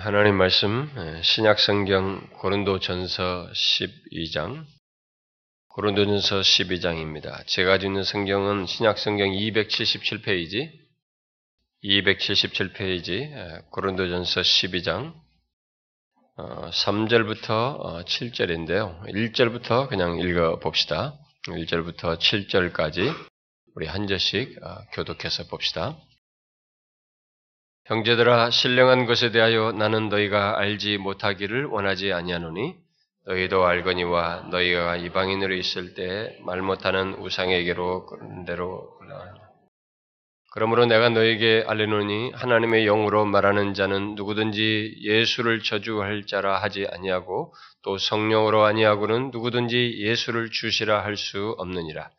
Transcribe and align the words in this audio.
하나님 0.00 0.36
말씀 0.36 0.88
신약 1.22 1.58
성경 1.58 2.20
고린도전서 2.38 3.50
12장 3.52 4.64
고린도전서 5.70 6.40
12장입니다. 6.40 7.44
제가 7.48 7.72
가지고 7.72 7.90
있는 7.90 8.04
성경은 8.04 8.66
신약 8.66 8.96
성경 8.96 9.30
277페이지 9.30 10.70
277페이지 11.82 13.70
고린도전서 13.70 14.40
12장 14.40 15.14
3절부터 16.36 18.04
7절인데요. 18.04 19.02
1절부터 19.02 19.88
그냥 19.88 20.20
읽어 20.20 20.60
봅시다. 20.60 21.18
1절부터 21.48 22.18
7절까지 22.18 23.12
우리 23.74 23.88
한 23.88 24.06
절씩 24.06 24.60
교독해서 24.92 25.48
봅시다. 25.48 25.98
형제들아 27.88 28.50
신령한 28.50 29.06
것에 29.06 29.30
대하여 29.30 29.72
나는 29.72 30.10
너희가 30.10 30.58
알지 30.58 30.98
못하기를 30.98 31.64
원하지 31.66 32.12
아니하노니 32.12 32.74
너희도 33.26 33.64
알거니와 33.64 34.48
너희가 34.50 34.96
이방인으로 34.96 35.54
있을 35.54 35.94
때 35.94 36.38
말 36.44 36.60
못하는 36.60 37.14
우상에게로 37.14 38.04
그런 38.06 38.44
대로 38.44 38.98
그러므로 40.52 40.84
내가 40.86 41.08
너에게 41.08 41.64
알리노니 41.66 42.32
하나님의 42.34 42.84
영으로 42.84 43.24
말하는 43.24 43.72
자는 43.74 44.16
누구든지 44.16 44.96
예수를 45.02 45.62
저주할 45.62 46.26
자라 46.26 46.60
하지 46.60 46.86
아니하고 46.90 47.54
또 47.82 47.96
성령으로 47.96 48.64
아니하고는 48.64 49.30
누구든지 49.30 49.96
예수를 49.98 50.50
주시라 50.50 51.04
할 51.04 51.16
수 51.16 51.54
없느니라. 51.58 52.10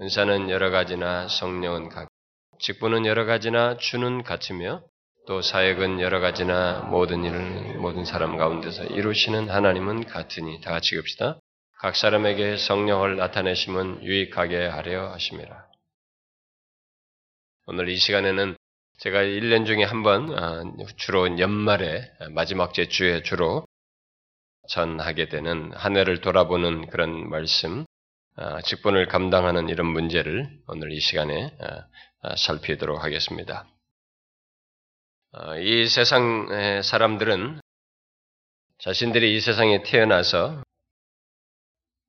은사는 0.00 0.50
여러 0.50 0.70
가지나 0.70 1.28
성령은 1.28 1.88
각, 1.88 2.08
직분은 2.58 3.06
여러 3.06 3.24
가지나 3.24 3.76
주는 3.78 4.22
같으며 4.22 4.82
또 5.30 5.42
사역은 5.42 6.00
여러 6.00 6.18
가지나 6.18 6.88
모든 6.90 7.22
일을 7.22 7.78
모든 7.78 8.04
사람 8.04 8.36
가운데서 8.36 8.86
이루시는 8.86 9.48
하나님은 9.48 10.06
같으니 10.06 10.60
다 10.60 10.72
같이 10.72 10.98
읍시다. 10.98 11.38
각 11.78 11.94
사람에게 11.94 12.56
성령을 12.56 13.16
나타내심은 13.16 14.02
유익하게 14.02 14.66
하려 14.66 15.12
하심이라. 15.12 15.66
오늘 17.66 17.90
이 17.90 17.96
시간에는 17.96 18.56
제가 18.98 19.20
1년 19.20 19.66
중에 19.66 19.84
한 19.84 20.02
번, 20.02 20.36
아, 20.36 20.64
주로 20.96 21.38
연말에, 21.38 22.10
마지막 22.30 22.74
제 22.74 22.88
주에 22.88 23.22
주로 23.22 23.64
전하게 24.68 25.28
되는 25.28 25.70
한 25.74 25.96
해를 25.96 26.22
돌아보는 26.22 26.88
그런 26.88 27.30
말씀, 27.30 27.84
아, 28.34 28.60
직분을 28.62 29.06
감당하는 29.06 29.68
이런 29.68 29.86
문제를 29.86 30.50
오늘 30.66 30.90
이 30.90 30.98
시간에 30.98 31.56
아, 32.20 32.34
살피도록 32.34 33.04
하겠습니다. 33.04 33.68
어, 35.32 35.56
이 35.58 35.86
세상 35.86 36.82
사람들은 36.82 37.60
자신들이 38.78 39.36
이 39.36 39.40
세상에 39.40 39.84
태어나서 39.84 40.60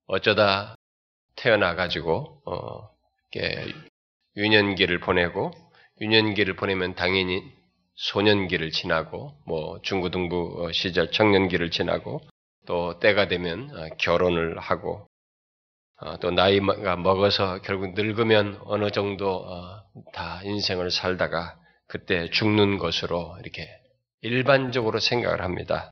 어쩌다 0.08 0.74
태어나 1.36 1.76
가지고, 1.76 2.42
어, 2.48 2.90
유년기를 4.36 5.00
보내고, 5.02 5.52
유년기를 6.02 6.56
보내면 6.56 6.96
당연히 6.96 7.44
소년기를 7.94 8.72
지나고, 8.72 9.36
뭐, 9.46 9.80
중고등부 9.84 10.72
시절 10.74 11.12
청년기를 11.12 11.70
지나고, 11.70 12.22
또 12.66 12.98
때가 12.98 13.28
되면 13.28 13.70
어, 13.70 13.88
결혼을 14.00 14.58
하고, 14.58 15.08
어, 15.98 16.18
또 16.18 16.32
나이가 16.32 16.96
먹어서 16.96 17.62
결국 17.62 17.94
늙으면 17.94 18.60
어느 18.66 18.90
정도 18.90 19.46
다 20.12 20.42
인생을 20.44 20.90
살다가 20.90 21.61
그때 21.92 22.30
죽는 22.30 22.78
것으로 22.78 23.36
이렇게 23.42 23.68
일반적으로 24.22 25.02
생각을 25.02 25.42
합니다. 25.42 25.92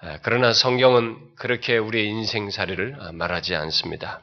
아, 0.00 0.18
그러나 0.24 0.52
성경은 0.52 1.36
그렇게 1.36 1.78
우리의 1.78 2.08
인생살이를 2.08 2.96
아, 2.98 3.12
말하지 3.12 3.54
않습니다. 3.54 4.20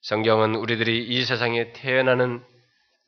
성경은 0.00 0.54
우리들이 0.54 1.04
이 1.04 1.22
세상에 1.26 1.74
태어나는 1.74 2.42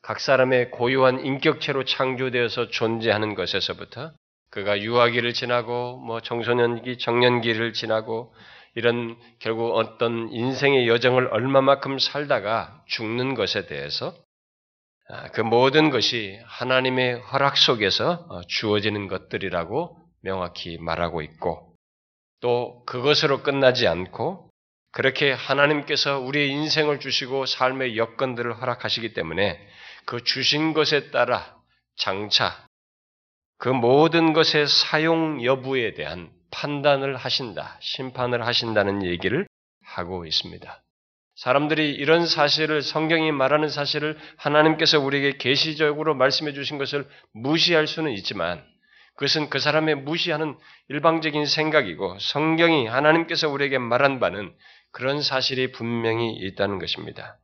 각 0.03 0.19
사람의 0.19 0.69
고유한 0.69 1.25
인격체로 1.25 1.85
창조되어서 1.85 2.67
존재하는 2.67 3.33
것에서부터 3.33 4.11
그가 4.51 4.79
유아기를 4.79 5.33
지나고 5.33 5.97
뭐 5.97 6.21
청소년기, 6.21 6.99
청년기를 6.99 7.73
지나고 7.73 8.31
이런 8.75 9.17
결국 9.39 9.75
어떤 9.75 10.31
인생의 10.31 10.87
여정을 10.87 11.29
얼마만큼 11.33 11.97
살다가 11.97 12.83
죽는 12.85 13.33
것에 13.33 13.65
대해서 13.65 14.13
아, 14.13 14.28
그 15.33 15.41
모든 15.41 15.89
것이 15.89 16.39
하나님의 16.45 17.19
허락 17.19 17.57
속에서 17.57 18.25
어, 18.29 18.41
주어지는 18.47 19.07
것들이라고 19.07 19.97
명확히 20.21 20.77
말하고 20.77 21.21
있고 21.21 21.75
또 22.41 22.83
그것으로 22.85 23.41
끝나지 23.41 23.87
않고 23.87 24.49
그렇게 24.91 25.31
하나님께서 25.31 26.19
우리의 26.19 26.49
인생을 26.49 26.99
주시고 26.99 27.45
삶의 27.45 27.97
여건들을 27.97 28.61
허락하시기 28.61 29.13
때문에 29.13 29.59
그 30.05 30.23
주신 30.23 30.73
것에 30.73 31.11
따라 31.11 31.57
장차 31.95 32.67
그 33.57 33.67
모든 33.67 34.33
것의 34.33 34.67
사용 34.67 35.43
여부에 35.43 35.93
대한 35.93 36.31
판단을 36.51 37.17
하신다, 37.17 37.77
심판을 37.81 38.45
하신다는 38.45 39.05
얘기를 39.05 39.47
하고 39.83 40.25
있습니다. 40.25 40.81
사람들이 41.39 41.91
이런 41.91 42.25
사실을 42.25 42.81
성경이 42.81 43.31
말하는 43.31 43.69
사실을 43.69 44.17
하나님께서 44.35 44.99
우리에게 44.99 45.37
계시적으로 45.37 46.13
말씀해 46.13 46.51
주신 46.51 46.77
것을 46.77 47.07
무시할 47.33 47.87
수는 47.87 48.11
있지만 48.11 48.61
그것은 49.15 49.49
그 49.49 49.57
사람의 49.57 49.95
무시하는 49.95 50.57
일방적인 50.89 51.45
생각이고 51.45 52.19
성경이 52.19 52.87
하나님께서 52.87 53.47
우리에게 53.47 53.77
말한 53.77 54.19
바는 54.19 54.53
그런 54.91 55.21
사실이 55.21 55.71
분명히 55.71 56.33
있다는 56.33 56.77
것입니다. 56.77 57.37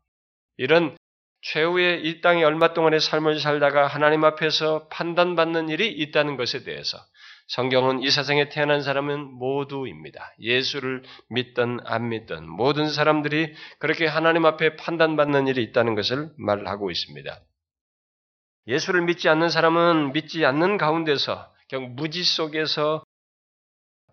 이런 0.58 0.98
최후의 1.44 2.06
이 2.06 2.20
땅에 2.20 2.44
얼마 2.44 2.74
동안의 2.74 3.00
삶을 3.00 3.40
살다가 3.40 3.88
하나님 3.88 4.26
앞에서 4.26 4.90
판단받는 4.90 5.70
일이 5.70 5.90
있다는 5.90 6.36
것에 6.36 6.66
대해서 6.66 6.98
성경은 7.48 8.02
이 8.02 8.10
세상에 8.10 8.50
태어난 8.50 8.82
사람은 8.82 9.34
모두입니다. 9.34 10.34
예수를 10.40 11.04
믿든 11.30 11.80
안 11.86 12.10
믿든 12.10 12.50
모든 12.50 12.90
사람들이 12.90 13.54
그렇게 13.80 14.08
하나님 14.08 14.46
앞에 14.46 14.76
판단받는 14.78 15.48
일이 15.48 15.62
있다는 15.64 15.94
것을 15.94 16.32
말하고 16.38 16.90
있습니다. 16.90 17.40
예수를 18.68 19.04
믿지 19.04 19.30
않는 19.30 19.50
사람은 19.50 20.14
믿지 20.14 20.44
않는 20.44 20.78
가운데서 20.78 21.54
결국 21.68 21.92
무지 21.92 22.24
속에서 22.24 23.04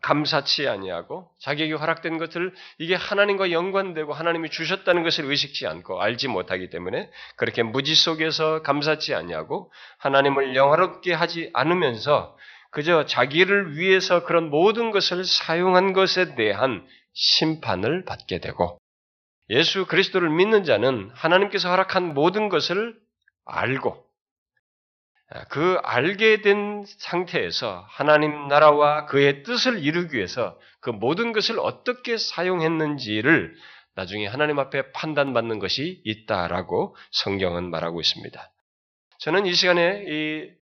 감사치 0.03 0.69
아니하고 0.69 1.31
자기에게 1.39 1.75
허락된 1.75 2.19
것을 2.19 2.53
이게 2.79 2.97
하나님과 2.97 3.53
연관되고 3.53 4.13
하나님이 4.13 4.51
주셨다는 4.51 5.05
것을 5.05 5.25
의식치 5.27 5.67
않고 5.67 6.03
알지 6.03 6.27
못하기 6.29 6.71
때문에 6.71 7.09
그렇게 7.37 7.63
무지 7.63 7.95
속에서 7.95 8.63
감사치 8.63 9.15
아니하고 9.15 9.73
하나님을 9.99 10.57
영화롭게 10.57 11.15
하지 11.15 11.51
않으면서 11.55 12.37
그저 12.73 13.05
자기를 13.05 13.77
위해서 13.77 14.25
그런 14.25 14.51
모든 14.51 14.91
것을 14.91 15.25
사용한 15.25 15.93
것에 15.93 16.35
대한 16.35 16.85
심판을 17.13 18.05
받게 18.05 18.41
되고 18.41 18.79
예수 19.51 19.87
그리스도를 19.87 20.31
믿는 20.31 20.65
자는 20.65 21.11
하나님께서 21.13 21.69
허락한 21.69 22.15
모든 22.15 22.49
것을 22.49 22.99
알고 23.45 24.03
그 25.51 25.79
알게 25.83 26.41
된 26.41 26.85
상태에서 26.87 27.85
하나님 27.89 28.49
나라와 28.49 29.05
그의 29.07 29.43
뜻을 29.43 29.83
이루기 29.83 30.17
위해서 30.17 30.59
그 30.81 30.91
모든 30.91 31.33
것을 31.33 31.59
어떻게 31.59 32.17
사용했는지를 32.17 33.55
나중에 33.95 34.27
하나님 34.27 34.59
앞에 34.59 34.93
판단받는 34.93 35.59
것이 35.59 36.01
있다라고 36.05 36.97
성경은 37.11 37.71
말하고 37.71 38.01
있습니다. 38.01 38.51
저는 39.19 39.45
이 39.45 39.53
시간에 39.53 40.05
이 40.07 40.62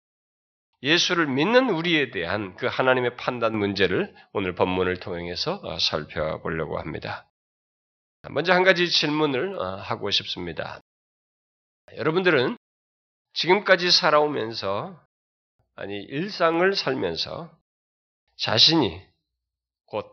예수를 0.83 1.27
믿는 1.27 1.71
우리에 1.71 2.11
대한 2.11 2.55
그 2.57 2.67
하나님의 2.67 3.17
판단 3.17 3.57
문제를 3.57 4.15
오늘 4.33 4.55
본문을 4.55 5.01
통해서 5.01 5.61
어, 5.65 5.79
살펴보려고 5.79 6.79
합니다. 6.79 7.29
먼저 8.31 8.53
한 8.53 8.63
가지 8.63 8.89
질문을 8.89 9.59
어, 9.59 9.77
하고 9.77 10.11
싶습니다. 10.11 10.81
여러분들은 11.97 12.57
지금까지 13.33 13.91
살아오면서, 13.91 15.01
아니, 15.77 15.97
일상을 15.97 16.75
살면서 16.75 17.51
자신이 18.37 19.01
곧 19.87 20.07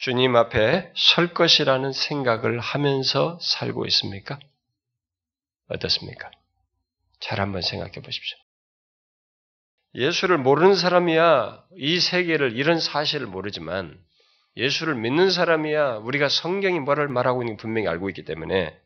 주님 0.00 0.36
앞에 0.36 0.92
설 0.96 1.32
것이라는 1.32 1.92
생각을 1.92 2.60
하면서 2.60 3.38
살고 3.40 3.86
있습니까? 3.86 4.38
어떻습니까? 5.68 6.30
잘 7.20 7.40
한번 7.40 7.62
생각해 7.62 7.92
보십시오. 7.92 8.38
예수를 9.94 10.38
모르는 10.38 10.74
사람이야 10.74 11.64
이 11.76 12.00
세계를 12.00 12.56
이런 12.56 12.80
사실을 12.80 13.26
모르지만 13.26 13.98
예수를 14.56 14.94
믿는 14.94 15.30
사람이야 15.30 15.96
우리가 15.98 16.28
성경이 16.28 16.80
뭐를 16.80 17.08
말하고 17.08 17.42
있는 17.42 17.56
게 17.56 17.62
분명히 17.62 17.88
알고 17.88 18.08
있기 18.10 18.24
때문에 18.24 18.78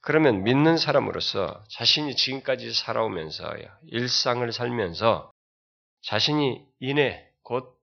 그러면 0.00 0.42
믿는 0.42 0.78
사람으로서 0.78 1.62
자신이 1.70 2.16
지금까지 2.16 2.72
살아오면서 2.72 3.54
일상을 3.86 4.50
살면서 4.52 5.30
자신이 6.02 6.60
이내 6.80 7.24
곧 7.42 7.78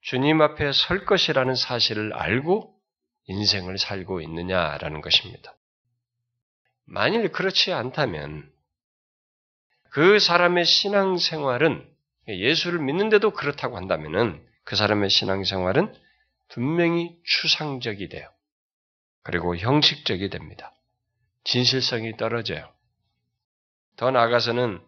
주님 0.00 0.42
앞에 0.42 0.72
설 0.72 1.04
것이라는 1.04 1.54
사실을 1.54 2.12
알고 2.12 2.74
인생을 3.26 3.78
살고 3.78 4.20
있느냐라는 4.22 5.00
것입니다. 5.00 5.54
만일 6.84 7.30
그렇지 7.30 7.72
않다면 7.72 8.51
그 9.92 10.18
사람의 10.18 10.64
신앙생활은 10.64 11.86
예수를 12.26 12.78
믿는데도 12.78 13.32
그렇다고 13.32 13.76
한다면은 13.76 14.42
그 14.64 14.74
사람의 14.74 15.10
신앙생활은 15.10 15.94
분명히 16.48 17.18
추상적이 17.24 18.08
돼요. 18.08 18.26
그리고 19.22 19.54
형식적이 19.54 20.30
됩니다. 20.30 20.74
진실성이 21.44 22.16
떨어져요. 22.16 22.72
더 23.96 24.10
나아가서는 24.10 24.80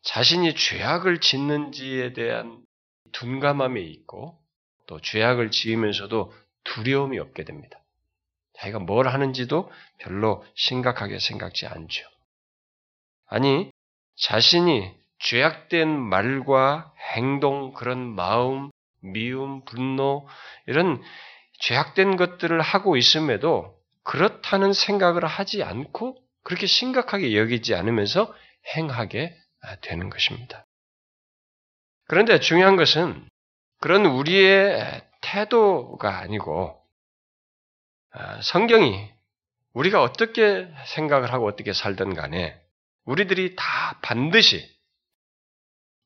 자신이 0.00 0.54
죄악을 0.54 1.20
짓는지에 1.20 2.14
대한 2.14 2.64
둔감함이 3.12 3.82
있고 3.90 4.38
또 4.86 5.02
죄악을 5.02 5.50
지으면서도 5.50 6.32
두려움이 6.64 7.18
없게 7.18 7.44
됩니다. 7.44 7.78
자기가 8.54 8.78
뭘 8.78 9.06
하는지도 9.06 9.70
별로 9.98 10.42
심각하게 10.54 11.18
생각지 11.18 11.66
않죠. 11.66 12.08
아니, 13.26 13.70
자신이 14.20 14.94
죄악된 15.20 15.88
말과 15.88 16.92
행동, 17.14 17.72
그런 17.72 18.14
마음, 18.14 18.70
미움, 19.00 19.64
분노, 19.64 20.26
이런 20.66 21.02
죄악된 21.60 22.16
것들을 22.16 22.60
하고 22.60 22.96
있음에도 22.96 23.76
그렇다는 24.04 24.72
생각을 24.72 25.26
하지 25.26 25.62
않고 25.62 26.16
그렇게 26.42 26.66
심각하게 26.66 27.36
여기지 27.36 27.74
않으면서 27.74 28.34
행하게 28.76 29.36
되는 29.82 30.08
것입니다. 30.08 30.64
그런데 32.06 32.40
중요한 32.40 32.76
것은 32.76 33.28
그런 33.80 34.06
우리의 34.06 35.02
태도가 35.20 36.18
아니고 36.18 36.80
아, 38.12 38.40
성경이 38.40 39.10
우리가 39.74 40.02
어떻게 40.02 40.68
생각을 40.86 41.32
하고 41.32 41.46
어떻게 41.46 41.72
살든 41.72 42.14
간에 42.14 42.60
우리들이 43.08 43.56
다 43.56 43.98
반드시 44.02 44.68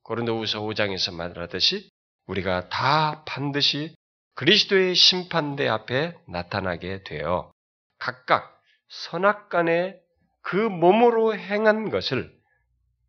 고린도후서 0.04 0.60
5장에서 0.60 1.12
말하듯이 1.12 1.90
우리가 2.26 2.68
다 2.68 3.24
반드시 3.24 3.92
그리스도의 4.36 4.94
심판대 4.94 5.66
앞에 5.66 6.14
나타나게 6.28 7.02
되어 7.02 7.50
각각 7.98 8.56
선악간에 8.88 9.96
그 10.42 10.54
몸으로 10.54 11.36
행한 11.36 11.90
것을 11.90 12.32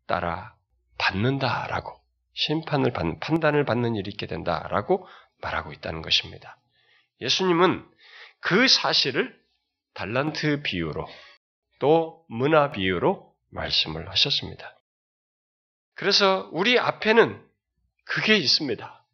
따라 0.08 0.56
받는다라고 0.98 1.96
심판을 2.32 2.92
받는 2.92 3.20
판단을 3.20 3.64
받는 3.64 3.94
일이 3.94 4.10
있게 4.10 4.26
된다라고 4.26 5.06
말하고 5.40 5.72
있다는 5.72 6.02
것입니다. 6.02 6.58
예수님은 7.20 7.88
그 8.40 8.66
사실을 8.66 9.40
달란트 9.94 10.62
비유로 10.62 11.06
또 11.78 12.24
문화 12.28 12.72
비유로 12.72 13.33
말씀을 13.54 14.10
하셨습니다. 14.10 14.78
그래서 15.94 16.48
우리 16.52 16.78
앞에는 16.78 17.42
그게 18.04 18.36
있습니다. 18.36 19.04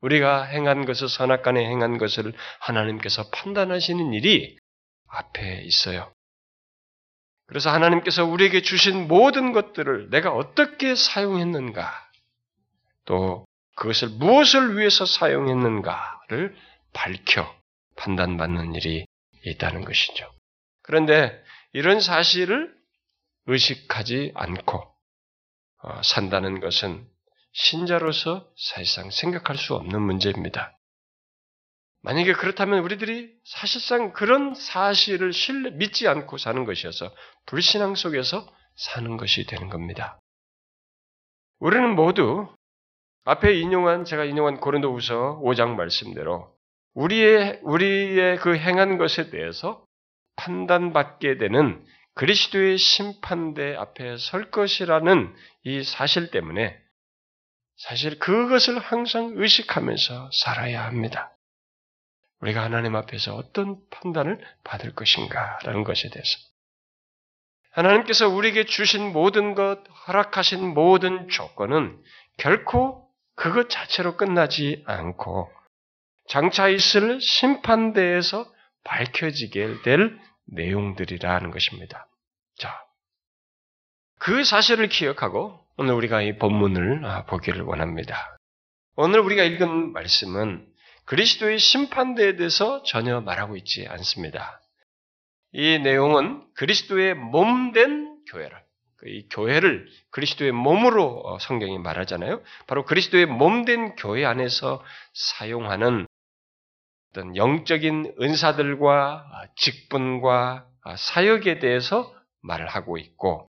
우리가 0.00 0.44
행한 0.44 0.86
것을 0.86 1.08
선악간에 1.08 1.60
행한 1.60 1.98
것을 1.98 2.32
하나님께서 2.60 3.28
판단하시는 3.30 4.12
일이 4.14 4.56
앞에 5.08 5.62
있어요. 5.64 6.12
그래서 7.46 7.70
하나님께서 7.70 8.24
우리에게 8.24 8.62
주신 8.62 9.08
모든 9.08 9.52
것들을 9.52 10.10
내가 10.10 10.32
어떻게 10.32 10.94
사용했는가, 10.94 12.10
또 13.04 13.44
그것을 13.74 14.08
무엇을 14.08 14.78
위해서 14.78 15.04
사용했는가를 15.04 16.56
밝혀 16.92 17.52
판단받는 17.96 18.74
일이 18.76 19.04
있다는 19.44 19.84
것이죠. 19.84 20.30
그런데 20.82 21.42
이런 21.72 22.00
사실을 22.00 22.72
의식하지 23.50 24.32
않고 24.34 24.78
어, 25.82 26.02
산다는 26.02 26.60
것은 26.60 27.06
신자로서 27.52 28.48
사실상 28.56 29.10
생각할 29.10 29.56
수 29.56 29.74
없는 29.74 30.00
문제입니다. 30.00 30.78
만약에 32.02 32.32
그렇다면 32.32 32.78
우리들이 32.80 33.30
사실상 33.44 34.12
그런 34.12 34.54
사실을 34.54 35.32
신뢰, 35.32 35.70
믿지 35.70 36.08
않고 36.08 36.38
사는 36.38 36.64
것이어서 36.64 37.12
불신앙 37.46 37.94
속에서 37.94 38.46
사는 38.76 39.16
것이 39.16 39.44
되는 39.46 39.68
겁니다. 39.68 40.18
우리는 41.58 41.94
모두 41.94 42.48
앞에 43.24 43.54
인용한 43.54 44.04
제가 44.04 44.24
인용한 44.24 44.60
고린도후서 44.60 45.40
5장 45.44 45.74
말씀대로 45.74 46.54
우리의 46.94 47.60
우리의 47.62 48.38
그 48.38 48.56
행한 48.56 48.96
것에 48.96 49.30
대해서 49.30 49.84
판단받게 50.36 51.36
되는 51.36 51.84
그리스도의 52.20 52.76
심판대 52.76 53.74
앞에 53.76 54.18
설 54.18 54.50
것이라는 54.50 55.34
이 55.64 55.82
사실 55.82 56.30
때문에 56.30 56.78
사실 57.78 58.18
그것을 58.18 58.78
항상 58.78 59.32
의식하면서 59.36 60.28
살아야 60.30 60.84
합니다. 60.84 61.34
우리가 62.40 62.62
하나님 62.62 62.94
앞에서 62.94 63.34
어떤 63.36 63.78
판단을 63.88 64.38
받을 64.64 64.94
것인가라는 64.94 65.82
것에 65.82 66.10
대해서. 66.10 66.38
하나님께서 67.70 68.28
우리에게 68.28 68.66
주신 68.66 69.14
모든 69.14 69.54
것, 69.54 69.82
허락하신 70.06 70.74
모든 70.74 71.26
조건은 71.30 72.02
결코 72.36 73.08
그것 73.34 73.70
자체로 73.70 74.18
끝나지 74.18 74.84
않고 74.86 75.50
장차 76.28 76.68
있을 76.68 77.18
심판대에서 77.22 78.44
밝혀지게 78.84 79.80
될 79.84 80.20
내용들이라는 80.48 81.50
것입니다. 81.50 82.08
자, 82.60 82.84
그 84.18 84.44
사실을 84.44 84.90
기억하고 84.90 85.58
오늘 85.78 85.94
우리가 85.94 86.20
이 86.20 86.36
본문을 86.36 87.06
아, 87.06 87.24
보기를 87.24 87.62
원합니다. 87.62 88.36
오늘 88.96 89.20
우리가 89.20 89.42
읽은 89.44 89.92
말씀은 89.94 90.66
그리스도의 91.06 91.58
심판대에 91.58 92.36
대해서 92.36 92.82
전혀 92.82 93.22
말하고 93.22 93.56
있지 93.56 93.86
않습니다. 93.88 94.60
이 95.52 95.78
내용은 95.78 96.44
그리스도의 96.54 97.14
몸된 97.14 98.18
교회를, 98.30 98.62
그이 98.98 99.26
교회를 99.30 99.88
그리스도의 100.10 100.52
몸으로 100.52 101.22
어, 101.24 101.38
성경이 101.38 101.78
말하잖아요. 101.78 102.42
바로 102.66 102.84
그리스도의 102.84 103.24
몸된 103.24 103.96
교회 103.96 104.26
안에서 104.26 104.84
사용하는 105.14 106.06
어떤 107.10 107.36
영적인 107.36 108.16
은사들과 108.20 109.26
아, 109.32 109.46
직분과 109.56 110.66
아, 110.82 110.96
사역에 110.96 111.58
대해서 111.58 112.19
말을 112.42 112.66
하고 112.66 112.98
있고, 112.98 113.48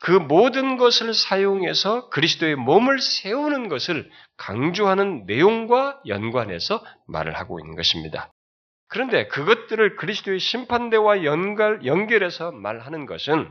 그 0.00 0.10
모든 0.10 0.76
것을 0.76 1.14
사용해서 1.14 2.10
그리스도의 2.10 2.56
몸을 2.56 3.00
세우는 3.00 3.68
것을 3.68 4.10
강조하는 4.36 5.24
내용과 5.26 6.02
연관해서 6.06 6.84
말을 7.06 7.34
하고 7.38 7.58
있는 7.58 7.74
것입니다. 7.74 8.30
그런데 8.88 9.26
그것들을 9.28 9.96
그리스도의 9.96 10.38
심판대와 10.40 11.24
연결, 11.24 11.86
연결해서 11.86 12.52
말하는 12.52 13.06
것은 13.06 13.50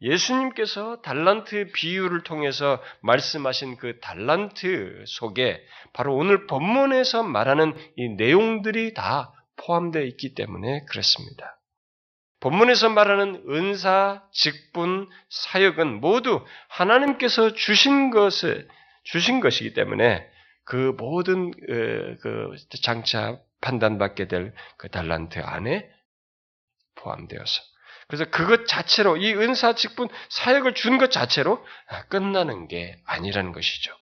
예수님께서 0.00 1.00
달란트 1.02 1.70
비유를 1.72 2.24
통해서 2.24 2.82
말씀하신 3.00 3.76
그 3.76 4.00
달란트 4.00 5.04
속에 5.06 5.64
바로 5.92 6.16
오늘 6.16 6.46
본문에서 6.46 7.22
말하는 7.22 7.72
이 7.96 8.08
내용들이 8.10 8.94
다 8.94 9.32
포함되어 9.56 10.02
있기 10.02 10.34
때문에 10.34 10.84
그렇습니다. 10.86 11.58
본문에서 12.44 12.90
말하는 12.90 13.42
은사, 13.48 14.22
직분, 14.30 15.08
사역은 15.30 16.02
모두 16.02 16.44
하나님께서 16.68 17.54
주신 17.54 18.10
것을 18.10 18.68
주신 19.02 19.40
것이기 19.40 19.72
때문에 19.72 20.28
그 20.64 20.94
모든 20.98 21.46
어, 21.48 22.16
그 22.20 22.54
장차 22.82 23.38
판단받게 23.62 24.28
될 24.28 24.52
그 24.76 24.90
달란트 24.90 25.38
안에 25.38 25.88
포함되어서 26.96 27.62
그래서 28.08 28.26
그것 28.26 28.66
자체로 28.66 29.16
이 29.16 29.32
은사, 29.32 29.74
직분, 29.74 30.08
사역을 30.28 30.74
준 30.74 30.98
것 30.98 31.10
자체로 31.10 31.64
끝나는 32.10 32.68
게 32.68 32.98
아니라는 33.06 33.52
것이죠. 33.52 33.96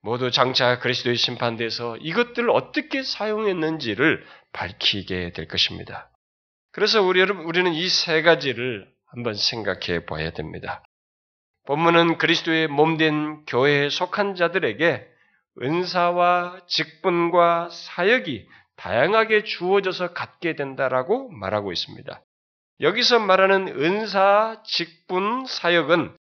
모두 0.00 0.30
장차 0.30 0.78
그리스도의 0.78 1.16
심판대에서 1.16 1.98
이것들을 1.98 2.48
어떻게 2.48 3.02
사용했는지를 3.02 4.24
밝히게 4.52 5.32
될 5.32 5.46
것입니다. 5.46 6.10
그래서 6.76 7.02
우리 7.02 7.20
여러분 7.20 7.46
우리는 7.46 7.72
이 7.72 7.88
세 7.88 8.20
가지를 8.20 8.86
한번 9.06 9.32
생각해 9.32 10.04
봐야 10.04 10.30
됩니다. 10.32 10.82
본문은 11.66 12.18
그리스도의 12.18 12.68
몸된 12.68 13.46
교회에 13.46 13.88
속한 13.88 14.34
자들에게 14.34 15.06
은사와 15.62 16.60
직분과 16.66 17.70
사역이 17.70 18.46
다양하게 18.76 19.44
주어져서 19.44 20.12
갖게 20.12 20.54
된다라고 20.54 21.30
말하고 21.30 21.72
있습니다. 21.72 22.22
여기서 22.82 23.20
말하는 23.20 23.68
은사, 23.68 24.62
직분, 24.66 25.46
사역은 25.46 26.14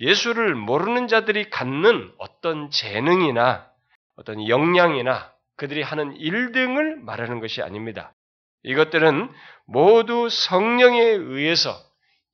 예수를 0.00 0.54
모르는 0.54 1.08
자들이 1.08 1.48
갖는 1.48 2.12
어떤 2.18 2.68
재능이나 2.70 3.70
어떤 4.16 4.46
역량이나 4.46 5.32
그들이 5.56 5.80
하는 5.82 6.14
일 6.16 6.52
등을 6.52 6.96
말하는 6.96 7.40
것이 7.40 7.62
아닙니다. 7.62 8.12
이것들은 8.64 9.30
모두 9.66 10.28
성령에 10.28 11.00
의해서 11.00 11.74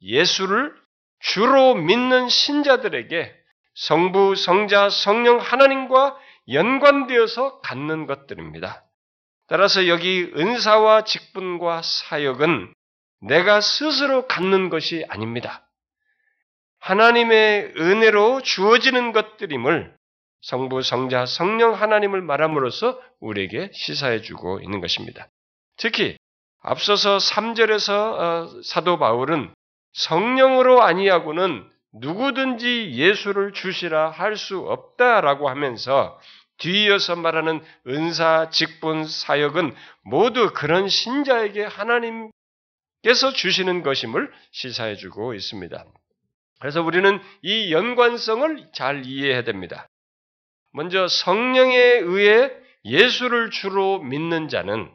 예수를 0.03 0.75
주로 1.21 1.75
믿는 1.75 2.29
신자들에게 2.29 3.35
성부, 3.75 4.35
성자, 4.35 4.91
성령 4.91 5.39
하나님과 5.39 6.19
연관되어서 6.49 7.61
갖는 7.61 8.07
것들입니다. 8.07 8.85
따라서 9.49 9.87
여기 9.89 10.31
은사와 10.37 11.05
직분과 11.05 11.83
사역은 11.83 12.73
내가 13.23 13.61
스스로 13.61 14.27
갖는 14.27 14.71
것이 14.71 15.05
아닙니다. 15.09 15.69
하나님의 16.79 17.75
은혜로 17.77 18.41
주어지는 18.43 19.13
것들임을 19.13 19.95
성부, 20.43 20.83
성자, 20.83 21.27
성령 21.27 21.75
하나님을 21.75 22.23
말함으로써 22.23 22.99
우리에게 23.21 23.71
시사해 23.75 24.23
주고 24.23 24.61
있는 24.61 24.81
것입니다. 24.81 25.29
특히 25.77 26.17
앞서서 26.63 27.19
3절에서 27.19 27.91
어, 27.93 28.63
사도 28.63 28.99
바울은 28.99 29.53
성령으로 29.93 30.83
아니하고는 30.83 31.69
누구든지 31.93 32.93
예수를 32.95 33.53
주시라 33.53 34.11
할 34.11 34.37
수 34.37 34.59
없다라고 34.59 35.49
하면서 35.49 36.21
뒤이어서 36.59 37.17
말하는 37.17 37.63
은사, 37.87 38.51
직분, 38.51 39.05
사역은 39.05 39.75
모두 40.03 40.53
그런 40.53 40.89
신자에게 40.89 41.65
하나님께서 41.65 42.31
주시는 43.35 43.83
것임을 43.83 44.31
시사해 44.53 44.97
주고 44.97 45.35
있습니다. 45.35 45.85
그래서 46.61 46.83
우리는 46.83 47.19
이 47.43 47.73
연관성을 47.73 48.69
잘 48.73 49.07
이해해야 49.07 49.43
됩니다. 49.43 49.89
먼저 50.73 51.09
성령에 51.09 51.77
의해 51.77 52.53
예수를 52.85 53.51
주로 53.51 53.99
믿는 54.01 54.49
자는 54.49 54.93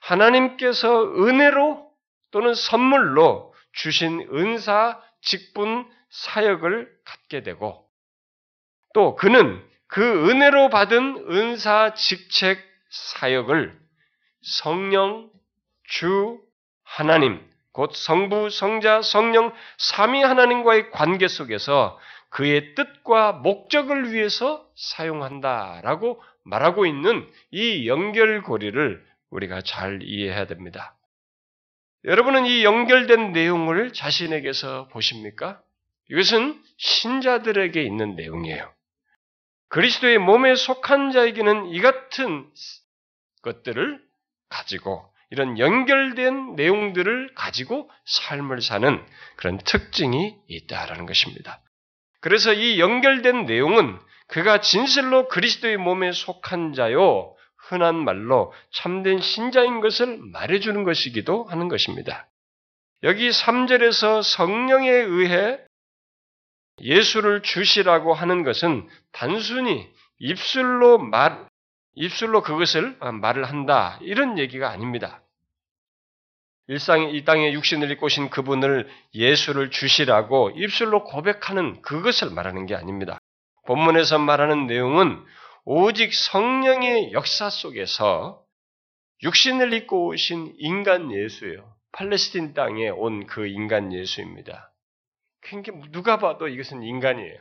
하나님께서 0.00 1.04
은혜로 1.04 1.90
또는 2.30 2.54
선물로 2.54 3.54
주신 3.72 4.28
은사, 4.32 5.00
직분, 5.20 5.86
사역을 6.10 6.90
갖게 7.04 7.42
되고 7.42 7.86
또 8.94 9.14
그는 9.14 9.64
그 9.86 10.28
은혜로 10.28 10.70
받은 10.70 11.26
은사, 11.30 11.94
직책, 11.94 12.58
사역을 12.90 13.78
성령, 14.42 15.30
주, 15.84 16.40
하나님, 16.82 17.40
곧 17.72 17.94
성부, 17.94 18.50
성자, 18.50 19.02
성령, 19.02 19.52
삼위 19.78 20.22
하나님과의 20.22 20.90
관계 20.90 21.28
속에서 21.28 21.98
그의 22.30 22.74
뜻과 22.74 23.32
목적을 23.32 24.12
위해서 24.12 24.66
사용한다라고 24.76 26.22
말하고 26.44 26.86
있는 26.86 27.28
이 27.50 27.88
연결고리를 27.88 29.09
우리가 29.30 29.62
잘 29.62 30.00
이해해야 30.02 30.46
됩니다. 30.46 30.96
여러분은 32.04 32.46
이 32.46 32.64
연결된 32.64 33.32
내용을 33.32 33.92
자신에게서 33.92 34.88
보십니까? 34.88 35.60
이것은 36.08 36.60
신자들에게 36.78 37.82
있는 37.82 38.16
내용이에요. 38.16 38.72
그리스도의 39.68 40.18
몸에 40.18 40.54
속한 40.56 41.12
자에게는 41.12 41.66
이 41.66 41.80
같은 41.80 42.50
것들을 43.42 44.00
가지고 44.48 45.08
이런 45.30 45.58
연결된 45.58 46.56
내용들을 46.56 47.34
가지고 47.34 47.88
삶을 48.04 48.62
사는 48.62 49.04
그런 49.36 49.58
특징이 49.58 50.36
있다라는 50.48 51.06
것입니다. 51.06 51.62
그래서 52.20 52.52
이 52.52 52.80
연결된 52.80 53.46
내용은 53.46 53.98
그가 54.26 54.60
진실로 54.60 55.28
그리스도의 55.28 55.76
몸에 55.76 56.12
속한 56.12 56.72
자요, 56.74 57.34
흔한 57.70 57.94
말로 57.94 58.52
참된 58.72 59.20
신자인 59.20 59.80
것을 59.80 60.18
말해주는 60.32 60.82
것이기도 60.82 61.44
하는 61.44 61.68
것입니다. 61.68 62.28
여기 63.04 63.30
3절에서 63.30 64.22
성령에 64.22 64.90
의해 64.90 65.58
예수를 66.80 67.42
주시라고 67.42 68.12
하는 68.12 68.42
것은 68.42 68.88
단순히 69.12 69.88
입술로 70.18 70.98
말, 70.98 71.46
입술로 71.94 72.42
그것을 72.42 72.96
말을 73.00 73.44
한다. 73.44 73.98
이런 74.02 74.38
얘기가 74.38 74.70
아닙니다. 74.70 75.22
일상 76.66 77.02
이 77.02 77.24
땅에 77.24 77.52
육신을 77.52 77.98
오신 78.00 78.30
그분을 78.30 78.88
예수를 79.14 79.70
주시라고 79.70 80.50
입술로 80.54 81.04
고백하는 81.04 81.82
그것을 81.82 82.30
말하는 82.30 82.66
게 82.66 82.74
아닙니다. 82.74 83.18
본문에서 83.66 84.18
말하는 84.18 84.66
내용은 84.66 85.24
오직 85.64 86.14
성령의 86.14 87.12
역사 87.12 87.50
속에서 87.50 88.44
육신을 89.22 89.72
입고 89.74 90.06
오신 90.08 90.54
인간 90.58 91.12
예수예요. 91.12 91.74
팔레스틴 91.92 92.54
땅에 92.54 92.88
온 92.88 93.26
그 93.26 93.46
인간 93.46 93.92
예수입니다. 93.92 94.72
굉장히 95.42 95.80
누가 95.90 96.18
봐도 96.18 96.48
이것은 96.48 96.82
인간이에요. 96.82 97.38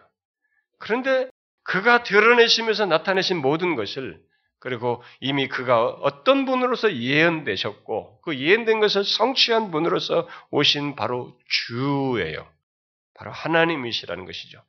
그런데 0.79 1.29
그가 1.63 2.03
드러내시면서 2.03 2.85
나타내신 2.85 3.37
모든 3.37 3.75
것을 3.75 4.21
그리고 4.59 5.01
이미 5.21 5.47
그가 5.47 5.87
어떤 5.87 6.45
분으로서 6.45 6.93
예언되셨고 6.93 8.21
그 8.21 8.37
예언된 8.37 8.79
것을 8.79 9.03
성취한 9.05 9.71
분으로서 9.71 10.27
오신 10.51 10.95
바로 10.95 11.37
주예요. 11.47 12.47
바로 13.13 13.31
하나님이시라는 13.31 14.25
것이죠. 14.25 14.61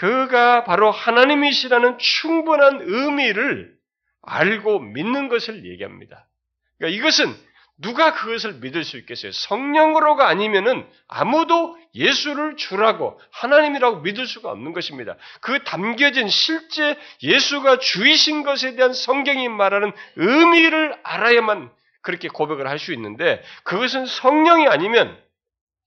그가 0.00 0.64
바로 0.64 0.90
하나님이시라는 0.90 1.98
충분한 1.98 2.80
의미를 2.80 3.70
알고 4.22 4.78
믿는 4.80 5.28
것을 5.28 5.66
얘기합니다. 5.66 6.26
그러니까 6.78 6.98
이것은 6.98 7.36
누가 7.76 8.14
그것을 8.14 8.54
믿을 8.60 8.82
수 8.82 8.96
있겠어요? 8.96 9.30
성령으로가 9.32 10.26
아니면은 10.26 10.88
아무도 11.06 11.76
예수를 11.94 12.56
주라고 12.56 13.20
하나님이라고 13.30 14.00
믿을 14.00 14.26
수가 14.26 14.50
없는 14.50 14.72
것입니다. 14.72 15.16
그 15.42 15.64
담겨진 15.64 16.28
실제 16.28 16.98
예수가 17.22 17.78
주이신 17.80 18.42
것에 18.42 18.76
대한 18.76 18.94
성경이 18.94 19.50
말하는 19.50 19.92
의미를 20.16 20.98
알아야만 21.02 21.70
그렇게 22.00 22.28
고백을 22.28 22.66
할 22.68 22.78
수 22.78 22.94
있는데 22.94 23.42
그것은 23.64 24.06
성령이 24.06 24.66
아니면 24.66 25.14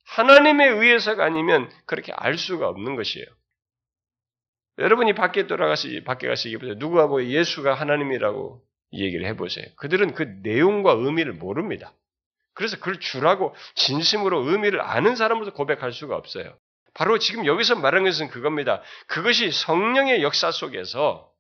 하나님에 0.06 0.68
의해서가 0.68 1.26
아니면 1.26 1.68
그렇게 1.88 2.14
알 2.16 2.38
수가 2.38 2.68
없는 2.68 2.96
것이에요. 2.96 3.26
여러분이 4.80 5.14
밖에 5.14 5.48
돌아가서 5.48 5.88
밖에 6.06 6.28
얘기해보세요. 6.28 6.76
누구하고 6.78 7.26
예수가 7.26 7.74
하나님이라고 7.74 8.62
얘기를 8.94 9.26
해보세요. 9.28 9.66
그들은 9.78 10.14
그 10.14 10.24
내용과 10.44 10.94
의미를 10.94 11.34
모릅니다. 11.34 11.94
그래서 12.54 12.78
그걸 12.78 13.00
주라고 13.00 13.56
진심으로 13.76 14.50
의미를 14.50 14.82
아는 14.82 15.16
사람으로서 15.16 15.54
고백할 15.54 15.92
수가 15.92 16.16
없어요. 16.16 16.56
바로 16.94 17.18
지금 17.18 17.46
여기서 17.46 17.76
말하는 17.76 18.06
것은 18.06 18.30
그겁니다. 18.30 18.82
그것이 19.08 19.52
성령의 19.52 20.22
역사 20.22 20.52
속에서 20.52 21.32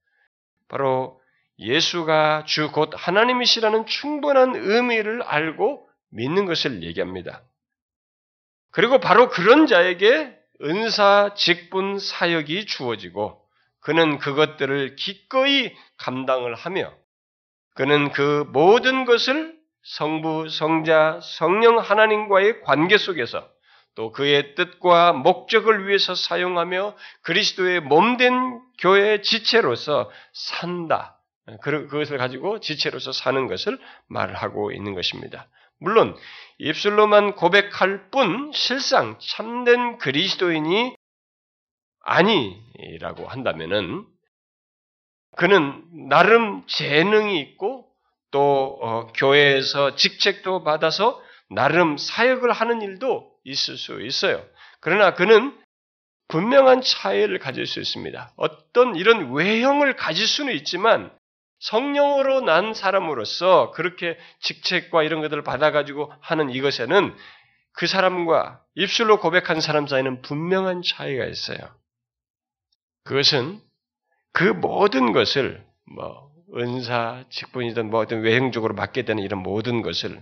바로 0.67 1.21
예수가 1.59 2.45
주 2.45 2.71
곧 2.71 2.89
하나님이시라는 2.95 3.85
충분한 3.85 4.55
의미를 4.55 5.21
알고 5.21 5.87
믿는 6.09 6.45
것을 6.45 6.81
얘기합니다. 6.81 7.43
그리고 8.71 8.99
바로 8.99 9.29
그런 9.29 9.67
자에게 9.67 10.35
은사, 10.61 11.33
직분, 11.35 11.99
사역이 11.99 12.65
주어지고 12.65 13.41
그는 13.79 14.17
그것들을 14.17 14.95
기꺼이 14.95 15.73
감당을 15.97 16.55
하며 16.55 16.93
그는 17.75 18.11
그 18.11 18.45
모든 18.49 19.05
것을 19.05 19.57
성부, 19.83 20.47
성자, 20.49 21.19
성령 21.21 21.79
하나님과의 21.79 22.61
관계 22.61 22.97
속에서 22.97 23.49
또 23.95 24.11
그의 24.11 24.55
뜻과 24.55 25.13
목적을 25.13 25.87
위해서 25.87 26.15
사용하며 26.15 26.95
그리스도의 27.21 27.81
몸된 27.81 28.61
교회의 28.79 29.21
지체로서 29.21 30.09
산다. 30.31 31.19
그것을 31.61 32.17
가지고 32.17 32.59
지체로서 32.59 33.11
사는 33.11 33.47
것을 33.47 33.77
말하고 34.07 34.71
있는 34.71 34.95
것입니다. 34.95 35.47
물론 35.83 36.15
입술로만 36.59 37.35
고백할 37.35 38.09
뿐 38.09 38.53
실상 38.53 39.19
참된 39.19 39.97
그리스도인이 39.97 40.95
아니라고 41.99 43.27
한다면은 43.27 44.05
그는 45.35 45.83
나름 46.07 46.65
재능이 46.67 47.37
있고 47.41 47.89
또 48.31 48.79
어, 48.81 49.07
교회에서 49.13 49.95
직책도 49.95 50.63
받아서 50.63 51.21
나름 51.49 51.97
사역을 51.97 52.53
하는 52.53 52.81
일도 52.81 53.29
있을 53.43 53.75
수 53.77 54.01
있어요. 54.01 54.41
그러나 54.79 55.13
그는 55.13 55.59
분명한 56.29 56.81
차이를 56.81 57.39
가질 57.39 57.67
수 57.67 57.81
있습니다. 57.81 58.31
어떤 58.37 58.95
이런 58.95 59.33
외형을 59.33 59.97
가질 59.97 60.25
수는 60.25 60.53
있지만 60.53 61.11
성령으로 61.63 62.41
난 62.41 62.73
사람으로서 62.73 63.71
그렇게 63.71 64.17
직책과 64.41 65.03
이런 65.03 65.21
것들을 65.21 65.43
받아가지고 65.43 66.11
하는 66.19 66.49
이것에는 66.49 67.15
그 67.71 67.87
사람과 67.87 68.61
입술로 68.75 69.19
고백한 69.19 69.61
사람 69.61 69.87
사이는 69.87 70.21
분명한 70.21 70.81
차이가 70.85 71.25
있어요. 71.25 71.57
그것은 73.05 73.61
그 74.33 74.43
모든 74.43 75.13
것을 75.13 75.65
뭐 75.95 76.31
은사, 76.55 77.23
직분이든 77.29 77.89
뭐든 77.89 78.23
외형적으로 78.23 78.75
맡게 78.75 79.03
되는 79.03 79.23
이런 79.23 79.41
모든 79.41 79.81
것을 79.81 80.21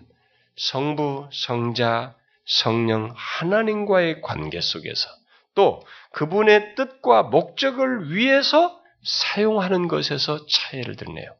성부, 0.57 1.29
성자, 1.31 2.15
성령 2.45 3.13
하나님과의 3.15 4.21
관계 4.21 4.61
속에서 4.61 5.09
또 5.55 5.81
그분의 6.13 6.75
뜻과 6.75 7.23
목적을 7.23 8.13
위해서 8.13 8.80
사용하는 9.03 9.87
것에서 9.87 10.45
차이를 10.45 10.95
드네요. 10.95 11.35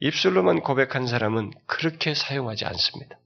입술로만 0.00 0.60
고백한 0.60 1.06
사람은 1.06 1.52
그렇게 1.66 2.14
사용하지 2.14 2.64
않습니다. 2.66 3.18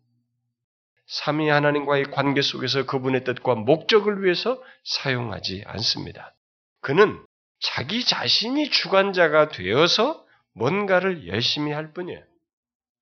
삼위 1.06 1.48
하나님과의 1.48 2.12
관계 2.12 2.40
속에서 2.40 2.86
그분의 2.86 3.24
뜻과 3.24 3.56
목적을 3.56 4.22
위해서 4.22 4.62
사용하지 4.84 5.64
않습니다. 5.66 6.34
그는 6.80 7.24
자기 7.58 8.04
자신이 8.04 8.70
주관자가 8.70 9.48
되어서 9.48 10.24
뭔가를 10.54 11.26
열심히 11.26 11.72
할 11.72 11.92
뿐이에요. 11.92 12.22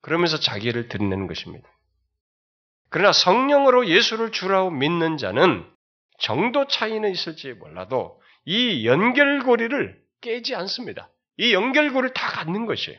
그러면서 0.00 0.40
자기를 0.40 0.88
드러내는 0.88 1.26
것입니다. 1.26 1.68
그러나 2.88 3.12
성령으로 3.12 3.88
예수를 3.88 4.32
주라고 4.32 4.70
믿는 4.70 5.18
자는 5.18 5.70
정도 6.18 6.66
차이는 6.66 7.11
있을지 7.11 7.52
몰라도 7.52 8.20
이 8.44 8.87
연결고리를 8.87 10.07
깨지 10.20 10.54
않습니다. 10.54 11.10
이 11.37 11.54
연결고리를 11.54 12.12
다 12.14 12.28
갖는 12.28 12.66
것이에요. 12.66 12.98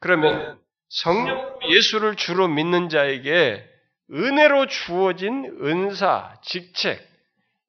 그러면 0.00 0.60
성령 0.88 1.58
예수를 1.70 2.16
주로 2.16 2.46
믿는 2.46 2.88
자에게 2.88 3.64
은혜로 4.12 4.66
주어진 4.66 5.44
은사, 5.62 6.36
직책, 6.42 7.00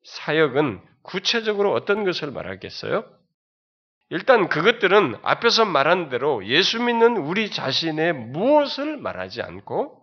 사역은 0.04 0.82
구체적으로 1.02 1.74
어떤 1.74 2.04
것을 2.04 2.32
말하겠어요? 2.32 3.06
일단 4.10 4.50
그것들은 4.50 5.18
앞에서 5.24 5.66
말한 5.66 6.10
대로 6.10 6.46
예수 6.46 6.82
믿는 6.82 7.18
우리 7.18 7.50
자신의 7.50 8.14
무엇을 8.14 8.98
말하지 8.98 9.42
않고 9.42 10.02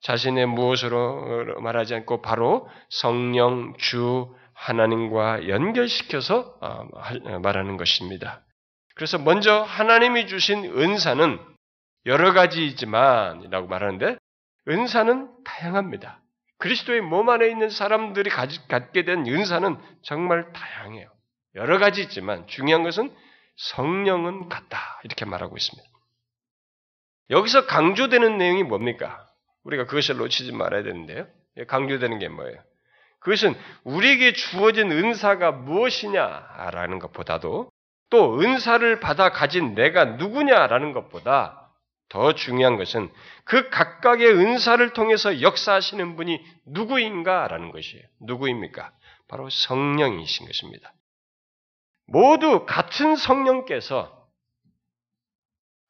자신의 0.00 0.46
무엇으로 0.46 1.60
말하지 1.60 1.94
않고 1.94 2.20
바로 2.20 2.68
성령 2.90 3.74
주 3.78 4.34
하나님과 4.58 5.48
연결시켜서 5.48 6.56
어, 6.60 6.88
어, 6.92 7.38
말하는 7.38 7.76
것입니다. 7.76 8.42
그래서 8.94 9.16
먼저 9.18 9.62
하나님이 9.62 10.26
주신 10.26 10.64
은사는 10.64 11.38
여러 12.06 12.32
가지이지만 12.32 13.44
이라고 13.44 13.68
말하는데 13.68 14.16
은사는 14.68 15.44
다양합니다. 15.44 16.20
그리스도의 16.58 17.00
몸 17.02 17.28
안에 17.28 17.48
있는 17.48 17.70
사람들이 17.70 18.30
갖게 18.30 19.04
된 19.04 19.26
은사는 19.26 19.76
정말 20.02 20.52
다양해요. 20.52 21.08
여러 21.54 21.78
가지 21.78 22.02
있지만 22.02 22.46
중요한 22.48 22.82
것은 22.82 23.14
성령은 23.56 24.48
같다. 24.48 25.00
이렇게 25.04 25.24
말하고 25.24 25.56
있습니다. 25.56 25.88
여기서 27.30 27.66
강조되는 27.66 28.38
내용이 28.38 28.64
뭡니까? 28.64 29.28
우리가 29.62 29.86
그것을 29.86 30.16
놓치지 30.16 30.52
말아야 30.52 30.82
되는데요. 30.82 31.26
예, 31.58 31.64
강조되는 31.64 32.18
게 32.18 32.28
뭐예요? 32.28 32.60
그것은 33.20 33.54
우리에게 33.84 34.32
주어진 34.32 34.92
은사가 34.92 35.52
무엇이냐라는 35.52 36.98
것보다도 36.98 37.70
또 38.10 38.40
은사를 38.40 39.00
받아 39.00 39.30
가진 39.30 39.74
내가 39.74 40.04
누구냐라는 40.04 40.92
것보다 40.92 41.68
더 42.08 42.32
중요한 42.32 42.76
것은 42.76 43.12
그 43.44 43.68
각각의 43.68 44.26
은사를 44.32 44.92
통해서 44.94 45.42
역사하시는 45.42 46.16
분이 46.16 46.42
누구인가라는 46.66 47.70
것이에요. 47.70 48.04
누구입니까? 48.20 48.92
바로 49.28 49.50
성령이신 49.50 50.46
것입니다. 50.46 50.94
모두 52.06 52.64
같은 52.64 53.16
성령께서 53.16 54.26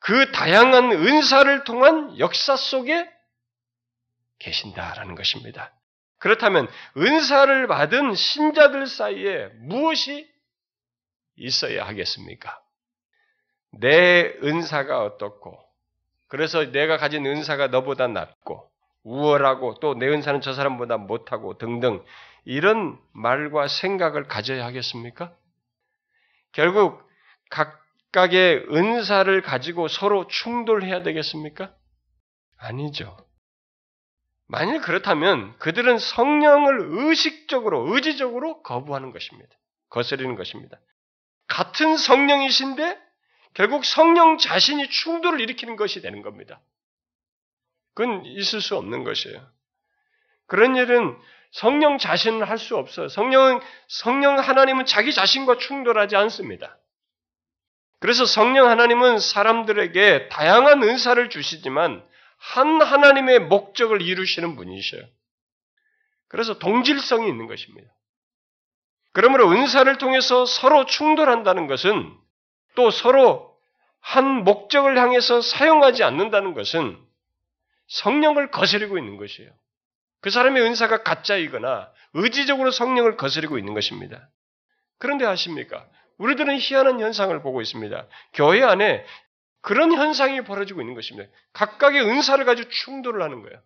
그 0.00 0.32
다양한 0.32 0.90
은사를 0.90 1.64
통한 1.64 2.18
역사 2.18 2.56
속에 2.56 3.08
계신다라는 4.40 5.14
것입니다. 5.14 5.72
그렇다면 6.18 6.68
은사를 6.96 7.66
받은 7.68 8.14
신자들 8.14 8.86
사이에 8.86 9.46
무엇이 9.60 10.28
있어야 11.36 11.86
하겠습니까? 11.86 12.60
내 13.72 14.34
은사가 14.42 15.04
어떻고, 15.04 15.58
그래서 16.26 16.70
내가 16.72 16.96
가진 16.96 17.24
은사가 17.26 17.68
너보다 17.68 18.08
낫고, 18.08 18.70
우월하고, 19.04 19.74
또 19.80 19.94
내 19.94 20.06
은사는 20.08 20.40
저 20.40 20.52
사람보다 20.54 20.96
못하고 20.96 21.56
등등, 21.58 22.04
이런 22.44 22.98
말과 23.12 23.68
생각을 23.68 24.26
가져야 24.26 24.64
하겠습니까? 24.64 25.34
결국 26.52 27.06
각각의 27.50 28.66
은사를 28.72 29.42
가지고 29.42 29.86
서로 29.86 30.26
충돌해야 30.26 31.02
되겠습니까? 31.02 31.74
아니죠. 32.56 33.16
만일 34.48 34.80
그렇다면 34.80 35.56
그들은 35.58 35.98
성령을 35.98 36.80
의식적으로, 36.90 37.94
의지적으로 37.94 38.62
거부하는 38.62 39.12
것입니다. 39.12 39.50
거스리는 39.90 40.34
것입니다. 40.36 40.78
같은 41.46 41.96
성령이신데 41.96 42.98
결국 43.54 43.84
성령 43.84 44.38
자신이 44.38 44.88
충돌을 44.88 45.40
일으키는 45.40 45.76
것이 45.76 46.00
되는 46.00 46.22
겁니다. 46.22 46.60
그건 47.94 48.24
있을 48.24 48.60
수 48.60 48.76
없는 48.76 49.04
것이에요. 49.04 49.46
그런 50.46 50.76
일은 50.76 51.16
성령 51.50 51.98
자신은 51.98 52.42
할 52.42 52.58
수 52.58 52.76
없어요. 52.76 53.08
성령은, 53.08 53.60
성령 53.88 54.38
하나님은 54.38 54.86
자기 54.86 55.12
자신과 55.12 55.58
충돌하지 55.58 56.16
않습니다. 56.16 56.78
그래서 58.00 58.24
성령 58.24 58.68
하나님은 58.68 59.18
사람들에게 59.18 60.28
다양한 60.28 60.82
은사를 60.82 61.28
주시지만 61.30 62.06
한 62.38 62.80
하나님의 62.80 63.40
목적을 63.40 64.02
이루시는 64.02 64.56
분이셔요. 64.56 65.02
그래서 66.28 66.58
동질성이 66.58 67.28
있는 67.28 67.46
것입니다. 67.46 67.90
그러므로 69.12 69.50
은사를 69.50 69.98
통해서 69.98 70.46
서로 70.46 70.86
충돌한다는 70.86 71.66
것은 71.66 72.16
또 72.74 72.90
서로 72.90 73.56
한 74.00 74.44
목적을 74.44 74.96
향해서 74.96 75.40
사용하지 75.40 76.04
않는다는 76.04 76.54
것은 76.54 76.98
성령을 77.88 78.50
거스리고 78.50 78.98
있는 78.98 79.16
것이에요. 79.16 79.50
그 80.20 80.30
사람의 80.30 80.62
은사가 80.62 81.02
가짜이거나 81.02 81.90
의지적으로 82.14 82.70
성령을 82.70 83.16
거스리고 83.16 83.58
있는 83.58 83.74
것입니다. 83.74 84.28
그런데 84.98 85.24
아십니까? 85.26 85.86
우리들은 86.18 86.58
희한한 86.58 87.00
현상을 87.00 87.40
보고 87.42 87.60
있습니다. 87.60 88.06
교회 88.34 88.62
안에 88.62 89.04
그런 89.60 89.92
현상이 89.92 90.42
벌어지고 90.44 90.80
있는 90.80 90.94
것입니다. 90.94 91.30
각각의 91.52 92.02
은사를 92.02 92.44
가지고 92.44 92.68
충돌을 92.70 93.22
하는 93.22 93.42
거예요. 93.42 93.62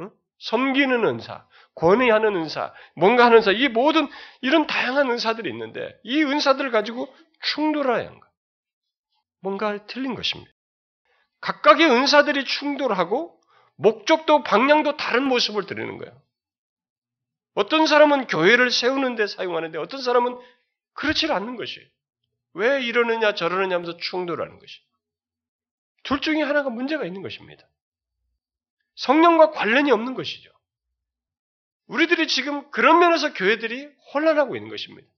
응? 0.00 0.10
섬기는 0.38 1.04
은사, 1.04 1.46
권위하는 1.74 2.36
은사, 2.36 2.72
뭔가 2.96 3.26
하는 3.26 3.38
은사, 3.38 3.52
이 3.52 3.68
모든 3.68 4.08
이런 4.40 4.66
다양한 4.66 5.10
은사들이 5.10 5.50
있는데 5.50 5.98
이 6.04 6.22
은사들을 6.22 6.70
가지고 6.70 7.12
충돌하는 7.42 8.20
거. 8.20 8.28
뭔가 9.40 9.86
틀린 9.86 10.14
것입니다. 10.14 10.50
각각의 11.40 11.88
은사들이 11.88 12.44
충돌하고 12.44 13.40
목적도 13.76 14.42
방향도 14.42 14.96
다른 14.96 15.22
모습을 15.24 15.66
드리는 15.66 15.98
거예요. 15.98 16.20
어떤 17.54 17.86
사람은 17.86 18.26
교회를 18.26 18.70
세우는데 18.70 19.26
사용하는데 19.26 19.78
어떤 19.78 20.00
사람은 20.00 20.38
그렇지 20.94 21.30
않는 21.30 21.56
것이에요. 21.56 21.86
왜 22.58 22.82
이러느냐 22.82 23.34
저러느냐 23.34 23.76
하면서 23.76 23.96
충돌하는 23.98 24.58
것이. 24.58 24.80
둘 26.02 26.20
중에 26.20 26.42
하나가 26.42 26.70
문제가 26.70 27.04
있는 27.04 27.22
것입니다. 27.22 27.64
성령과 28.96 29.52
관련이 29.52 29.92
없는 29.92 30.14
것이죠. 30.14 30.50
우리들이 31.86 32.26
지금 32.26 32.68
그런 32.70 32.98
면에서 32.98 33.32
교회들이 33.32 33.88
혼란하고 34.12 34.56
있는 34.56 34.70
것입니다. 34.70 35.08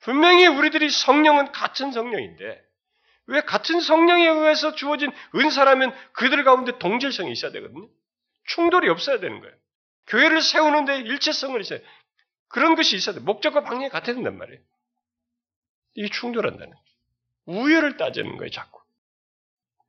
분명히 0.00 0.48
우리들이 0.48 0.90
성령은 0.90 1.52
같은 1.52 1.92
성령인데 1.92 2.60
왜 3.26 3.40
같은 3.42 3.80
성령에 3.80 4.26
의해서 4.26 4.74
주어진 4.74 5.12
은사라면 5.36 5.94
그들 6.14 6.42
가운데 6.42 6.78
동질성이 6.78 7.30
있어야 7.30 7.52
되거든요. 7.52 7.88
충돌이 8.46 8.88
없어야 8.88 9.20
되는 9.20 9.40
거예요. 9.40 9.54
교회를 10.08 10.42
세우는데 10.42 10.98
일체성을 10.98 11.60
있어야 11.60 11.78
그런 12.48 12.74
것이 12.74 12.96
있어야 12.96 13.14
돼. 13.14 13.20
목적과 13.20 13.62
방향이 13.62 13.88
같아야 13.90 14.16
된단 14.16 14.36
말이에요. 14.36 14.60
이게 15.94 16.08
충돌한다는 16.08 16.72
거예요. 16.72 16.84
우열을 17.46 17.96
따지는 17.96 18.36
거예요, 18.36 18.50
자꾸. 18.50 18.80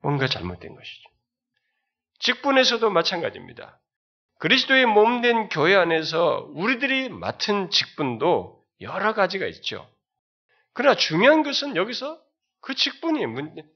뭔가 0.02 0.28
잘못된 0.28 0.76
것이죠. 0.76 1.10
직분에서도 2.20 2.90
마찬가지입니다. 2.90 3.80
그리스도의 4.40 4.88
몸된 4.88 5.50
교회 5.50 5.76
안에서 5.76 6.50
우리들이 6.54 7.10
맡은 7.10 7.70
직분도 7.70 8.64
여러 8.82 9.14
가지가 9.14 9.46
있죠. 9.48 9.88
그러나 10.74 10.96
중요한 10.96 11.44
것은 11.44 11.76
여기서 11.76 12.20
그 12.62 12.74
직분이 12.74 13.24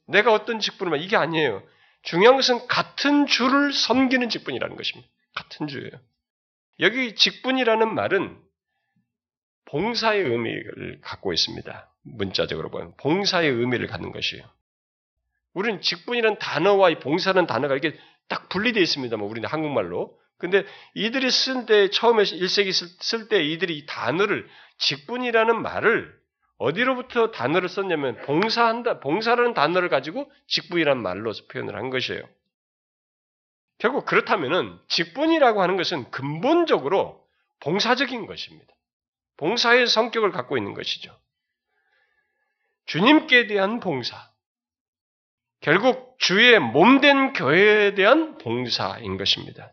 내가 0.08 0.34
어떤 0.34 0.60
직분을 0.60 1.02
이게 1.02 1.16
아니에요. 1.16 1.62
중요한 2.02 2.36
것은 2.36 2.68
같은 2.68 3.26
주를 3.26 3.74
섬기는 3.74 4.30
직분이라는 4.30 4.76
것입니다. 4.76 5.12
같은 5.36 5.68
주예요. 5.68 5.92
여기 6.80 7.16
직분이라는 7.16 7.94
말은 7.94 8.42
봉사의 9.66 10.22
의미를 10.22 11.00
갖고 11.02 11.34
있습니다. 11.34 11.92
문자적으로 12.06 12.70
보면 12.70 12.94
봉사의 12.98 13.50
의미를 13.50 13.88
갖는 13.88 14.12
것이에요. 14.12 14.44
우리는 15.54 15.82
직분이라는 15.82 16.40
단어와 16.40 16.92
이 16.92 17.00
봉사라는 17.00 17.48
단어가 17.48 17.76
이렇게 17.76 17.98
딱 18.28 18.50
분리되어 18.50 18.82
있습니다. 18.82 19.18
뭐 19.18 19.28
우리는 19.30 19.48
한국말로. 19.48 20.18
근데 20.38 20.66
이들이 20.94 21.32
쓴 21.32 21.66
때 21.66 21.90
처음에 21.90 22.24
1세기 22.24 22.72
쓸 23.02 23.30
때 23.30 23.44
이들이 23.44 23.78
이 23.78 23.86
단어를 23.86 24.48
직분이라는 24.78 25.62
말을 25.62 26.14
어디로부터 26.58 27.32
단어를 27.32 27.70
썼냐면 27.70 28.22
봉사한다 28.24 29.00
봉사라는 29.00 29.54
단어를 29.54 29.90
가지고 29.90 30.32
직분이라는 30.48 31.02
말로 31.02 31.32
표현을 31.52 31.76
한 31.76 31.90
것이에요. 31.90 32.22
결국 33.78 34.06
그렇다면은 34.06 34.78
직분이라고 34.88 35.62
하는 35.62 35.78
것은 35.78 36.12
근본적으로 36.12 37.26
봉사적인 37.62 38.26
것입니다. 38.26 38.74
봉사의 39.38 39.88
성격을 39.88 40.32
갖고 40.32 40.58
있는 40.58 40.74
것이죠. 40.74 41.18
주님께 42.86 43.48
대한 43.48 43.80
봉사. 43.80 44.16
결국 45.62 46.16
주의 46.20 46.60
몸된 46.60 47.34
교회에 47.34 47.96
대한 47.96 48.38
봉사인 48.38 49.18
것입니다. 49.18 49.72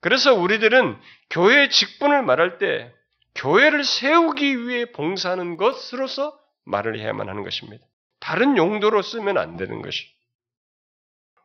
그래서 0.00 0.34
우리들은 0.34 0.98
교회 1.28 1.68
직분을 1.68 2.22
말할 2.22 2.58
때 2.58 2.92
교회를 3.34 3.84
세우기 3.84 4.66
위해 4.66 4.90
봉사하는 4.92 5.56
것으로서 5.56 6.38
말을 6.64 6.98
해야만 6.98 7.28
하는 7.28 7.42
것입니다. 7.42 7.84
다른 8.18 8.56
용도로 8.56 9.02
쓰면 9.02 9.38
안 9.38 9.56
되는 9.56 9.82
것이. 9.82 10.06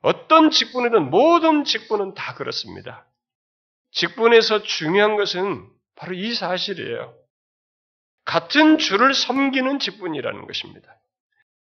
어떤 0.02 0.52
직분이든 0.52 1.10
모든 1.10 1.64
직분은 1.64 2.14
다 2.14 2.36
그렇습니다. 2.36 3.06
직분에서 3.92 4.64
중요한 4.64 5.16
것은 5.16 5.68
바로 5.96 6.14
이 6.14 6.34
사실이에요. 6.34 7.16
같은 8.26 8.78
주를 8.78 9.14
섬기는 9.14 9.80
직분이라는 9.80 10.48
것입니다. 10.48 10.96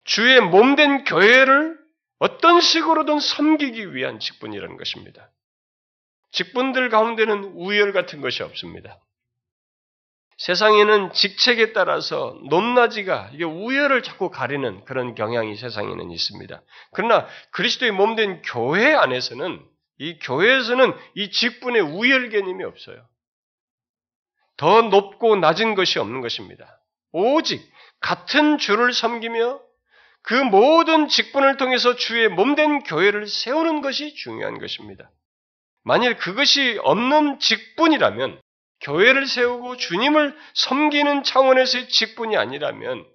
주의 0.05 0.41
몸된 0.41 1.05
교회를 1.05 1.79
어떤 2.19 2.61
식으로든 2.61 3.21
섬기기 3.21 3.95
위한 3.95 4.19
직분이라는 4.19 4.77
것입니다. 4.77 5.31
직분들 6.33 6.89
가운데는 6.89 7.45
우열 7.55 7.93
같은 7.93 8.21
것이 8.21 8.43
없습니다. 8.43 8.99
세상에는 10.39 11.13
직책에 11.13 11.73
따라서 11.73 12.39
높낮이가 12.51 13.31
이게 13.33 13.45
우열을 13.45 14.03
자꾸 14.03 14.31
가리는 14.31 14.85
그런 14.85 15.15
경향이 15.15 15.57
세상에는 15.57 16.11
있습니다. 16.11 16.63
그러나 16.93 17.27
그리스도의 17.53 17.93
몸된 17.93 18.43
교회 18.43 18.95
안에서는 18.95 19.65
이 19.99 20.19
교회에서는 20.19 20.95
이 21.15 21.31
직분의 21.31 21.81
우열 21.81 22.29
개념이 22.29 22.65
없어요. 22.65 23.07
더 24.57 24.83
높고 24.83 25.37
낮은 25.37 25.75
것이 25.75 25.99
없는 25.99 26.21
것입니다. 26.21 26.81
오직 27.13 27.63
같은 28.01 28.59
주를 28.59 28.93
섬기며 28.93 29.61
그 30.23 30.35
모든 30.35 31.09
직분을 31.09 31.57
통해서 31.57 31.95
주의 31.95 32.29
몸된 32.29 32.81
교회를 32.81 33.27
세우는 33.27 33.81
것이 33.81 34.15
중요한 34.15 34.59
것입니다. 34.59 35.11
만일 35.85 36.17
그것이 36.17 36.81
없는 36.83 37.39
직분이라면 37.39 38.41
교회를 38.81 39.27
세우고 39.27 39.77
주님을 39.77 40.37
섬기는 40.55 41.23
차원에서의 41.23 41.89
직분이 41.89 42.37
아니라면 42.37 43.07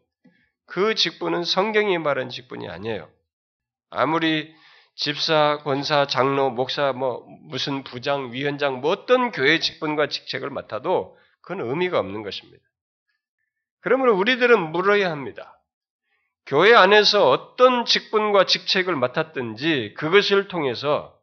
그 0.66 0.96
직분은 0.96 1.44
성경이 1.44 1.98
말한 1.98 2.30
직분이 2.30 2.70
아니에요. 2.70 3.10
아무리 3.90 4.54
집사, 4.96 5.58
권사, 5.64 6.08
장로, 6.08 6.50
목사, 6.50 6.94
뭐 6.94 7.26
무슨 7.42 7.84
부장, 7.84 8.32
위원장, 8.32 8.80
뭐 8.80 8.92
어떤 8.92 9.32
교회 9.32 9.60
직분과 9.60 10.08
직책을 10.08 10.50
맡아도 10.50 11.18
그건 11.52 11.68
의미가 11.70 12.00
없는 12.00 12.24
것입니다. 12.24 12.64
그러므로 13.82 14.16
우리들은 14.16 14.72
물어야 14.72 15.12
합니다. 15.12 15.60
교회 16.46 16.74
안에서 16.74 17.30
어떤 17.30 17.84
직분과 17.84 18.46
직책을 18.46 18.96
맡았든지 18.96 19.96
그것을 19.98 20.48
통해서 20.48 21.14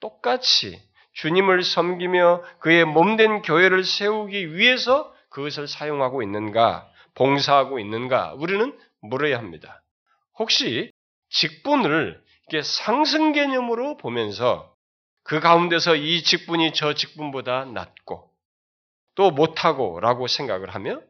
똑같이 0.00 0.82
주님을 1.12 1.62
섬기며 1.62 2.42
그의 2.58 2.84
몸된 2.84 3.42
교회를 3.42 3.84
세우기 3.84 4.54
위해서 4.54 5.14
그것을 5.28 5.68
사용하고 5.68 6.22
있는가, 6.22 6.90
봉사하고 7.14 7.78
있는가, 7.78 8.34
우리는 8.34 8.76
물어야 9.02 9.38
합니다. 9.38 9.84
혹시 10.36 10.90
직분을 11.30 12.20
이게 12.48 12.62
상승 12.62 13.32
개념으로 13.32 13.96
보면서 13.98 14.74
그 15.22 15.38
가운데서 15.38 15.94
이 15.94 16.24
직분이 16.24 16.72
저 16.74 16.94
직분보다 16.94 17.66
낫고 17.66 18.35
또 19.16 19.32
못하고 19.32 19.98
라고 20.00 20.28
생각을 20.28 20.74
하며 20.74 21.00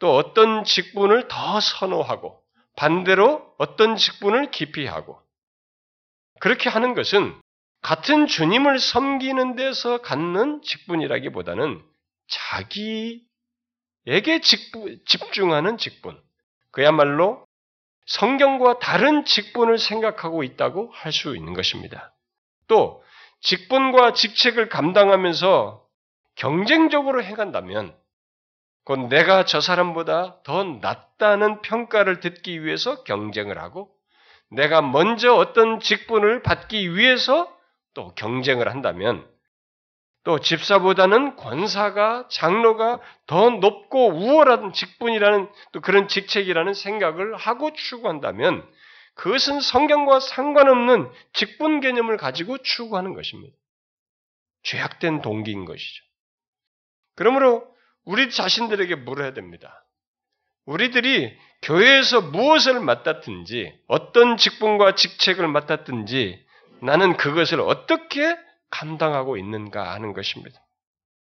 또 0.00 0.14
어떤 0.16 0.64
직분을 0.64 1.28
더 1.28 1.60
선호하고 1.60 2.40
반대로 2.76 3.54
어떤 3.58 3.96
직분을 3.96 4.50
깊이 4.52 4.86
하고 4.86 5.20
그렇게 6.40 6.68
하는 6.68 6.94
것은 6.94 7.34
같은 7.82 8.26
주님을 8.26 8.78
섬기는 8.78 9.56
데서 9.56 9.98
갖는 10.00 10.62
직분이라기보다는 10.62 11.82
자기에게 12.28 13.26
직분, 14.42 14.98
집중하는 15.06 15.76
직분. 15.78 16.20
그야말로 16.70 17.44
성경과 18.06 18.78
다른 18.78 19.24
직분을 19.24 19.78
생각하고 19.78 20.42
있다고 20.42 20.90
할 20.92 21.12
수 21.12 21.36
있는 21.36 21.52
것입니다. 21.54 22.14
또 22.66 23.02
직분과 23.40 24.14
직책을 24.14 24.68
감당하면서 24.70 25.83
경쟁적으로 26.36 27.22
행한다면 27.22 27.96
곧 28.84 29.08
내가 29.08 29.44
저 29.44 29.60
사람보다 29.60 30.42
더 30.42 30.64
낫다는 30.64 31.62
평가를 31.62 32.20
듣기 32.20 32.64
위해서 32.64 33.02
경쟁을 33.04 33.58
하고 33.58 33.90
내가 34.50 34.82
먼저 34.82 35.34
어떤 35.34 35.80
직분을 35.80 36.42
받기 36.42 36.94
위해서 36.94 37.50
또 37.94 38.14
경쟁을 38.14 38.68
한다면 38.68 39.26
또 40.24 40.40
집사보다는 40.40 41.36
권사가 41.36 42.28
장로가 42.30 43.00
더 43.26 43.50
높고 43.50 44.08
우월한 44.08 44.72
직분이라는 44.72 45.50
또 45.72 45.80
그런 45.80 46.08
직책이라는 46.08 46.72
생각을 46.72 47.36
하고 47.36 47.72
추구한다면 47.72 48.66
그것은 49.14 49.60
성경과 49.60 50.20
상관없는 50.20 51.10
직분 51.34 51.80
개념을 51.80 52.16
가지고 52.16 52.58
추구하는 52.58 53.14
것입니다. 53.14 53.54
죄악된 54.62 55.20
동기인 55.20 55.66
것이죠. 55.66 56.04
그러므로 57.16 57.66
우리 58.04 58.30
자신들에게 58.30 58.96
물어야 58.96 59.32
됩니다. 59.32 59.84
우리들이 60.66 61.36
교회에서 61.62 62.20
무엇을 62.20 62.80
맡았든지 62.80 63.72
어떤 63.86 64.36
직분과 64.36 64.94
직책을 64.94 65.48
맡았든지 65.48 66.44
나는 66.82 67.16
그것을 67.16 67.60
어떻게 67.60 68.36
감당하고 68.70 69.36
있는가 69.36 69.92
하는 69.92 70.12
것입니다. 70.12 70.60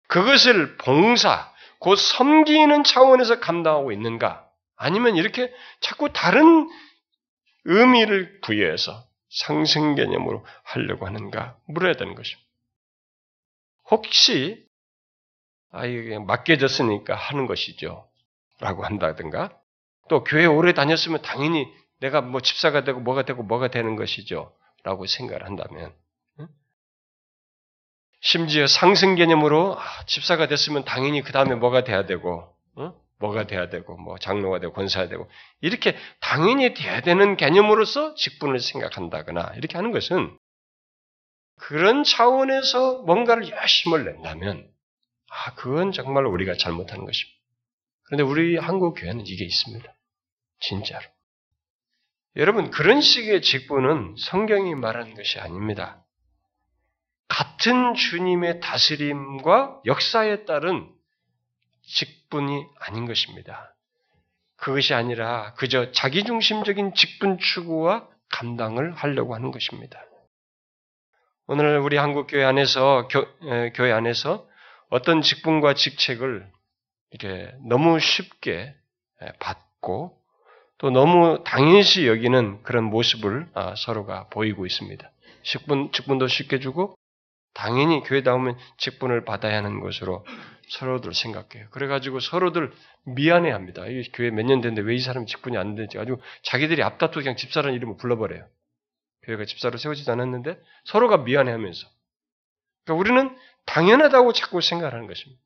그것을 0.07 0.77
봉사, 0.77 1.51
곧 1.79 1.95
섬기는 1.95 2.83
차원에서 2.83 3.39
감당하고 3.39 3.91
있는가? 3.91 4.45
아니면 4.75 5.15
이렇게 5.15 5.53
자꾸 5.79 6.11
다른 6.11 6.69
의미를 7.65 8.39
부여해서 8.41 9.05
상승 9.29 9.95
개념으로 9.95 10.45
하려고 10.63 11.05
하는가 11.05 11.57
물어야 11.67 11.93
되는 11.93 12.15
것입니다. 12.15 12.47
혹시 13.89 14.66
아 15.71 15.85
이게 15.85 16.17
맡겨졌으니까 16.19 17.15
하는 17.15 17.45
것이죠. 17.45 18.07
라고 18.59 18.83
한다든가 18.83 19.59
또 20.09 20.23
교회 20.23 20.45
오래 20.45 20.73
다녔으면 20.73 21.21
당연히 21.21 21.67
내가 21.99 22.21
뭐 22.21 22.41
집사가 22.41 22.83
되고 22.83 22.99
뭐가 22.99 23.23
되고 23.23 23.43
뭐가 23.43 23.69
되는 23.69 23.95
것이죠. 23.95 24.55
라고 24.83 25.05
생각을 25.05 25.43
한다면, 25.43 25.93
심지어 28.21 28.67
상승 28.67 29.15
개념으로 29.15 29.77
아, 29.77 30.05
집사가 30.05 30.47
됐으면 30.47 30.85
당연히 30.85 31.21
그 31.21 31.31
다음에 31.31 31.55
뭐가 31.55 31.83
돼야 31.83 32.05
되고, 32.05 32.55
뭐가 33.19 33.47
돼야 33.47 33.69
되고, 33.69 33.97
뭐 33.97 34.17
장로가 34.17 34.59
되고 34.59 34.73
권사가 34.73 35.07
되고 35.09 35.29
이렇게 35.61 35.95
당연히 36.21 36.73
돼야 36.73 37.01
되는 37.01 37.35
개념으로서 37.35 38.13
직분을 38.15 38.59
생각한다거나 38.59 39.53
이렇게 39.57 39.75
하는 39.75 39.91
것은 39.91 40.37
그런 41.59 42.03
차원에서 42.03 43.01
뭔가를 43.01 43.49
열심을 43.49 44.05
낸다면 44.05 44.69
아 45.29 45.53
그건 45.55 45.91
정말 45.91 46.25
우리가 46.25 46.55
잘못하는 46.55 47.05
것입니다. 47.05 47.37
그런데 48.03 48.23
우리 48.23 48.57
한국 48.57 48.93
교회는 48.95 49.25
이게 49.25 49.43
있습니다. 49.45 49.93
진짜로. 50.59 51.03
여러분, 52.37 52.69
그런 52.69 53.01
식의 53.01 53.41
직분은 53.41 54.15
성경이 54.19 54.75
말하는 54.75 55.15
것이 55.15 55.39
아닙니다. 55.39 56.03
같은 57.27 57.95
주님의 57.95 58.61
다스림과 58.61 59.81
역사에 59.85 60.45
따른 60.45 60.87
직분이 61.83 62.65
아닌 62.79 63.05
것입니다. 63.05 63.75
그것이 64.55 64.93
아니라 64.93 65.53
그저 65.55 65.91
자기중심적인 65.91 66.93
직분 66.93 67.37
추구와 67.37 68.07
감당을 68.29 68.93
하려고 68.93 69.35
하는 69.35 69.51
것입니다. 69.51 70.03
오늘 71.47 71.79
우리 71.79 71.97
한국 71.97 72.27
교회 72.27 72.43
안에서 72.43 73.07
교, 73.09 73.25
에, 73.49 73.71
교회 73.71 73.91
안에서 73.91 74.47
어떤 74.89 75.21
직분과 75.21 75.73
직책을 75.73 76.49
이렇게 77.11 77.53
너무 77.67 77.99
쉽게 77.99 78.75
받고 79.39 80.17
또 80.77 80.89
너무 80.91 81.43
당연시 81.43 82.07
여기는 82.07 82.61
그런 82.63 82.83
모습을 82.85 83.47
아, 83.53 83.73
서로가 83.75 84.27
보이고 84.29 84.65
있습니다. 84.65 85.11
직분, 85.43 85.91
직분도 85.91 86.27
쉽게 86.27 86.59
주고 86.59 86.95
당연히 87.53 88.01
교회 88.01 88.21
나오면 88.21 88.57
직분을 88.77 89.25
받아야 89.25 89.57
하는 89.57 89.79
것으로 89.79 90.23
서로들 90.69 91.13
생각해요. 91.13 91.69
그래가지고 91.71 92.19
서로들 92.19 92.71
미안해 93.05 93.49
합니다. 93.51 93.87
이 93.87 94.03
교회 94.13 94.29
몇 94.29 94.43
년 94.45 94.61
됐는데 94.61 94.81
왜 94.87 94.95
이 94.95 94.99
사람 94.99 95.25
직분이 95.25 95.57
안 95.57 95.73
되지? 95.75 95.97
아주 95.97 96.17
자기들이 96.43 96.83
앞다투 96.83 97.19
그냥 97.19 97.35
집사라는 97.35 97.75
이름을 97.75 97.97
불러버려요. 97.97 98.45
교회가 99.23 99.45
집사로 99.45 99.77
세워지지 99.77 100.11
않았는데 100.11 100.57
서로가 100.85 101.17
미안해 101.17 101.51
하면서. 101.51 101.87
그러니까 102.85 102.99
우리는 102.99 103.37
당연하다고 103.67 104.33
자꾸 104.33 104.61
생각하는 104.61 105.07
것입니다. 105.07 105.41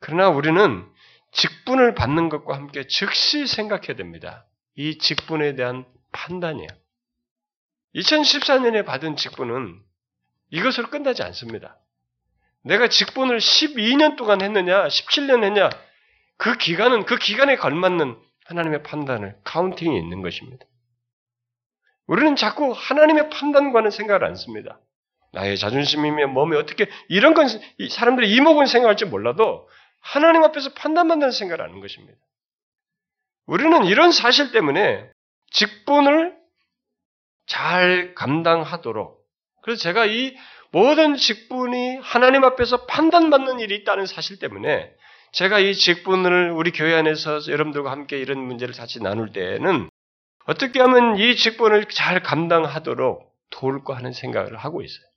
그러나 0.00 0.30
우리는 0.30 0.86
직분을 1.32 1.94
받는 1.94 2.28
것과 2.28 2.56
함께 2.56 2.86
즉시 2.86 3.46
생각해야 3.46 3.94
됩니다. 3.94 4.46
이 4.74 4.98
직분에 4.98 5.54
대한 5.54 5.84
판단이에요. 6.12 6.68
2014년에 7.94 8.84
받은 8.84 9.16
직분은 9.16 9.80
이것으로 10.50 10.90
끝나지 10.90 11.22
않습니다. 11.22 11.78
내가 12.62 12.88
직분을 12.88 13.38
12년 13.38 14.16
동안 14.16 14.42
했느냐, 14.42 14.86
17년 14.86 15.44
했냐, 15.44 15.70
그 16.36 16.56
기간은 16.56 17.04
그 17.04 17.16
기간에 17.16 17.56
걸맞는 17.56 18.18
하나님의 18.46 18.82
판단을 18.82 19.38
카운팅이 19.44 19.98
있는 19.98 20.22
것입니다. 20.22 20.64
우리는 22.06 22.34
자꾸 22.34 22.72
하나님의 22.74 23.30
판단과는 23.30 23.90
생각을 23.90 24.24
안 24.24 24.34
씁니다. 24.34 24.80
나의 25.32 25.56
자존심이며 25.58 26.28
몸이 26.28 26.56
어떻게 26.56 26.88
이런 27.08 27.34
건 27.34 27.46
사람들이 27.88 28.32
이목은 28.34 28.66
생각할지 28.66 29.04
몰라도 29.04 29.68
하나님 30.00 30.42
앞에서 30.42 30.72
판단받는 30.74 31.30
생각을 31.30 31.64
하는 31.64 31.80
것입니다. 31.80 32.18
우리는 33.46 33.84
이런 33.84 34.12
사실 34.12 34.52
때문에 34.52 35.10
직분을 35.50 36.36
잘 37.46 38.14
감당하도록 38.14 39.20
그래서 39.62 39.82
제가 39.82 40.06
이 40.06 40.36
모든 40.72 41.16
직분이 41.16 41.98
하나님 42.00 42.44
앞에서 42.44 42.86
판단받는 42.86 43.60
일이 43.60 43.74
있다는 43.76 44.06
사실 44.06 44.38
때문에 44.38 44.92
제가 45.32 45.58
이 45.58 45.74
직분을 45.74 46.52
우리 46.52 46.70
교회 46.70 46.94
안에서 46.94 47.40
여러분들과 47.48 47.90
함께 47.90 48.18
이런 48.18 48.38
문제를 48.38 48.74
같이 48.74 49.02
나눌 49.02 49.32
때에는 49.32 49.88
어떻게 50.46 50.80
하면 50.80 51.18
이 51.18 51.36
직분을 51.36 51.86
잘 51.86 52.22
감당하도록 52.22 53.30
도울까 53.50 53.96
하는 53.96 54.12
생각을 54.12 54.56
하고 54.56 54.82
있어요. 54.82 55.09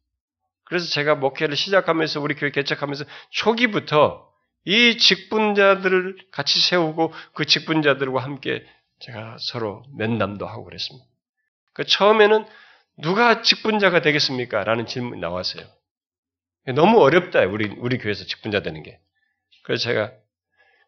그래서 0.73 0.87
제가 0.87 1.13
목회를 1.13 1.55
시작하면서 1.55 2.19
우리 2.19 2.33
교회 2.33 2.49
개척하면서 2.49 3.05
초기부터 3.29 4.27
이 4.65 4.97
직분자들을 4.97 6.17
같이 6.31 6.59
세우고 6.59 7.13
그 7.35 7.45
직분자들과 7.45 8.23
함께 8.23 8.65
제가 8.99 9.37
서로 9.39 9.83
면담도 9.95 10.47
하고 10.47 10.63
그랬습니다. 10.63 11.05
그 11.73 11.85
처음에는 11.85 12.47
누가 13.03 13.43
직분자가 13.43 14.01
되겠습니까? 14.01 14.63
라는 14.63 14.87
질문이 14.87 15.21
나왔어요. 15.21 15.63
너무 16.73 16.99
어렵다, 17.01 17.41
우리, 17.41 17.67
우리 17.77 17.99
교회에서 17.99 18.25
직분자 18.25 18.63
되는 18.63 18.81
게. 18.81 18.99
그래서 19.65 19.83
제가, 19.83 20.11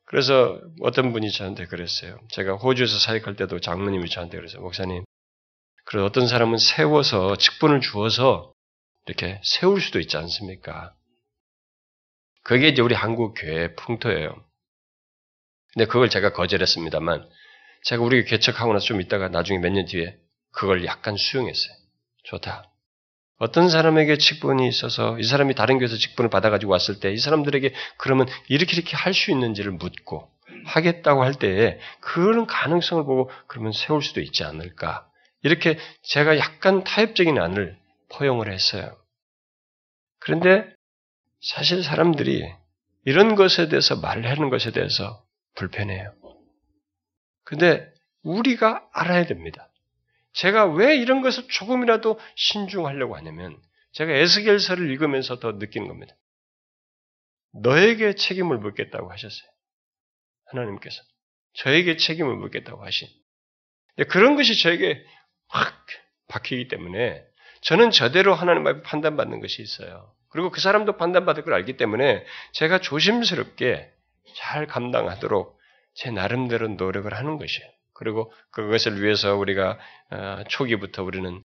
그래서 0.05 0.59
어떤 0.81 1.13
분이 1.13 1.29
저한테 1.31 1.67
그랬어요. 1.67 2.17
제가 2.29 2.55
호주에서 2.55 2.97
사역할 2.97 3.35
때도 3.35 3.59
장로님이 3.59 4.09
저한테 4.09 4.37
그랬어요. 4.37 4.63
목사님, 4.63 5.03
그래서 5.85 6.07
어떤 6.07 6.25
사람은 6.25 6.57
세워서, 6.57 7.35
직분을 7.35 7.81
주어서 7.81 8.54
이렇게 9.07 9.39
세울 9.43 9.81
수도 9.81 9.99
있지 9.99 10.17
않습니까? 10.17 10.93
그게 12.43 12.67
이제 12.69 12.81
우리 12.81 12.95
한국 12.95 13.33
교회의 13.33 13.75
풍토예요. 13.75 14.35
근데 15.73 15.85
그걸 15.85 16.09
제가 16.09 16.31
거절했습니다만, 16.33 17.27
제가 17.83 18.01
우리 18.03 18.23
개척하고 18.25 18.73
나서 18.73 18.85
좀 18.85 19.01
있다가 19.01 19.29
나중에 19.29 19.59
몇 19.59 19.69
년 19.71 19.85
뒤에 19.85 20.17
그걸 20.51 20.85
약간 20.85 21.17
수용했어요. 21.17 21.75
좋다. 22.23 22.71
어떤 23.37 23.69
사람에게 23.69 24.17
직분이 24.17 24.67
있어서 24.69 25.19
이 25.19 25.23
사람이 25.23 25.55
다른 25.55 25.77
교회에서 25.77 25.97
직분을 25.97 26.29
받아가지고 26.29 26.71
왔을 26.71 26.99
때 27.01 27.11
이 27.11 27.17
사람들에게 27.17 27.73
그러면 27.97 28.27
이렇게 28.47 28.77
이렇게 28.77 28.95
할 28.95 29.13
수 29.13 29.29
있는지를 29.31 29.73
묻고 29.73 30.29
하겠다고 30.65 31.23
할 31.23 31.33
때에 31.33 31.77
그런 31.99 32.47
가능성을 32.47 33.03
보고 33.03 33.29
그러면 33.47 33.73
세울 33.73 34.01
수도 34.01 34.21
있지 34.21 34.45
않을까. 34.45 35.09
이렇게 35.43 35.77
제가 36.03 36.37
약간 36.37 36.83
타협적인 36.85 37.37
안을 37.37 37.77
포용을 38.17 38.51
했어요. 38.51 38.97
그런데 40.19 40.73
사실 41.41 41.83
사람들이 41.83 42.43
이런 43.05 43.35
것에 43.35 43.69
대해서 43.69 43.95
말하는 43.95 44.49
것에 44.49 44.71
대해서 44.71 45.23
불편해요. 45.55 46.13
근데 47.43 47.93
우리가 48.23 48.89
알아야 48.91 49.25
됩니다. 49.25 49.69
제가 50.33 50.65
왜 50.65 50.97
이런 50.97 51.21
것을 51.21 51.47
조금이라도 51.47 52.19
신중하려고 52.35 53.15
하냐면 53.15 53.61
제가 53.93 54.11
에스겔서를 54.11 54.89
읽으면서 54.91 55.39
더 55.39 55.53
느끼는 55.53 55.87
겁니다. 55.87 56.15
너에게 57.53 58.15
책임을 58.15 58.57
묻겠다고 58.57 59.11
하셨어요. 59.11 59.49
하나님께서 60.47 61.01
저에게 61.53 61.95
책임을 61.95 62.35
묻겠다고 62.35 62.83
하신. 62.83 63.07
그런 64.09 64.35
것이 64.35 64.61
저에게 64.61 65.05
확 65.47 65.85
박히기 66.27 66.67
때문에 66.67 67.23
저는 67.65 67.89
저대로 67.89 68.35
하나님 68.35 68.65
앞에 68.67 68.83
판단받는 68.83 69.39
것이 69.41 69.61
있어요. 69.61 70.11
그리고 70.29 70.51
그 70.51 70.61
사람도 70.61 70.97
판단받을 70.97 71.43
걸 71.43 71.55
알기 71.55 71.77
때문에 71.77 72.23
제가 72.53 72.79
조심스럽게 72.79 73.91
잘 74.35 74.67
감당하도록 74.67 75.57
제 75.95 76.11
나름대로 76.11 76.67
노력을 76.67 77.11
하는 77.11 77.37
것이에요. 77.37 77.67
그리고 77.93 78.31
그것을 78.51 79.01
위해서 79.01 79.35
우리가 79.35 79.79
어, 80.11 80.43
초기부터 80.47 81.03
우리는 81.03 81.41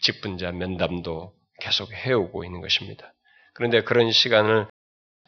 직분자 0.00 0.50
면담도 0.50 1.32
계속 1.60 1.92
해오고 1.92 2.44
있는 2.44 2.60
것입니다. 2.60 3.12
그런데 3.54 3.82
그런 3.82 4.10
시간을 4.10 4.66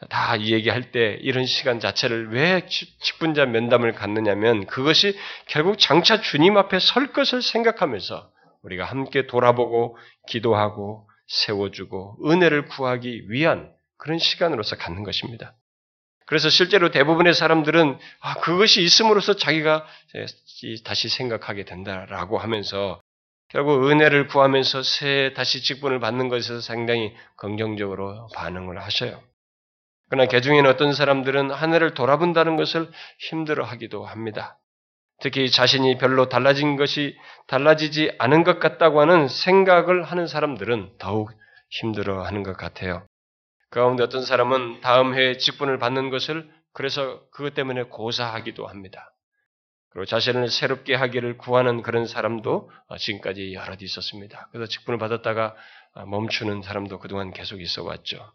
다 0.09 0.41
얘기할 0.41 0.91
때 0.91 1.17
이런 1.21 1.45
시간 1.45 1.79
자체를 1.79 2.33
왜 2.33 2.65
직분자 2.99 3.45
면담을 3.45 3.93
갖느냐면 3.93 4.65
그것이 4.65 5.17
결국 5.45 5.79
장차 5.79 6.19
주님 6.19 6.57
앞에 6.57 6.79
설 6.79 7.13
것을 7.13 7.41
생각하면서 7.41 8.34
우리가 8.65 8.85
함께 8.85 9.27
돌아보고 9.27 9.97
기도하고 10.27 11.09
세워주고 11.27 12.29
은혜를 12.29 12.65
구하기 12.65 13.29
위한 13.29 13.71
그런 13.97 14.17
시간으로서 14.19 14.75
갖는 14.75 15.03
것입니다. 15.03 15.55
그래서 16.25 16.49
실제로 16.49 16.89
대부분의 16.89 17.35
사람들은 17.35 17.99
아, 18.19 18.35
그것이 18.35 18.81
있음으로써 18.81 19.35
자기가 19.35 19.85
다시 20.83 21.07
생각하게 21.07 21.65
된다라고 21.65 22.39
하면서 22.39 22.99
결국 23.49 23.87
은혜를 23.89 24.27
구하면서 24.27 24.81
새 24.81 25.33
다시 25.35 25.61
직분을 25.61 25.99
받는 25.99 26.29
것에서 26.29 26.61
상당히 26.61 27.13
긍정적으로 27.37 28.27
반응을 28.35 28.81
하셔요. 28.81 29.21
그러나 30.09 30.27
개중에는 30.27 30.69
어떤 30.69 30.93
사람들은 30.93 31.51
하늘을 31.51 31.93
돌아본다는 31.93 32.57
것을 32.57 32.91
힘들어하기도 33.19 34.05
합니다. 34.05 34.59
특히 35.21 35.49
자신이 35.49 35.97
별로 35.97 36.27
달라진 36.29 36.75
것이 36.75 37.17
달라지지 37.47 38.15
않은 38.19 38.43
것 38.43 38.59
같다고 38.59 39.01
하는 39.01 39.27
생각을 39.27 40.03
하는 40.03 40.27
사람들은 40.27 40.97
더욱 40.97 41.31
힘들어 41.69 42.23
하는 42.23 42.43
것 42.43 42.57
같아요. 42.57 43.05
그 43.69 43.79
가운데 43.79 44.03
어떤 44.03 44.23
사람은 44.23 44.81
다음 44.81 45.13
해에 45.15 45.37
직분을 45.37 45.79
받는 45.79 46.09
것을 46.09 46.49
그래서 46.73 47.21
그것 47.31 47.53
때문에 47.53 47.83
고사하기도 47.83 48.67
합니다. 48.67 49.11
그리고 49.89 50.05
자신을 50.05 50.49
새롭게 50.49 50.93
하기를 50.93 51.37
구하는 51.37 51.81
그런 51.81 52.05
사람도 52.05 52.69
지금까지 52.99 53.53
여럿 53.53 53.81
있었습니다. 53.81 54.49
그래서 54.51 54.69
직분을 54.69 54.97
받았다가 54.99 55.55
멈추는 56.07 56.61
사람도 56.61 56.99
그동안 56.99 57.31
계속 57.31 57.61
있어 57.61 57.83
왔죠. 57.83 58.33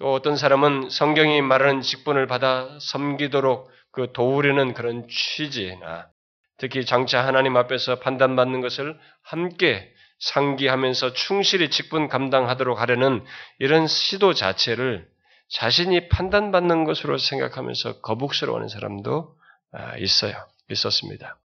또 0.00 0.14
어떤 0.14 0.38
사람은 0.38 0.88
성경이 0.88 1.42
말하는 1.42 1.82
직분을 1.82 2.26
받아 2.26 2.78
섬기도록 2.80 3.70
그 3.92 4.12
도우려는 4.14 4.72
그런 4.72 5.06
취지나 5.08 6.08
특히 6.56 6.86
장차 6.86 7.24
하나님 7.26 7.54
앞에서 7.58 8.00
판단받는 8.00 8.62
것을 8.62 8.98
함께 9.22 9.92
상기하면서 10.20 11.12
충실히 11.12 11.68
직분 11.68 12.08
감당하도록 12.08 12.80
하려는 12.80 13.22
이런 13.58 13.86
시도 13.86 14.32
자체를 14.32 15.06
자신이 15.50 16.08
판단받는 16.08 16.84
것으로 16.84 17.18
생각하면서 17.18 18.00
거북스러워하는 18.00 18.68
사람도 18.68 19.36
아, 19.72 19.98
있어요. 19.98 20.46
있었습니다. 20.70 21.38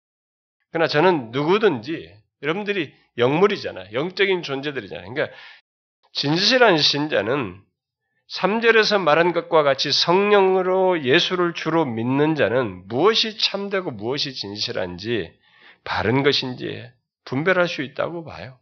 그러나 0.72 0.88
저는 0.88 1.32
누구든지 1.32 2.16
여러분들이 2.42 2.94
영물이잖아요. 3.18 3.92
영적인 3.92 4.44
존재들이잖아요. 4.44 5.14
그러니까 5.14 5.36
진실한 6.14 6.78
신자는 6.78 7.66
3절에서 8.32 9.00
말한 9.02 9.34
것과 9.34 9.64
같이 9.64 9.92
성령으로 9.92 11.04
예수를 11.04 11.54
주로 11.54 11.86
믿는 11.86 12.36
자는 12.36 12.88
무엇이 12.88 13.38
참되고 13.38 13.92
무엇이 13.92 14.34
진실한지 14.34 15.38
바른 15.84 16.24
것인지 16.24 16.90
분별할 17.26 17.68
수 17.68 17.82
있다고 17.84 18.24
봐요. 18.24 18.58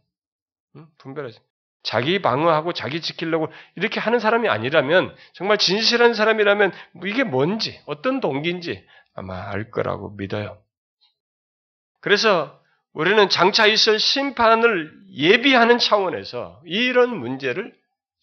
분별하지. 0.98 1.38
자기 1.82 2.20
방어하고 2.20 2.72
자기 2.72 3.00
지키려고 3.00 3.48
이렇게 3.76 4.00
하는 4.00 4.18
사람이 4.18 4.48
아니라면 4.48 5.14
정말 5.34 5.58
진실한 5.58 6.14
사람이라면 6.14 6.72
이게 7.04 7.24
뭔지 7.24 7.80
어떤 7.86 8.20
동기인지 8.20 8.84
아마 9.14 9.50
알 9.50 9.70
거라고 9.70 10.10
믿어요. 10.10 10.58
그래서 12.00 12.60
우리는 12.92 13.28
장차 13.28 13.66
있을 13.66 13.98
심판을 13.98 14.92
예비하는 15.12 15.78
차원에서 15.78 16.62
이런 16.64 17.18
문제를 17.18 17.74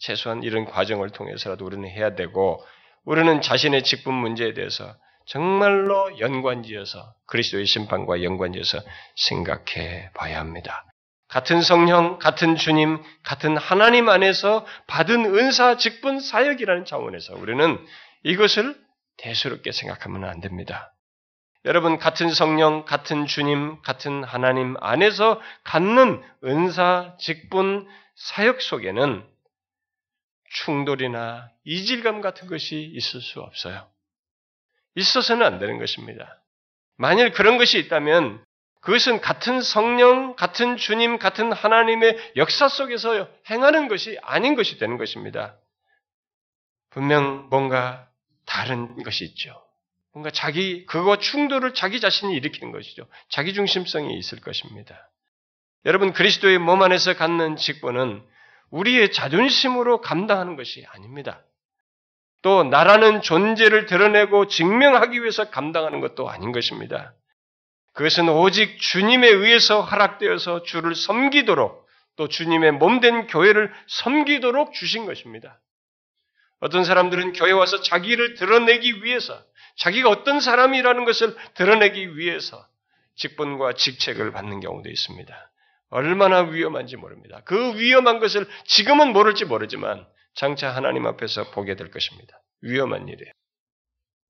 최소한 0.01 0.43
이런 0.43 0.65
과정을 0.65 1.11
통해서라도 1.11 1.65
우리는 1.65 1.87
해야 1.87 2.15
되고 2.15 2.63
우리는 3.05 3.41
자신의 3.41 3.83
직분 3.83 4.13
문제에 4.15 4.53
대해서 4.53 4.95
정말로 5.25 6.19
연관지어서 6.19 7.13
그리스도의 7.27 7.65
심판과 7.65 8.23
연관지어서 8.23 8.79
생각해 9.15 10.11
봐야 10.13 10.39
합니다. 10.39 10.85
같은 11.27 11.61
성령, 11.61 12.19
같은 12.19 12.57
주님, 12.57 13.01
같은 13.23 13.55
하나님 13.55 14.09
안에서 14.09 14.65
받은 14.87 15.25
은사, 15.37 15.77
직분, 15.77 16.19
사역이라는 16.19 16.83
차원에서 16.83 17.35
우리는 17.35 17.79
이것을 18.23 18.75
대수롭게 19.17 19.71
생각하면 19.71 20.25
안 20.25 20.41
됩니다. 20.41 20.93
여러분, 21.63 21.99
같은 21.99 22.31
성령, 22.31 22.83
같은 22.85 23.27
주님, 23.27 23.81
같은 23.83 24.23
하나님 24.23 24.75
안에서 24.81 25.39
갖는 25.63 26.21
은사, 26.43 27.15
직분, 27.19 27.87
사역 28.15 28.61
속에는 28.61 29.30
충돌이나 30.53 31.49
이질감 31.63 32.21
같은 32.21 32.47
것이 32.47 32.81
있을 32.93 33.21
수 33.21 33.39
없어요. 33.39 33.89
있어서는 34.95 35.45
안 35.45 35.59
되는 35.59 35.79
것입니다. 35.79 36.41
만일 36.97 37.31
그런 37.31 37.57
것이 37.57 37.79
있다면 37.79 38.43
그것은 38.81 39.21
같은 39.21 39.61
성령, 39.61 40.35
같은 40.35 40.75
주님, 40.75 41.19
같은 41.19 41.51
하나님의 41.51 42.33
역사 42.35 42.67
속에서 42.67 43.29
행하는 43.49 43.87
것이 43.87 44.17
아닌 44.23 44.55
것이 44.55 44.77
되는 44.77 44.97
것입니다. 44.97 45.55
분명 46.89 47.47
뭔가 47.49 48.09
다른 48.45 49.01
것이 49.03 49.23
있죠. 49.25 49.63
뭔가 50.13 50.29
자기, 50.29 50.85
그거 50.87 51.17
충돌을 51.17 51.73
자기 51.73 52.01
자신이 52.01 52.35
일으키는 52.35 52.73
것이죠. 52.73 53.07
자기 53.29 53.53
중심성이 53.53 54.17
있을 54.17 54.41
것입니다. 54.41 55.09
여러분, 55.85 56.11
그리스도의 56.11 56.57
몸 56.57 56.81
안에서 56.81 57.15
갖는 57.15 57.55
직분은 57.55 58.27
우리의 58.71 59.11
자존심으로 59.11 60.01
감당하는 60.01 60.55
것이 60.55 60.85
아닙니다. 60.89 61.43
또 62.41 62.63
나라는 62.63 63.21
존재를 63.21 63.85
드러내고 63.85 64.47
증명하기 64.47 65.21
위해서 65.21 65.49
감당하는 65.49 65.99
것도 65.99 66.29
아닌 66.29 66.51
것입니다. 66.51 67.13
그것은 67.93 68.29
오직 68.29 68.79
주님에 68.79 69.27
의해서 69.27 69.81
허락되어서 69.81 70.63
주를 70.63 70.95
섬기도록 70.95 71.85
또 72.15 72.27
주님의 72.27 72.73
몸된 72.73 73.27
교회를 73.27 73.71
섬기도록 73.87 74.73
주신 74.73 75.05
것입니다. 75.05 75.59
어떤 76.59 76.83
사람들은 76.83 77.33
교회 77.33 77.51
와서 77.51 77.81
자기를 77.81 78.35
드러내기 78.35 79.03
위해서 79.03 79.43
자기가 79.77 80.09
어떤 80.09 80.39
사람이라는 80.39 81.05
것을 81.05 81.35
드러내기 81.55 82.17
위해서 82.17 82.65
직분과 83.15 83.73
직책을 83.73 84.31
받는 84.31 84.59
경우도 84.61 84.89
있습니다. 84.89 85.50
얼마나 85.91 86.41
위험한지 86.41 86.95
모릅니다. 86.97 87.41
그 87.45 87.77
위험한 87.77 88.19
것을 88.19 88.47
지금은 88.65 89.13
모를지 89.13 89.45
모르지만 89.45 90.07
장차 90.33 90.73
하나님 90.73 91.05
앞에서 91.05 91.51
보게 91.51 91.75
될 91.75 91.91
것입니다. 91.91 92.41
위험한 92.61 93.07
일이에요. 93.07 93.31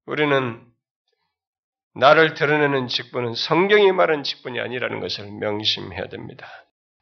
우리는 0.07 0.65
나를 1.93 2.33
드러내는 2.33 2.87
직분은 2.87 3.35
성경이 3.35 3.91
말한 3.91 4.23
직분이 4.23 4.59
아니라는 4.59 4.99
것을 4.99 5.29
명심해야 5.31 6.07
됩니다. 6.07 6.47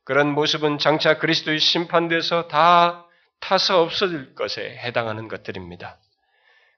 그런 0.04 0.34
모습은 0.34 0.78
장차 0.78 1.18
그리스도의 1.18 1.60
심판돼서 1.60 2.48
다 2.48 3.06
타서 3.40 3.82
없어질 3.82 4.36
것에 4.36 4.78
해당하는 4.78 5.28
것들입니다. 5.28 6.00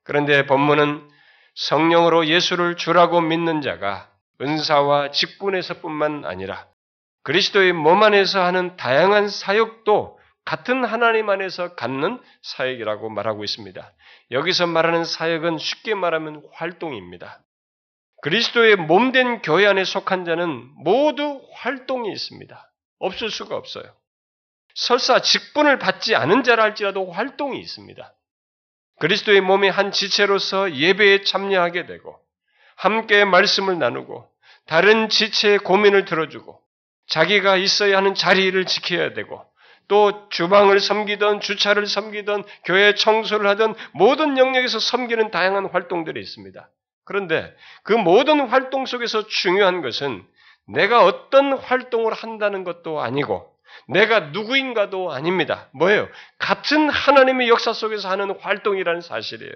그런데 0.04 0.46
본문은 0.46 1.10
성령으로 1.56 2.28
예수를 2.28 2.76
주라고 2.76 3.22
믿는 3.22 3.62
자가 3.62 4.12
은사와 4.40 5.12
직분에서뿐만 5.12 6.26
아니라 6.26 6.68
그리스도의 7.24 7.74
몸 7.74 8.02
안에서 8.04 8.44
하는 8.44 8.76
다양한 8.78 9.30
사역도 9.30 10.20
같은 10.44 10.84
하나님 10.84 11.30
안에서 11.30 11.76
갖는 11.76 12.20
사역이라고 12.42 13.10
말하고 13.10 13.44
있습니다. 13.44 13.94
여기서 14.32 14.68
말하는 14.68 15.04
사역은 15.06 15.58
쉽게 15.58 15.94
말하면 15.94 16.44
활동입니다. 16.54 17.44
그리스도의 18.24 18.76
몸된 18.76 19.42
교회 19.42 19.68
안에 19.68 19.84
속한 19.84 20.26
자는 20.26 20.70
모두 20.76 21.42
활동이 21.54 22.12
있습니다. 22.12 22.72
없을 23.00 23.30
수가 23.30 23.56
없어요. 23.56 23.84
설사 24.76 25.20
직분을 25.22 25.80
받지 25.80 26.16
않은 26.16 26.44
자라 26.44 26.64
할지라도 26.64 27.12
활동이 27.12 27.60
있습니다. 27.60 28.14
그리스도의 29.00 29.42
몸의 29.42 29.72
한 29.72 29.92
지체로서 29.92 30.74
예배에 30.74 31.24
참여하게 31.24 31.88
되고, 31.88 32.20
함께 32.76 33.26
말씀을 33.26 33.80
나누고, 33.80 34.30
다른 34.68 35.10
지체의 35.10 35.60
고민을 35.60 36.06
들어주고, 36.06 36.62
자기가 37.12 37.58
있어야 37.58 37.98
하는 37.98 38.16
자리를 38.16 38.66
지켜야 38.66 39.14
되고, 39.14 39.46
또 39.88 40.30
주방을 40.30 40.80
섬기던 40.80 41.42
주차를 41.42 41.86
섬기던 41.86 42.46
교회 42.64 42.96
청소를 42.96 43.46
하던 43.50 43.76
모든 43.94 44.38
영역에서 44.38 44.80
섬기는 44.80 45.32
다양한 45.32 45.66
활동들이 45.66 46.20
있습니다. 46.22 46.70
그런데 47.04 47.54
그 47.84 47.92
모든 47.92 48.40
활동 48.48 48.86
속에서 48.86 49.28
중요한 49.28 49.82
것은 49.82 50.26
내가 50.66 51.04
어떤 51.04 51.52
활동을 51.52 52.14
한다는 52.14 52.64
것도 52.64 53.02
아니고 53.02 53.52
내가 53.90 54.20
누구인가도 54.20 55.12
아닙니다. 55.12 55.68
뭐예요? 55.74 56.08
같은 56.38 56.90
하나님의 56.90 57.50
역사 57.50 57.74
속에서 57.74 58.10
하는 58.10 58.40
활동이라는 58.40 59.02
사실이에요. 59.02 59.54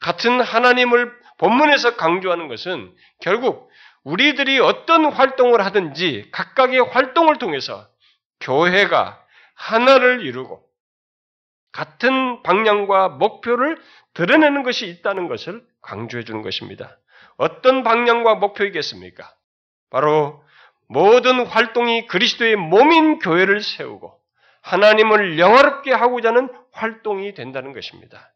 같은 0.00 0.42
하나님을 0.42 1.10
본문에서 1.38 1.96
강조하는 1.96 2.48
것은 2.48 2.92
결국 3.22 3.70
우리들이 4.04 4.58
어떤 4.58 5.06
활동을 5.06 5.64
하든지 5.64 6.30
각각의 6.32 6.80
활동을 6.80 7.38
통해서 7.38 7.86
교회가 8.40 9.24
하나를 9.54 10.24
이루고 10.24 10.62
같은 11.70 12.42
방향과 12.42 13.08
목표를 13.10 13.80
드러내는 14.14 14.62
것이 14.62 14.88
있다는 14.88 15.28
것을 15.28 15.64
강조해 15.80 16.24
주는 16.24 16.42
것입니다. 16.42 16.98
어떤 17.36 17.82
방향과 17.82 18.34
목표이겠습니까? 18.36 19.32
바로 19.90 20.44
모든 20.88 21.46
활동이 21.46 22.06
그리스도의 22.06 22.56
몸인 22.56 23.18
교회를 23.20 23.60
세우고 23.62 24.20
하나님을 24.60 25.38
영화롭게 25.38 25.92
하고자 25.92 26.28
하는 26.28 26.48
활동이 26.72 27.34
된다는 27.34 27.72
것입니다. 27.72 28.31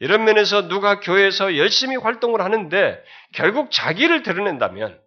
이런 0.00 0.24
면에서 0.24 0.68
누가 0.68 1.00
교회에서 1.00 1.56
열심히 1.56 1.96
활동을 1.96 2.40
하는데 2.40 3.02
결국 3.32 3.70
자기를 3.70 4.22
드러낸다면 4.22 5.00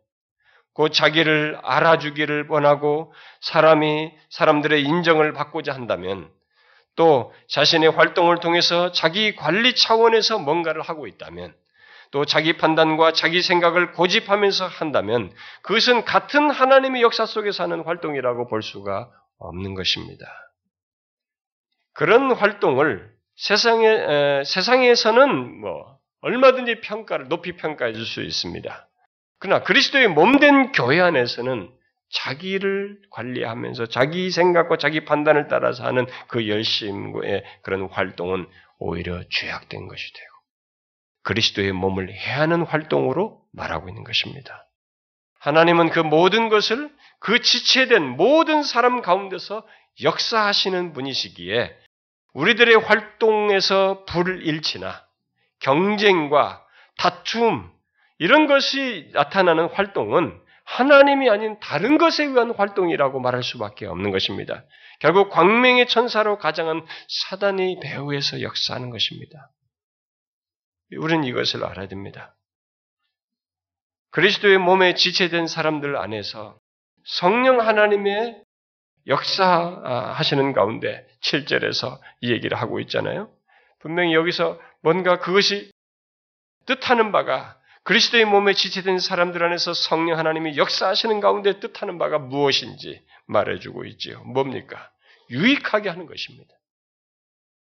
그 0.73 0.89
자기를 0.89 1.60
알아주기를 1.63 2.47
원하고 2.50 3.13
사람이 3.41 4.12
사람들의 4.30 4.82
인정을 4.84 5.34
받고자 5.34 5.73
한다면 5.73 6.30
또 6.95 7.34
자신의 7.50 7.91
활동을 7.91 8.39
통해서 8.39 8.91
자기 8.91 9.36
관리 9.36 9.76
차원에서 9.76 10.39
뭔가를 10.39 10.82
하고 10.82 11.08
있다면 11.08 11.56
또 12.12 12.26
자기 12.26 12.58
판단과 12.58 13.12
자기 13.12 13.41
생각을 13.41 13.91
고집하면서 13.93 14.67
한다면 14.67 15.32
그것은 15.63 16.06
같은 16.06 16.50
하나님의 16.50 17.02
역사 17.02 17.26
속에서 17.26 17.63
하는 17.63 17.82
활동이라고 17.82 18.47
볼 18.47 18.63
수가 18.63 19.10
없는 19.39 19.73
것입니다. 19.73 20.26
그런 21.93 22.32
활동을 22.32 23.16
세상에, 23.38 23.88
에, 23.88 24.43
세상에서는 24.43 25.62
뭐 25.62 25.97
얼마든지 26.21 26.82
평가를 26.82 27.28
높이 27.30 27.56
평가해 27.56 27.93
줄 27.93 28.06
수 28.06 28.21
있습니다. 28.21 28.89
그러나 29.39 29.63
그리스도의 29.63 30.08
몸된 30.08 30.71
교회 30.71 31.00
안에서는 31.00 31.69
자기를 32.10 33.00
관리하면서 33.12 33.88
자기 33.88 34.32
생각과 34.32 34.78
자기 34.78 35.06
판단을 35.06 35.47
따라서 35.47 35.84
하는 35.86 36.08
그 36.28 36.47
열심의 36.47 37.43
그런 37.62 37.88
활동은 37.89 38.47
오히려 38.80 39.24
죄악된 39.30 39.88
것이 39.88 40.14
되고 40.14 40.32
그리스도의 41.24 41.74
몸을 41.74 42.12
해하는 42.12 42.64
활동으로 42.64 43.41
말하고 43.51 43.89
있는 43.89 44.03
것입니다. 44.03 44.68
하나님은 45.39 45.89
그 45.89 45.99
모든 45.99 46.49
것을 46.49 46.89
그 47.20 47.41
지체된 47.41 48.01
모든 48.03 48.64
사람 48.64 49.01
가운데서 49.01 49.68
역사하시는 50.01 50.93
분이시기에 50.93 51.76
우리들의 52.34 52.75
활동에서 52.75 54.05
불일치나 54.05 55.05
경쟁과 55.59 56.65
다툼, 56.97 57.71
이런 58.19 58.47
것이 58.47 59.09
나타나는 59.13 59.69
활동은 59.69 60.39
하나님이 60.65 61.30
아닌 61.30 61.59
다른 61.59 61.97
것에 61.97 62.25
의한 62.25 62.51
활동이라고 62.51 63.19
말할 63.19 63.43
수밖에 63.43 63.86
없는 63.86 64.11
것입니다. 64.11 64.65
결국 64.99 65.30
광명의 65.30 65.88
천사로 65.88 66.38
가장한 66.38 66.86
사단이 67.07 67.80
배후에서 67.82 68.41
역사하는 68.41 68.89
것입니다. 68.89 69.51
우리는 70.97 71.23
이것을 71.23 71.63
알아야 71.63 71.88
됩니다. 71.88 72.36
그리스도의 74.11 74.57
몸에 74.57 74.95
지체된 74.95 75.47
사람들 75.47 75.95
안에서 75.95 76.57
성령 77.05 77.61
하나님의 77.61 78.43
역사하시는 79.08 80.53
가운데 80.53 81.08
7절에서 81.22 81.99
이 82.22 82.32
얘기를 82.32 82.60
하고 82.60 82.80
있잖아요. 82.82 83.30
분명히 83.80 84.14
여기서 84.14 84.60
뭔가 84.82 85.20
그것이 85.20 85.72
뜻하는 86.66 87.12
바가 87.12 87.58
그리스도의 87.84 88.26
몸에 88.26 88.51
지체된 88.51 88.99
사람들 88.99 89.41
안에서 89.41 89.74
성령 89.74 90.20
하나님이 90.20 90.58
역사하시는 90.58 91.22
가운데 91.22 91.60
뜻하는 91.60 91.97
바가 91.97 92.20
무엇인지 92.20 93.01
말해주고 93.28 93.86
있지요. 93.86 94.22
뭡니까? 94.24 94.91
유익하게 95.30 95.88
하는 95.89 96.05
것입니다. 96.05 96.53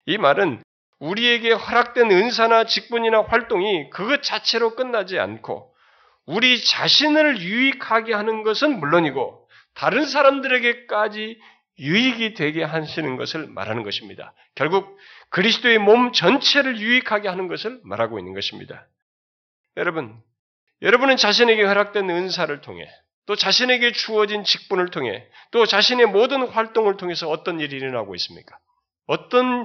이 0.04 0.18
말은 0.18 0.62
우리에게 0.98 1.52
허락된 1.52 2.10
은사나 2.10 2.64
직분이나 2.64 3.22
활동이 3.22 3.88
그것 3.88 4.22
자체로 4.22 4.74
끝나지 4.74 5.18
않고 5.18 5.74
우리 6.26 6.62
자신을 6.62 7.40
유익하게 7.40 8.12
하는 8.12 8.42
것은 8.42 8.78
물론이고 8.78 9.39
다른 9.80 10.04
사람들에게까지 10.04 11.40
유익이 11.78 12.34
되게 12.34 12.62
하시는 12.62 13.16
것을 13.16 13.46
말하는 13.46 13.82
것입니다. 13.82 14.34
결국 14.54 14.98
그리스도의 15.30 15.78
몸 15.78 16.12
전체를 16.12 16.78
유익하게 16.78 17.28
하는 17.28 17.48
것을 17.48 17.80
말하고 17.84 18.18
있는 18.18 18.34
것입니다. 18.34 18.86
여러분, 19.78 20.22
여러분은 20.82 21.16
자신에게 21.16 21.62
허락된 21.64 22.10
은사를 22.10 22.60
통해 22.60 22.86
또 23.24 23.36
자신에게 23.36 23.92
주어진 23.92 24.44
직분을 24.44 24.90
통해 24.90 25.26
또 25.50 25.64
자신의 25.64 26.08
모든 26.08 26.46
활동을 26.46 26.98
통해서 26.98 27.30
어떤 27.30 27.58
일이 27.58 27.76
일어나고 27.76 28.14
있습니까? 28.16 28.58
어떤 29.06 29.64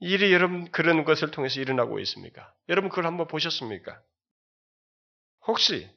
일이 0.00 0.32
여러분 0.32 0.68
그런 0.72 1.04
것을 1.04 1.30
통해서 1.30 1.60
일어나고 1.60 2.00
있습니까? 2.00 2.52
여러분 2.68 2.90
그걸 2.90 3.06
한번 3.06 3.28
보셨습니까? 3.28 4.00
혹시 5.46 5.88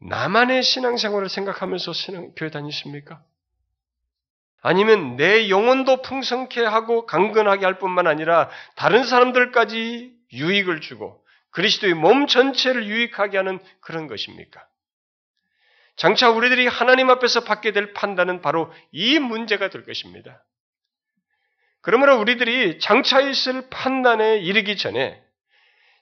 나만의 0.00 0.62
신앙생활을 0.62 1.28
생각하면서 1.28 1.92
신앙, 1.92 2.32
교회 2.36 2.50
다니십니까? 2.50 3.22
아니면 4.60 5.16
내 5.16 5.48
영혼도 5.48 6.02
풍성케 6.02 6.64
하고 6.64 7.06
강건하게 7.06 7.64
할 7.64 7.78
뿐만 7.78 8.06
아니라 8.06 8.50
다른 8.76 9.04
사람들까지 9.04 10.12
유익을 10.32 10.80
주고 10.80 11.24
그리스도의 11.50 11.94
몸 11.94 12.26
전체를 12.26 12.86
유익하게 12.86 13.36
하는 13.36 13.58
그런 13.80 14.06
것입니까? 14.06 14.66
장차 15.96 16.30
우리들이 16.30 16.66
하나님 16.66 17.10
앞에서 17.10 17.44
받게 17.44 17.72
될 17.72 17.92
판단은 17.92 18.40
바로 18.40 18.72
이 18.92 19.18
문제가 19.18 19.68
될 19.68 19.84
것입니다. 19.84 20.44
그러므로 21.80 22.18
우리들이 22.20 22.78
장차 22.80 23.20
있을 23.20 23.68
판단에 23.68 24.38
이르기 24.38 24.76
전에 24.76 25.22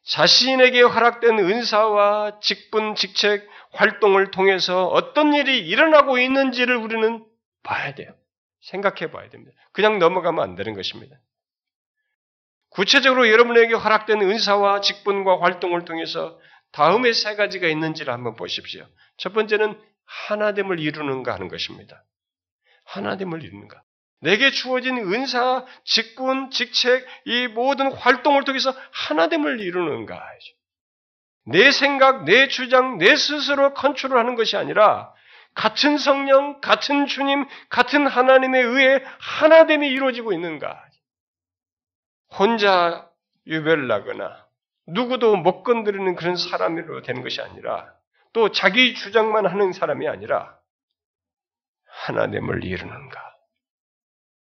자신에게 0.04 0.82
허락된 0.82 1.38
은사와 1.38 2.40
직분, 2.40 2.94
직책, 2.94 3.48
활동을 3.76 4.30
통해서 4.30 4.86
어떤 4.86 5.34
일이 5.34 5.58
일어나고 5.66 6.18
있는지를 6.18 6.76
우리는 6.76 7.24
봐야 7.62 7.94
돼요. 7.94 8.14
생각해 8.62 9.10
봐야 9.10 9.28
됩니다. 9.28 9.56
그냥 9.72 9.98
넘어가면 9.98 10.42
안 10.42 10.54
되는 10.54 10.74
것입니다. 10.74 11.16
구체적으로 12.70 13.30
여러분에게 13.30 13.74
허락된 13.74 14.20
은사와 14.20 14.80
직분과 14.80 15.40
활동을 15.40 15.84
통해서 15.84 16.38
다음에 16.72 17.12
세 17.12 17.36
가지가 17.36 17.68
있는지를 17.68 18.12
한번 18.12 18.36
보십시오. 18.36 18.86
첫 19.16 19.32
번째는 19.32 19.80
하나됨을 20.04 20.80
이루는가 20.80 21.32
하는 21.32 21.48
것입니다. 21.48 22.04
하나됨을 22.84 23.42
이루는가. 23.42 23.82
내게 24.20 24.50
주어진 24.50 24.96
은사, 24.98 25.64
직분, 25.84 26.50
직책, 26.50 27.06
이 27.26 27.48
모든 27.48 27.92
활동을 27.92 28.44
통해서 28.44 28.74
하나됨을 28.92 29.60
이루는가. 29.60 30.22
내 31.46 31.70
생각, 31.70 32.24
내 32.24 32.48
주장, 32.48 32.98
내 32.98 33.14
스스로 33.14 33.72
컨트롤하는 33.72 34.34
것이 34.34 34.56
아니라 34.56 35.12
같은 35.54 35.96
성령, 35.96 36.60
같은 36.60 37.06
주님, 37.06 37.46
같은 37.70 38.06
하나님에 38.06 38.60
의해 38.60 39.02
하나됨이 39.20 39.88
이루어지고 39.88 40.32
있는가? 40.32 40.84
혼자 42.36 43.08
유별나거나 43.46 44.44
누구도 44.88 45.36
못 45.36 45.62
건드리는 45.62 46.16
그런 46.16 46.36
사람으로 46.36 47.02
되는 47.02 47.22
것이 47.22 47.40
아니라 47.40 47.94
또 48.32 48.50
자기 48.50 48.94
주장만 48.94 49.46
하는 49.46 49.72
사람이 49.72 50.06
아니라 50.08 50.58
하나됨을 51.86 52.64
이루는가? 52.64 53.36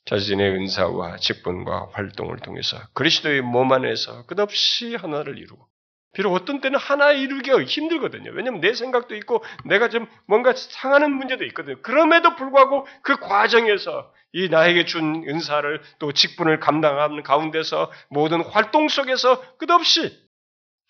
자신의 0.07 0.57
은사와 0.57 1.19
직분과 1.19 1.91
활동을 1.93 2.41
통해서 2.41 2.77
그리스도의 2.95 3.43
몸 3.43 3.73
안에서 3.73 4.27
끝없이 4.27 4.97
하나를 4.97 5.39
이루고 5.39 5.70
비록 6.13 6.35
어떤 6.35 6.61
때는 6.61 6.79
하나 6.79 7.13
이루기가 7.13 7.63
힘들거든요. 7.63 8.33
왜냐하면 8.33 8.61
내 8.61 8.75
생각도 8.75 9.15
있고 9.17 9.45
내가 9.65 9.89
좀 9.89 10.09
뭔가 10.27 10.53
상하는 10.55 11.13
문제도 11.13 11.45
있거든요. 11.47 11.81
그럼에도 11.83 12.35
불구하고 12.35 12.87
그 13.03 13.17
과정에서 13.17 14.13
이 14.33 14.49
나에게 14.49 14.85
준 14.85 15.25
은사를 15.29 15.83
또 15.99 16.13
직분을 16.13 16.61
감당하는 16.61 17.23
가운데서 17.23 17.93
모든 18.09 18.43
활동 18.43 18.89
속에서 18.89 19.57
끝없이 19.57 20.29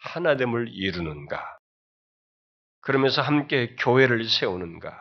하나됨을 0.03 0.69
이루는가. 0.73 1.59
그러면서 2.81 3.21
함께 3.21 3.77
교회를 3.79 4.25
세우는가. 4.25 4.99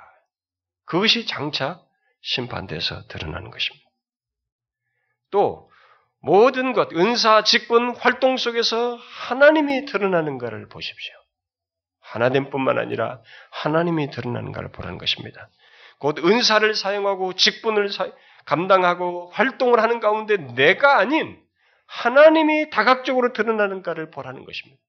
그것이 0.86 1.26
장차 1.28 1.82
심판돼서 2.22 3.07
드러나는 3.07 3.51
것입니다. 3.51 3.89
또 5.32 5.68
모든 6.22 6.74
것, 6.74 6.91
은사, 6.93 7.43
직분, 7.43 7.95
활동 7.95 8.38
속에서 8.38 8.95
하나님이 8.95 9.86
드러나는 9.86 10.38
것을 10.38 10.67
보십시오. 10.67 11.13
하나됨뿐만 12.01 12.78
아니라 12.78 13.22
하나님이 13.51 14.09
드러나는 14.11 14.51
것을 14.51 14.72
보라는 14.72 14.97
것입니다. 14.97 15.49
곧 15.99 16.17
은사를 16.20 16.74
사용하고 16.76 17.34
직분을 17.34 17.89
사, 17.89 18.11
감당하고 18.45 19.30
활동을 19.32 19.82
하는 19.82 19.99
가운데 19.99 20.38
내가 20.38 20.97
아닌 20.97 21.39
하나님이 21.86 22.70
다각적으로 22.70 23.34
드러나는 23.34 23.84
것을 23.84 24.09
보라는 24.11 24.45
것입니다. 24.45 24.82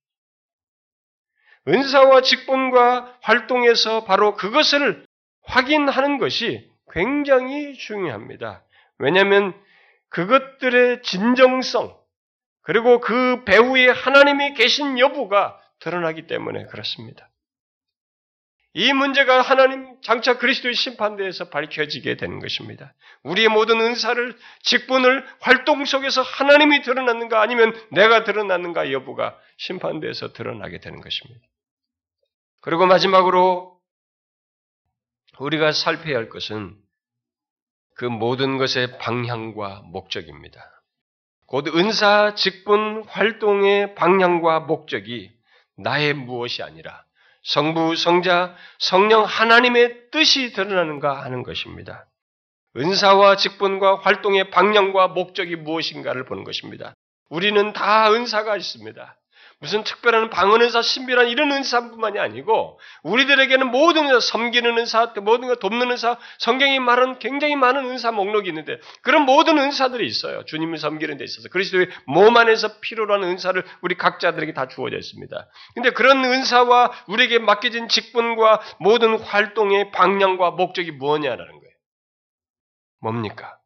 은사와 1.68 2.22
직분과 2.22 3.18
활동에서 3.20 4.04
바로 4.04 4.34
그것을 4.34 5.04
확인하는 5.42 6.18
것이 6.18 6.70
굉장히 6.92 7.74
중요합니다. 7.74 8.64
왜냐하면 8.98 9.54
그것들의 10.10 11.02
진정성, 11.02 11.98
그리고 12.62 13.00
그 13.00 13.44
배후에 13.44 13.88
하나님이 13.88 14.54
계신 14.54 14.98
여부가 14.98 15.60
드러나기 15.80 16.26
때문에 16.26 16.66
그렇습니다. 16.66 17.30
이 18.72 18.92
문제가 18.92 19.42
하나님 19.42 20.00
장차 20.00 20.38
그리스도의 20.38 20.74
심판대에서 20.74 21.48
밝혀지게 21.48 22.16
되는 22.16 22.38
것입니다. 22.38 22.94
우리의 23.24 23.48
모든 23.48 23.80
은사를, 23.80 24.38
직분을 24.62 25.26
활동 25.40 25.84
속에서 25.84 26.22
하나님이 26.22 26.82
드러났는가 26.82 27.42
아니면 27.42 27.74
내가 27.90 28.22
드러났는가 28.22 28.92
여부가 28.92 29.36
심판대에서 29.56 30.32
드러나게 30.32 30.78
되는 30.78 31.00
것입니다. 31.00 31.44
그리고 32.60 32.86
마지막으로 32.86 33.80
우리가 35.38 35.72
살펴야 35.72 36.16
할 36.16 36.28
것은 36.28 36.76
그 38.00 38.06
모든 38.06 38.56
것의 38.56 38.96
방향과 38.96 39.82
목적입니다. 39.84 40.58
곧 41.46 41.66
은사, 41.76 42.34
직분, 42.34 43.04
활동의 43.06 43.94
방향과 43.94 44.60
목적이 44.60 45.30
나의 45.76 46.14
무엇이 46.14 46.62
아니라 46.62 47.04
성부, 47.42 47.96
성자, 47.96 48.56
성령 48.78 49.24
하나님의 49.24 50.10
뜻이 50.12 50.54
드러나는가 50.54 51.22
하는 51.22 51.42
것입니다. 51.42 52.06
은사와 52.74 53.36
직분과 53.36 53.96
활동의 53.96 54.50
방향과 54.50 55.08
목적이 55.08 55.56
무엇인가를 55.56 56.24
보는 56.24 56.44
것입니다. 56.44 56.94
우리는 57.28 57.74
다 57.74 58.10
은사가 58.14 58.56
있습니다. 58.56 59.19
무슨 59.60 59.84
특별한 59.84 60.30
방언 60.30 60.62
은사, 60.62 60.80
신비란 60.80 61.28
이런 61.28 61.52
은사뿐만이 61.52 62.18
아니고 62.18 62.80
우리들에게는 63.02 63.70
모든 63.70 64.06
은사, 64.06 64.18
섬기는 64.18 64.78
은사, 64.78 65.12
모든 65.20 65.48
것 65.48 65.60
돕는 65.60 65.90
은사, 65.90 66.16
성경이 66.38 66.80
말하는 66.80 67.18
굉장히 67.18 67.56
많은 67.56 67.84
은사 67.84 68.10
목록이 68.10 68.48
있는데 68.48 68.78
그런 69.02 69.26
모든 69.26 69.58
은사들이 69.58 70.06
있어요. 70.06 70.46
주님을 70.46 70.78
섬기는 70.78 71.18
데 71.18 71.24
있어서 71.24 71.50
그리스도의 71.50 71.90
몸 72.06 72.38
안에서 72.38 72.80
필요로 72.80 73.12
하는 73.12 73.28
은사를 73.28 73.62
우리 73.82 73.96
각자들에게 73.96 74.54
다 74.54 74.66
주어져 74.66 74.96
있습니다. 74.96 75.48
근데 75.74 75.90
그런 75.90 76.24
은사와 76.24 76.90
우리에게 77.08 77.38
맡겨진 77.38 77.88
직분과 77.88 78.62
모든 78.78 79.18
활동의 79.18 79.90
방향과 79.90 80.52
목적이 80.52 80.92
무엇냐라는 80.92 81.52
거예요. 81.52 81.74
뭡니까? 83.02 83.58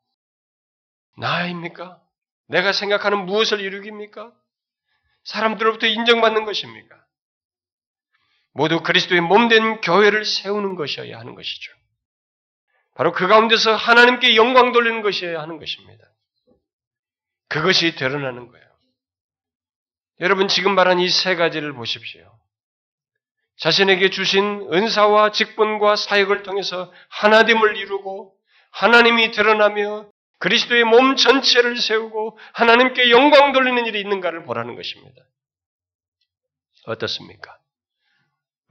나입니까? 1.16 2.00
내가 2.48 2.72
생각하는 2.72 3.26
무엇을 3.26 3.60
이루기입니까? 3.60 4.32
사람들로부터 5.24 5.86
인정받는 5.86 6.44
것입니까? 6.44 6.96
모두 8.52 8.82
그리스도의 8.82 9.20
몸된 9.20 9.80
교회를 9.80 10.24
세우는 10.24 10.76
것이어야 10.76 11.18
하는 11.18 11.34
것이죠. 11.34 11.72
바로 12.94 13.12
그 13.12 13.26
가운데서 13.26 13.74
하나님께 13.74 14.36
영광 14.36 14.72
돌리는 14.72 15.02
것이어야 15.02 15.40
하는 15.40 15.58
것입니다. 15.58 16.04
그것이 17.48 17.96
드러나는 17.96 18.48
거예요. 18.48 18.64
여러분 20.20 20.46
지금 20.46 20.74
말한 20.76 21.00
이 21.00 21.08
세 21.08 21.34
가지를 21.34 21.72
보십시오. 21.72 22.30
자신에게 23.58 24.10
주신 24.10 24.68
은사와 24.72 25.32
직분과 25.32 25.96
사역을 25.96 26.42
통해서 26.44 26.92
하나됨을 27.08 27.76
이루고 27.76 28.36
하나님이 28.70 29.30
드러나며 29.32 30.08
그리스도의 30.38 30.84
몸 30.84 31.16
전체를 31.16 31.76
세우고 31.78 32.38
하나님께 32.52 33.10
영광 33.10 33.52
돌리는 33.52 33.86
일이 33.86 34.00
있는가를 34.00 34.44
보라는 34.44 34.74
것입니다. 34.76 35.22
어떻습니까? 36.86 37.56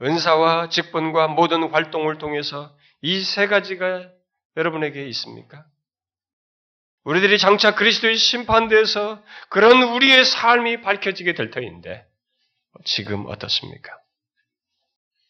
은사와 0.02 0.68
직분과 0.68 1.28
모든 1.28 1.68
활동을 1.70 2.18
통해서 2.18 2.76
이 3.02 3.22
세 3.22 3.46
가지가 3.46 4.08
여러분에게 4.56 5.06
있습니까? 5.08 5.64
우리들이 7.04 7.38
장차 7.38 7.74
그리스도의 7.74 8.16
심판대에서 8.16 9.22
그런 9.50 9.82
우리의 9.82 10.24
삶이 10.24 10.80
밝혀지게 10.80 11.34
될 11.34 11.50
터인데 11.50 12.06
지금 12.84 13.26
어떻습니까? 13.26 13.92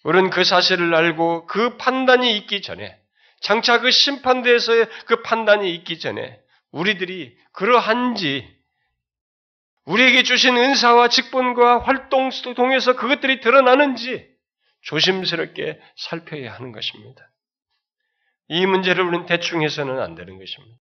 우리는 0.04 0.30
그 0.30 0.44
사실을 0.44 0.94
알고 0.94 1.46
그 1.46 1.76
판단이 1.78 2.36
있기 2.36 2.62
전에 2.62 3.00
장차 3.40 3.80
그 3.80 3.90
심판대에서의 3.90 4.88
그 5.06 5.22
판단이 5.22 5.74
있기 5.74 5.98
전에 5.98 6.40
우리들이 6.70 7.36
그러한지 7.52 8.52
우리에게 9.84 10.22
주신 10.22 10.56
은사와 10.56 11.08
직분과 11.08 11.80
활동 11.80 12.30
통해서 12.56 12.96
그것들이 12.96 13.40
드러나는지 13.40 14.26
조심스럽게 14.82 15.80
살펴야 15.96 16.54
하는 16.54 16.72
것입니다. 16.72 17.30
이 18.48 18.66
문제를 18.66 19.04
우리는 19.04 19.26
대충 19.26 19.62
해서는 19.62 20.00
안 20.00 20.14
되는 20.14 20.38
것입니다. 20.38 20.76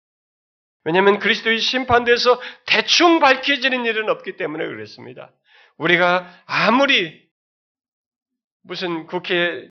왜냐하면 0.85 1.19
그리스도의 1.19 1.59
심판대에서 1.59 2.41
대충 2.67 3.19
밝혀지는 3.19 3.85
일은 3.85 4.09
없기 4.09 4.37
때문에 4.37 4.65
그렇습니다. 4.67 5.33
우리가 5.77 6.43
아무리 6.47 7.29
무슨 8.63 9.07
국회 9.07 9.69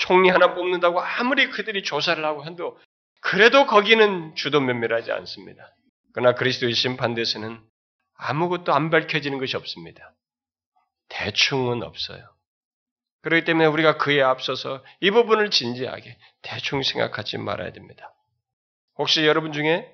총리 0.00 0.30
하나 0.30 0.54
뽑는다고 0.54 1.00
아무리 1.00 1.50
그들이 1.50 1.82
조사를 1.82 2.24
하고 2.24 2.44
해도 2.44 2.78
그래도 3.20 3.66
거기는 3.66 4.34
주도 4.34 4.60
면밀하지 4.60 5.12
않습니다. 5.12 5.74
그러나 6.14 6.34
그리스도의 6.34 6.72
심판대에서는 6.72 7.60
아무것도 8.16 8.72
안 8.72 8.90
밝혀지는 8.90 9.38
것이 9.38 9.56
없습니다. 9.56 10.14
대충은 11.08 11.82
없어요. 11.82 12.22
그렇기 13.22 13.44
때문에 13.44 13.66
우리가 13.66 13.98
그에 13.98 14.22
앞서서 14.22 14.82
이 15.00 15.10
부분을 15.10 15.50
진지하게 15.50 16.16
대충 16.40 16.82
생각하지 16.82 17.36
말아야 17.36 17.72
됩니다. 17.72 18.14
혹시 18.96 19.26
여러분 19.26 19.52
중에 19.52 19.92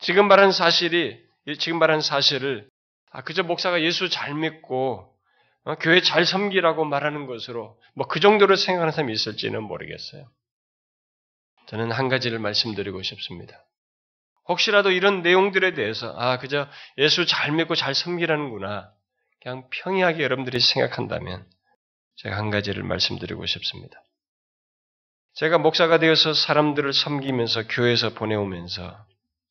지금 0.00 0.26
말한 0.26 0.50
사실이 0.50 1.24
지금 1.60 1.78
말한 1.78 2.00
사실을 2.00 2.68
아 3.12 3.22
그저 3.22 3.44
목사가 3.44 3.80
예수 3.82 4.08
잘 4.08 4.34
믿고 4.34 5.08
어, 5.08 5.13
교회 5.80 6.00
잘 6.02 6.26
섬기라고 6.26 6.84
말하는 6.84 7.26
것으로 7.26 7.78
뭐 7.94 8.06
그 8.06 8.20
정도로 8.20 8.56
생각하는 8.56 8.92
사람이 8.92 9.12
있을지는 9.12 9.62
모르겠어요. 9.62 10.28
저는 11.66 11.90
한 11.90 12.08
가지를 12.08 12.38
말씀드리고 12.38 13.02
싶습니다. 13.02 13.64
혹시라도 14.46 14.90
이런 14.90 15.22
내용들에 15.22 15.72
대해서 15.72 16.14
아 16.18 16.38
그저 16.38 16.68
예수 16.98 17.24
잘 17.24 17.52
믿고 17.52 17.74
잘 17.74 17.94
섬기라는구나 17.94 18.92
그냥 19.42 19.68
평이하게 19.70 20.22
여러분들이 20.22 20.60
생각한다면 20.60 21.46
제가 22.16 22.36
한 22.36 22.50
가지를 22.50 22.82
말씀드리고 22.82 23.46
싶습니다. 23.46 24.02
제가 25.34 25.58
목사가 25.58 25.98
되어서 25.98 26.34
사람들을 26.34 26.92
섬기면서 26.92 27.66
교회에서 27.68 28.14
보내오면서 28.14 28.96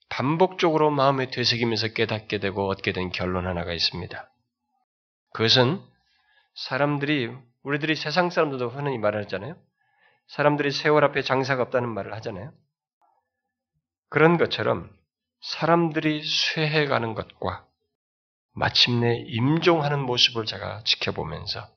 반복적으로 0.10 0.92
마음에 0.92 1.32
되새기면서 1.32 1.90
깨닫게 1.90 2.38
되고 2.38 2.70
얻게 2.70 2.94
된 2.94 3.10
결론 3.12 3.48
하나가 3.48 3.74
있습니다. 3.74 4.30
그것은 5.34 5.82
사람들이 6.56 7.36
우리들이 7.64 7.96
세상 7.96 8.30
사람들도 8.30 8.70
흔히 8.70 8.98
말하잖아요. 8.98 9.56
사람들이 10.28 10.72
세월 10.72 11.04
앞에 11.06 11.22
장사가 11.22 11.64
없다는 11.64 11.90
말을 11.90 12.14
하잖아요. 12.16 12.52
그런 14.10 14.38
것처럼 14.38 14.90
사람들이 15.42 16.24
쇠해가는 16.24 17.16
것과 17.16 17.66
마침내 18.54 19.16
임종하는 19.28 20.00
모습을 20.00 20.46
제가 20.46 20.84
지켜보면서 20.86 21.68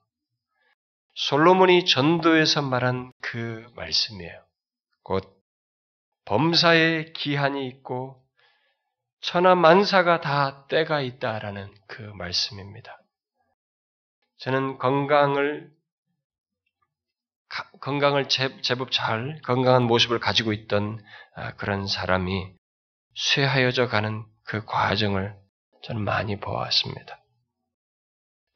솔로몬이 1.14 1.86
전도에서 1.86 2.62
말한 2.62 3.12
그 3.22 3.66
말씀이에요. 3.74 4.44
곧 5.02 5.24
범사에 6.26 7.12
기한이 7.12 7.66
있고 7.68 8.22
천하 9.20 9.54
만사가 9.54 10.20
다 10.20 10.66
때가 10.66 11.00
있다라는 11.00 11.72
그 11.86 12.02
말씀입니다. 12.02 13.00
저는 14.38 14.78
건강을 14.78 15.70
건강을 17.80 18.28
제법 18.28 18.90
잘 18.90 19.40
건강한 19.44 19.84
모습을 19.84 20.18
가지고 20.18 20.52
있던 20.52 21.02
아, 21.34 21.54
그런 21.54 21.86
사람이 21.86 22.52
쇠하여져 23.14 23.88
가는 23.88 24.24
그 24.44 24.64
과정을 24.64 25.34
저는 25.84 26.02
많이 26.02 26.38
보았습니다. 26.38 27.18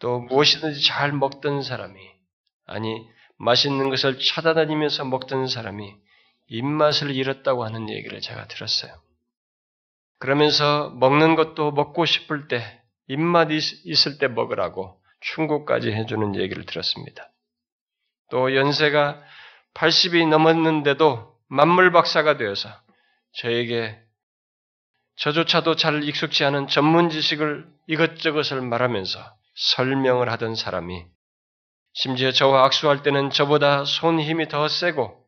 또 0.01 0.21
무엇이든지 0.21 0.85
잘 0.85 1.13
먹던 1.13 1.63
사람이 1.63 2.01
아니 2.67 3.09
맛있는 3.37 3.91
것을 3.91 4.19
찾아다니면서 4.19 5.05
먹던 5.05 5.47
사람이 5.47 5.95
입맛을 6.49 7.15
잃었다고 7.15 7.65
하는 7.65 7.89
얘기를 7.89 8.21
제가 8.21 8.49
들었어요. 8.49 8.93
그러면서 10.19 10.91
먹는 10.91 11.37
것도 11.37 11.71
먹고 11.73 12.05
싶을 12.05 12.49
때 12.49 12.83
입맛 13.07 13.51
있을 13.51 14.19
때 14.19 14.29
먹으라고 14.29 15.00
충고까지 15.21 15.93
해주는 15.93 16.37
얘기를 16.37 16.65
들었습니다. 16.65 17.31
또 18.31 18.55
연세가 18.55 19.23
80이 19.75 20.29
넘었는데도 20.29 21.37
만물 21.49 21.93
박사가 21.93 22.37
되어서 22.37 22.71
저에게 23.35 23.99
저조차도 25.17 25.77
잘 25.77 26.03
익숙지 26.03 26.45
않은 26.45 26.69
전문 26.69 27.11
지식을 27.11 27.67
이것저것을 27.87 28.63
말하면서 28.63 29.21
설명을 29.55 30.31
하던 30.33 30.55
사람이 30.55 31.05
심지어 31.93 32.31
저와 32.31 32.65
악수할 32.67 33.03
때는 33.03 33.31
저보다 33.31 33.85
손 33.85 34.21
힘이 34.21 34.49
더 34.49 34.69
세고 34.69 35.21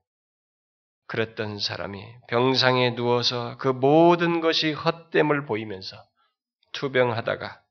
그랬던 1.09 1.59
사람이 1.59 2.03
병상에 2.29 2.95
누워서 2.95 3.57
그 3.59 3.69
모든 3.69 4.41
것이 4.41 4.73
헛됨을 4.73 5.45
보이면서 5.45 6.03
투병하다가 6.73 7.62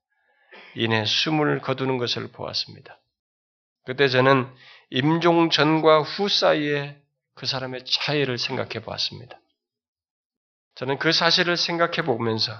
이내 0.74 1.04
숨을 1.04 1.60
거두는 1.60 1.98
것을 1.98 2.28
보았습니다. 2.32 2.98
그때 3.84 4.08
저는 4.08 4.52
임종 4.90 5.50
전과 5.50 6.02
후 6.02 6.28
사이에 6.28 7.00
그 7.34 7.46
사람의 7.46 7.84
차이를 7.84 8.38
생각해 8.38 8.84
보았습니다. 8.84 9.38
저는 10.74 10.98
그 10.98 11.12
사실을 11.12 11.56
생각해 11.56 12.02
보면서 12.04 12.52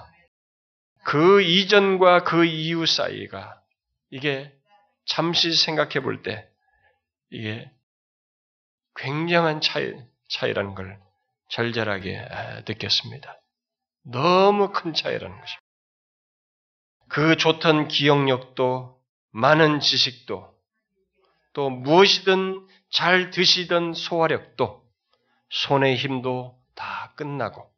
그 1.04 1.42
이전과 1.42 2.24
그 2.24 2.44
이후 2.44 2.86
사이가 2.86 3.60
이게 4.10 4.52
잠시 5.06 5.52
생각해 5.52 6.00
볼 6.00 6.22
때 6.22 6.48
이게 7.30 7.70
굉장한 8.96 9.60
차이, 9.62 9.94
차이라는 10.28 10.74
걸 10.74 11.00
절절하게 11.48 12.28
느꼈습니다. 12.68 13.40
너무 14.04 14.72
큰 14.72 14.92
차이라는 14.92 15.40
것입니다. 15.40 15.61
그 17.12 17.36
좋던 17.36 17.88
기억력도 17.88 18.98
많은 19.32 19.80
지식도 19.80 20.50
또 21.52 21.68
무엇이든 21.68 22.66
잘 22.90 23.28
드시던 23.28 23.92
소화력도 23.92 24.82
손의 25.50 25.96
힘도 25.96 26.58
다 26.74 27.12
끝나고 27.16 27.70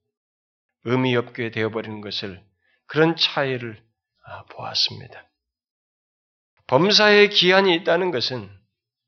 의미 0.84 1.16
없게 1.16 1.50
되어버리는 1.50 2.00
것을 2.00 2.44
그런 2.86 3.16
차이를 3.16 3.82
아, 4.24 4.44
보았습니다. 4.44 5.28
범사에 6.68 7.26
기한이 7.26 7.74
있다는 7.74 8.12
것은 8.12 8.48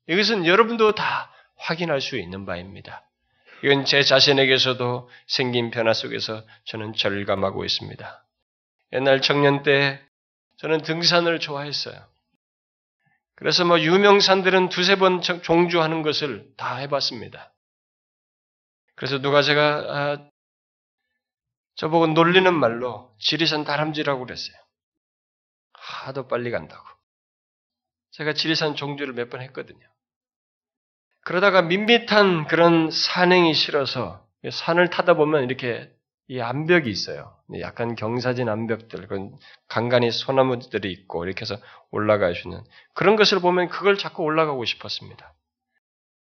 이것은 0.09 0.45
여러분도 0.45 0.93
다 0.93 1.31
확인할 1.55 2.01
수 2.01 2.17
있는 2.17 2.45
바입니다. 2.45 3.09
이건 3.63 3.85
제 3.85 4.03
자신에게서도 4.03 5.09
생긴 5.27 5.71
변화 5.71 5.93
속에서 5.93 6.45
저는 6.65 6.95
절감하고 6.95 7.63
있습니다. 7.63 8.25
옛날 8.91 9.21
청년 9.21 9.63
때 9.63 10.05
저는 10.57 10.81
등산을 10.81 11.39
좋아했어요. 11.39 12.05
그래서 13.35 13.63
뭐 13.65 13.79
유명산들은 13.79 14.69
두세 14.69 14.95
번 14.95 15.21
종주하는 15.21 16.01
것을 16.01 16.51
다 16.57 16.77
해봤습니다. 16.77 17.53
그래서 18.95 19.19
누가 19.19 19.43
제가 19.43 19.75
아, 19.87 20.29
저보고 21.75 22.07
놀리는 22.07 22.51
말로 22.53 23.15
지리산 23.19 23.63
다람쥐라고 23.63 24.25
그랬어요. 24.25 24.57
하도 25.73 26.27
빨리 26.27 26.49
간다고. 26.49 26.83
제가 28.11 28.33
지리산 28.33 28.75
종주를 28.75 29.13
몇 29.13 29.29
번 29.29 29.41
했거든요. 29.41 29.87
그러다가 31.21 31.61
밋밋한 31.61 32.47
그런 32.47 32.89
산행이 32.89 33.53
싫어서 33.53 34.25
산을 34.49 34.89
타다 34.89 35.13
보면 35.13 35.43
이렇게 35.43 35.91
이 36.29 36.41
암벽이 36.41 36.89
있어요. 36.89 37.33
약간 37.61 37.95
경사진 37.95 38.49
암벽들, 38.49 39.07
간간히 39.69 40.11
소나무들이 40.11 40.91
있고 40.91 41.25
이렇게 41.25 41.41
해서 41.41 41.57
올라갈 41.91 42.35
수 42.35 42.47
있는 42.47 42.61
그런 42.93 43.15
것을 43.15 43.39
보면 43.39 43.69
그걸 43.69 43.97
자꾸 43.97 44.23
올라가고 44.23 44.65
싶었습니다. 44.65 45.33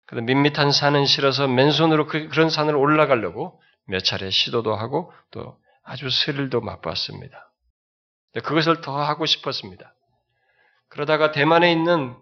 그 0.07 0.17
밋밋한 0.17 0.73
산은 0.73 1.07
싫어서 1.07 1.47
맨손으로 1.47 2.07
그, 2.07 2.29
런 2.35 2.51
산을 2.51 2.75
올라가려고 2.75 3.61
몇 3.87 4.01
차례 4.01 4.31
시도도 4.31 4.75
하고 4.75 5.13
또 5.31 5.59
아주 5.85 6.11
스릴도 6.11 6.61
맛봤습니다. 6.61 7.53
그것을 8.43 8.81
더 8.81 9.01
하고 9.01 9.27
싶었습니다. 9.27 9.95
그러다가 10.89 11.31
대만에 11.31 11.71
있는 11.73 12.17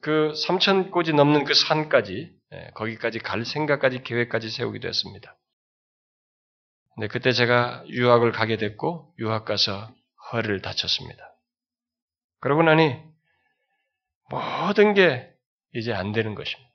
그 0.00 0.32
3천 0.34 0.90
곳이 0.90 1.12
넘는 1.12 1.44
그 1.44 1.54
산까지 1.54 2.32
예, 2.52 2.70
거기까지 2.74 3.18
갈 3.18 3.44
생각까지 3.44 4.02
계획까지 4.02 4.50
세우기도 4.50 4.88
했습니다. 4.88 5.36
근데 6.94 7.08
그때 7.08 7.32
제가 7.32 7.84
유학을 7.88 8.32
가게 8.32 8.56
됐고 8.56 9.14
유학 9.18 9.44
가서 9.44 9.92
허리를 10.32 10.60
다쳤습니다. 10.62 11.34
그러고 12.40 12.62
나니 12.62 13.00
모든 14.28 14.94
게 14.94 15.32
이제 15.74 15.92
안 15.92 16.12
되는 16.12 16.34
것입니다. 16.34 16.70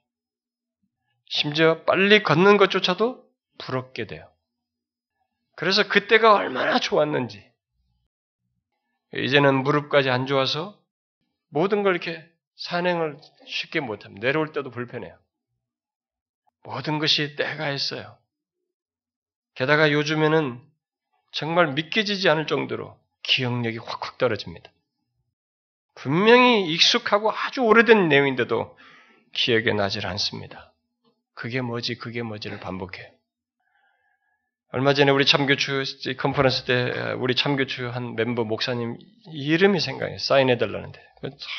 심지어 1.28 1.82
빨리 1.84 2.22
걷는 2.22 2.56
것조차도 2.56 3.24
부럽게 3.58 4.06
돼요. 4.06 4.30
그래서 5.56 5.88
그때가 5.88 6.34
얼마나 6.34 6.78
좋았는지. 6.78 7.50
이제는 9.14 9.62
무릎까지 9.62 10.10
안 10.10 10.26
좋아서 10.26 10.78
모든 11.48 11.82
걸 11.82 11.94
이렇게 11.94 12.24
산행을 12.56 13.18
쉽게 13.46 13.80
못합니다. 13.80 14.26
내려올 14.26 14.52
때도 14.52 14.70
불편해요. 14.70 15.18
모든 16.62 16.98
것이 16.98 17.36
때가 17.36 17.64
했어요. 17.64 18.18
게다가 19.56 19.90
요즘에는 19.90 20.60
정말 21.32 21.72
믿겨지지 21.72 22.28
않을 22.28 22.46
정도로 22.46 22.96
기억력이 23.22 23.78
확확 23.78 24.18
떨어집니다. 24.18 24.70
분명히 25.94 26.70
익숙하고 26.72 27.32
아주 27.32 27.62
오래된 27.62 28.08
내용인데도 28.08 28.76
기억에 29.32 29.72
나질 29.72 30.06
않습니다. 30.06 30.72
그게 31.34 31.62
뭐지, 31.62 31.96
그게 31.96 32.22
뭐지를 32.22 32.60
반복해요. 32.60 33.15
얼마 34.76 34.92
전에 34.92 35.10
우리 35.10 35.24
참교추 35.24 35.84
컨퍼런스 36.18 36.64
때 36.64 37.12
우리 37.18 37.34
참교추 37.34 37.88
한 37.88 38.14
멤버 38.14 38.44
목사님 38.44 38.98
이름이 39.32 39.80
생각이 39.80 40.18
사인해 40.18 40.58
달라는데 40.58 41.00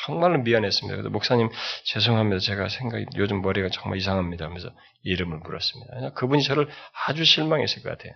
정말로 0.06 0.38
미안했습니다. 0.38 0.94
그래서 0.94 1.10
목사님 1.10 1.48
죄송합니다. 1.82 2.38
제가 2.38 2.68
생각이 2.68 3.06
요즘 3.16 3.42
머리가 3.42 3.70
정말 3.72 3.98
이상합니다. 3.98 4.44
하면서 4.44 4.70
이름을 5.02 5.38
물었습니다. 5.38 6.10
그분이 6.10 6.44
저를 6.44 6.68
아주 7.08 7.24
실망했을 7.24 7.82
것 7.82 7.88
같아요. 7.88 8.12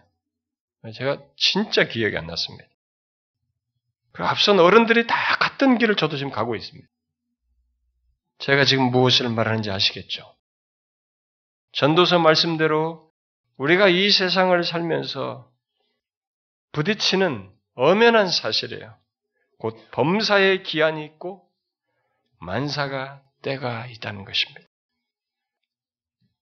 제가 0.94 1.20
진짜 1.36 1.88
기억이 1.88 2.16
안 2.16 2.28
났습니다. 2.28 2.64
그 4.12 4.22
앞선 4.22 4.60
어른들이 4.60 5.08
다 5.08 5.16
같은 5.40 5.78
길을 5.78 5.96
저도 5.96 6.16
지금 6.16 6.30
가고 6.30 6.54
있습니다. 6.54 6.86
제가 8.38 8.64
지금 8.64 8.92
무엇을 8.92 9.28
말하는지 9.30 9.68
아시겠죠? 9.68 10.32
전도서 11.72 12.20
말씀대로 12.20 13.10
우리가 13.56 13.88
이 13.88 14.10
세상을 14.10 14.62
살면서 14.64 15.50
부딪히는 16.72 17.52
엄연한 17.74 18.28
사실이에요. 18.28 18.96
곧 19.58 19.76
범사의 19.92 20.62
기한이 20.62 21.04
있고 21.04 21.48
만사가 22.40 23.22
때가 23.42 23.86
있다는 23.86 24.24
것입니다. 24.24 24.60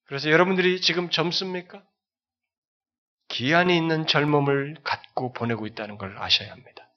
그래서 0.04 0.30
여러분들이 0.30 0.80
지금 0.80 1.10
젊습니까? 1.10 1.84
기한이 3.28 3.76
있는 3.76 4.06
젊음을 4.06 4.78
갖고 4.82 5.32
보내고 5.32 5.66
있다는 5.66 5.98
걸 5.98 6.18
아셔야 6.18 6.50
합니다. 6.50 6.88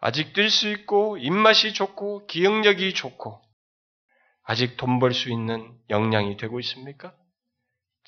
아직 0.00 0.32
뛸 0.32 0.48
수 0.50 0.68
있고 0.68 1.16
입맛이 1.18 1.72
좋고 1.74 2.26
기억력이 2.26 2.94
좋고 2.94 3.40
아직 4.42 4.76
돈 4.76 4.98
벌 4.98 5.12
수 5.12 5.30
있는 5.30 5.78
역량이 5.90 6.36
되고 6.38 6.58
있습니까? 6.60 7.14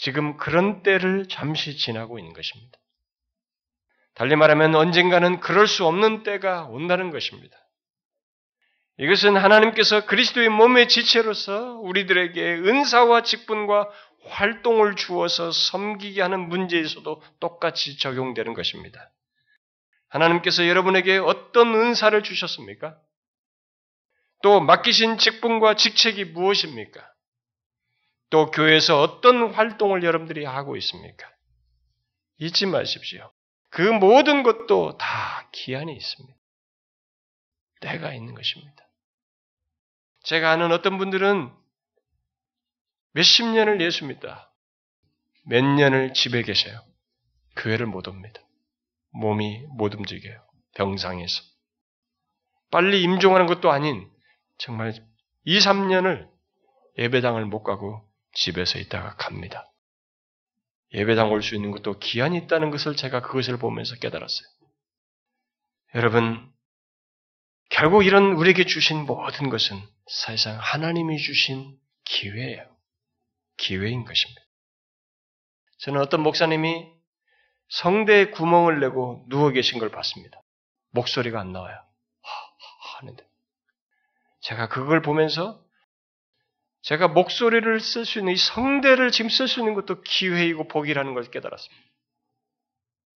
지금 0.00 0.38
그런 0.38 0.82
때를 0.82 1.26
잠시 1.28 1.76
지나고 1.76 2.18
있는 2.18 2.32
것입니다. 2.32 2.78
달리 4.14 4.34
말하면 4.34 4.74
언젠가는 4.74 5.40
그럴 5.40 5.66
수 5.66 5.84
없는 5.86 6.22
때가 6.22 6.64
온다는 6.64 7.10
것입니다. 7.10 7.56
이것은 8.98 9.36
하나님께서 9.36 10.06
그리스도의 10.06 10.48
몸의 10.48 10.88
지체로서 10.88 11.74
우리들에게 11.80 12.40
은사와 12.40 13.22
직분과 13.22 13.90
활동을 14.26 14.96
주어서 14.96 15.50
섬기게 15.50 16.22
하는 16.22 16.48
문제에서도 16.48 17.22
똑같이 17.38 17.98
적용되는 17.98 18.54
것입니다. 18.54 19.10
하나님께서 20.08 20.66
여러분에게 20.66 21.18
어떤 21.18 21.74
은사를 21.74 22.22
주셨습니까? 22.22 22.98
또 24.42 24.60
맡기신 24.60 25.18
직분과 25.18 25.74
직책이 25.76 26.24
무엇입니까? 26.26 27.09
또 28.30 28.50
교회에서 28.50 29.00
어떤 29.00 29.52
활동을 29.52 30.02
여러분들이 30.04 30.44
하고 30.44 30.76
있습니까? 30.76 31.28
잊지 32.38 32.66
마십시오. 32.66 33.30
그 33.68 33.82
모든 33.82 34.42
것도 34.42 34.96
다 34.98 35.48
기한이 35.52 35.94
있습니다. 35.94 36.38
때가 37.80 38.14
있는 38.14 38.34
것입니다. 38.34 38.88
제가 40.22 40.50
아는 40.52 40.72
어떤 40.72 40.98
분들은 40.98 41.50
몇십 43.12 43.46
년을 43.46 43.80
예수 43.80 44.06
믿다. 44.06 44.52
몇 45.44 45.64
년을 45.64 46.12
집에 46.14 46.42
계셔요. 46.42 46.80
교회를 47.56 47.86
못 47.86 48.06
옵니다. 48.06 48.40
몸이 49.12 49.66
못 49.76 49.94
움직여요. 49.94 50.40
병상에서. 50.76 51.42
빨리 52.70 53.02
임종하는 53.02 53.46
것도 53.46 53.72
아닌 53.72 54.08
정말 54.58 54.94
2, 55.44 55.58
3년을 55.58 56.28
예배당을 56.98 57.46
못 57.46 57.62
가고 57.62 58.09
집에서 58.32 58.78
있다가 58.78 59.16
갑니다. 59.16 59.72
예배당 60.92 61.30
올 61.30 61.42
수 61.42 61.54
있는 61.54 61.70
것도 61.70 61.98
기한이 61.98 62.36
있다는 62.38 62.70
것을 62.70 62.96
제가 62.96 63.22
그것을 63.22 63.58
보면서 63.58 63.94
깨달았어요. 63.96 64.48
여러분, 65.94 66.52
결국 67.68 68.04
이런 68.04 68.32
우리에게 68.32 68.64
주신 68.64 69.06
모든 69.06 69.48
것은 69.50 69.80
사실상 70.08 70.58
하나님이 70.60 71.18
주신 71.18 71.78
기회예요. 72.04 72.76
기회인 73.56 74.04
것입니다. 74.04 74.40
저는 75.78 76.00
어떤 76.00 76.22
목사님이 76.22 76.88
성대에 77.68 78.30
구멍을 78.30 78.80
내고 78.80 79.24
누워 79.28 79.50
계신 79.50 79.78
걸 79.78 79.90
봤습니다. 79.90 80.42
목소리가 80.90 81.40
안 81.40 81.52
나와요. 81.52 81.76
하, 81.76 82.98
하는데. 82.98 83.24
제가 84.40 84.68
그걸 84.68 85.02
보면서 85.02 85.64
제가 86.82 87.08
목소리를 87.08 87.80
쓸 87.80 88.04
수 88.04 88.18
있는 88.18 88.32
이 88.32 88.36
성대를 88.36 89.10
지금 89.10 89.28
쓸 89.28 89.48
수 89.48 89.60
있는 89.60 89.74
것도 89.74 90.02
기회이고 90.02 90.68
복이라는 90.68 91.14
걸 91.14 91.30
깨달았습니다. 91.30 91.84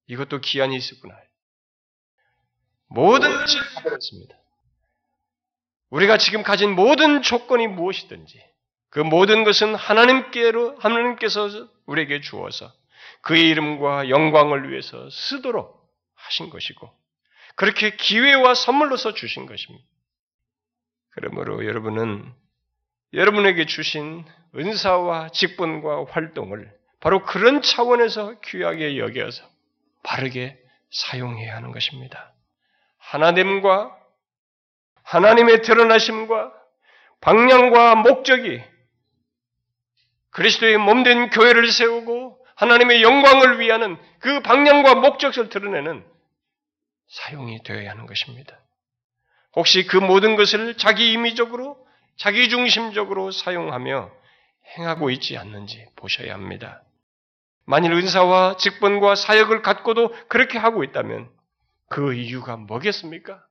이것도 0.06 0.40
기한이 0.40 0.76
있었구나. 0.76 1.16
모든 2.88 3.30
것이 3.34 3.58
가버렸습니다. 3.58 4.36
우리가 5.90 6.18
지금 6.18 6.42
가진 6.42 6.74
모든 6.74 7.22
조건이 7.22 7.66
무엇이든지 7.66 8.42
그 8.90 9.00
모든 9.00 9.44
것은 9.44 9.74
하나님께로 9.74 10.76
하나님께서 10.78 11.48
우리에게 11.86 12.20
주어서 12.20 12.72
그의 13.22 13.48
이름과 13.48 14.08
영광을 14.08 14.70
위해서 14.70 15.08
쓰도록 15.10 15.90
하신 16.14 16.50
것이고 16.50 16.92
그렇게 17.56 17.96
기회와 17.96 18.54
선물로서 18.54 19.14
주신 19.14 19.46
것입니다. 19.46 19.86
그러므로 21.10 21.64
여러분은 21.64 22.34
여러분에게 23.14 23.66
주신 23.66 24.24
은사와 24.56 25.28
직분과 25.30 26.06
활동을 26.10 26.72
바로 27.00 27.24
그런 27.24 27.62
차원에서 27.62 28.40
귀하게 28.40 28.98
여겨서 28.98 29.44
바르게 30.02 30.58
사용해야 30.90 31.56
하는 31.56 31.70
것입니다. 31.70 32.32
하나님과 32.98 33.96
하나님의 35.04 35.62
드러나심과 35.62 36.52
방향과 37.20 37.96
목적이 37.96 38.62
그리스도의 40.30 40.78
몸된 40.78 41.30
교회를 41.30 41.70
세우고 41.70 42.44
하나님의 42.56 43.02
영광을 43.02 43.60
위하는 43.60 43.96
그 44.18 44.40
방향과 44.40 44.96
목적을 44.96 45.48
드러내는 45.48 46.04
사용이 47.08 47.62
되어야 47.62 47.90
하는 47.90 48.06
것입니다. 48.06 48.58
혹시 49.54 49.86
그 49.86 49.96
모든 49.96 50.36
것을 50.36 50.76
자기 50.76 51.12
임의적으로 51.12 51.83
자기중심적으로 52.16 53.30
사용하며 53.30 54.10
행하고 54.76 55.10
있지 55.10 55.36
않는지 55.36 55.86
보셔야 55.96 56.34
합니다. 56.34 56.82
만일 57.66 57.92
은사와 57.92 58.56
직분과 58.56 59.14
사역을 59.14 59.62
갖고도 59.62 60.14
그렇게 60.28 60.58
하고 60.58 60.84
있다면 60.84 61.30
그 61.88 62.14
이유가 62.14 62.56
뭐겠습니까? 62.56 63.44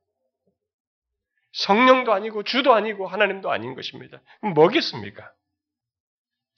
성령도 1.54 2.14
아니고 2.14 2.44
주도 2.44 2.74
아니고 2.74 3.08
하나님도 3.08 3.52
아닌 3.52 3.76
것입니다. 3.76 4.22
뭐겠습니까? 4.42 5.32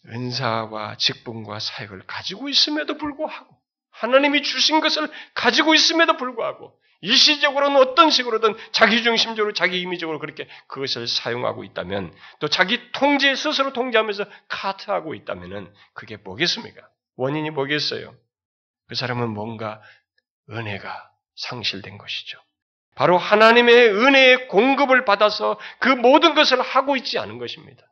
은사와 0.08 0.98
직분과 0.98 1.60
사역을 1.60 2.04
가지고 2.06 2.50
있음에도 2.50 2.98
불구하고 2.98 3.56
하나님이 3.92 4.44
주신 4.44 4.82
것을 4.82 5.10
가지고 5.34 5.74
있음에도 5.74 6.18
불구하고 6.18 6.78
일시적으로는 7.02 7.78
어떤 7.78 8.10
식으로든 8.10 8.56
자기중심적으로 8.72 9.54
자기 9.54 9.80
임의적으로 9.82 10.20
그렇게 10.20 10.48
그것을 10.68 11.08
사용하고 11.08 11.64
있다면 11.64 12.14
또 12.40 12.48
자기 12.48 12.92
통제 12.92 13.36
스스로 13.36 13.74
통제하면서 13.74 14.26
카트하고 14.48 15.14
있다면은 15.14 15.72
그게 15.94 16.18
뭐겠습니까? 16.18 16.82
원인이 17.18 17.50
뭐겠어요? 17.52 18.16
그 18.88 18.96
사람은 18.96 19.30
뭔가 19.30 19.82
은혜가 20.50 21.10
상실된 21.36 21.98
것이죠. 21.98 22.40
바로 22.96 23.18
하나님의 23.18 23.90
은혜의 23.90 24.48
공급을 24.48 25.06
받아서 25.06 25.60
그 25.80 25.90
모든 25.90 26.34
것을 26.34 26.62
하고 26.62 26.96
있지 26.96 27.20
않은 27.20 27.38
것입니다. 27.40 27.84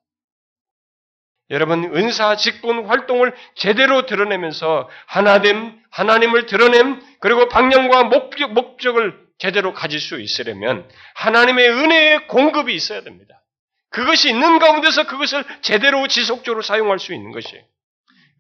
여러분, 1.50 1.84
은사 1.96 2.36
직분 2.36 2.86
활동을 2.86 3.34
제대로 3.56 4.06
드러내면서 4.06 4.90
하나됨, 5.08 5.78
하나님을 5.92 6.46
드러냄, 6.46 7.02
그리고 7.20 7.48
방향과 7.48 8.06
목적, 8.06 8.54
목적을 8.54 9.24
제대로 9.38 9.74
가질 9.74 10.00
수 10.00 10.20
있으려면 10.20 10.90
하나님의 11.16 11.70
은혜의 11.70 12.28
공급이 12.28 12.74
있어야 12.74 13.02
됩니다. 13.02 13.42
그것이 13.90 14.30
있는 14.30 14.58
가운데서 14.58 15.06
그것을 15.06 15.44
제대로 15.62 16.08
지속적으로 16.08 16.62
사용할 16.62 16.98
수 16.98 17.14
있는 17.14 17.32
것이 17.32 17.62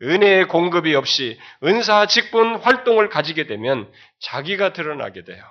은혜의 0.01 0.47
공급이 0.47 0.95
없이 0.95 1.39
은사 1.63 2.07
직분 2.07 2.55
활동을 2.55 3.09
가지게 3.09 3.45
되면 3.47 3.91
자기가 4.19 4.73
드러나게 4.73 5.23
돼요. 5.23 5.43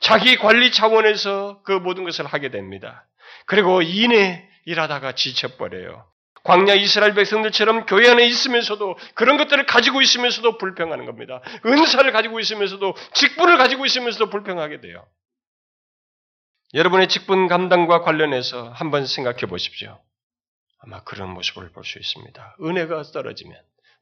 자기 0.00 0.36
관리 0.36 0.72
차원에서 0.72 1.62
그 1.64 1.72
모든 1.72 2.04
것을 2.04 2.26
하게 2.26 2.50
됩니다. 2.50 3.06
그리고 3.46 3.82
인해 3.82 4.48
일하다가 4.64 5.12
지쳐버려요. 5.12 6.11
광야 6.44 6.74
이스라엘 6.74 7.14
백성들처럼 7.14 7.86
교회 7.86 8.08
안에 8.10 8.26
있으면서도 8.26 8.98
그런 9.14 9.36
것들을 9.36 9.64
가지고 9.66 10.02
있으면서도 10.02 10.58
불평하는 10.58 11.06
겁니다. 11.06 11.40
은사를 11.64 12.10
가지고 12.12 12.40
있으면서도 12.40 12.94
직분을 13.14 13.58
가지고 13.58 13.86
있으면서도 13.86 14.30
불평하게 14.30 14.80
돼요. 14.80 15.06
여러분의 16.74 17.08
직분 17.08 17.48
감당과 17.48 18.00
관련해서 18.00 18.70
한번 18.70 19.06
생각해 19.06 19.40
보십시오. 19.46 20.00
아마 20.80 21.02
그런 21.04 21.30
모습을 21.30 21.70
볼 21.70 21.84
수 21.84 21.98
있습니다. 21.98 22.56
은혜가 22.60 23.02
떨어지면, 23.12 23.56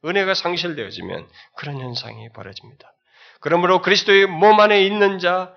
은혜가 0.05 0.33
상실되어지면 0.33 1.27
그런 1.55 1.79
현상이 1.79 2.29
벌어집니다. 2.29 2.91
그러므로 3.39 3.81
그리스도의 3.81 4.25
몸 4.25 4.59
안에 4.59 4.83
있는 4.83 5.19
자, 5.19 5.53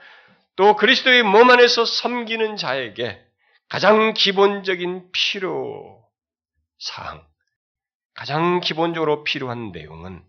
또 0.56 0.76
그리스도의 0.76 1.22
몸 1.22 1.50
안에서 1.50 1.84
섬기는 1.84 2.56
자에게 2.56 3.24
가장 3.68 4.12
기본적인 4.12 5.10
필요 5.12 6.03
사항, 6.84 7.26
가장 8.12 8.60
기본적으로 8.60 9.24
필요한 9.24 9.72
내용은 9.72 10.22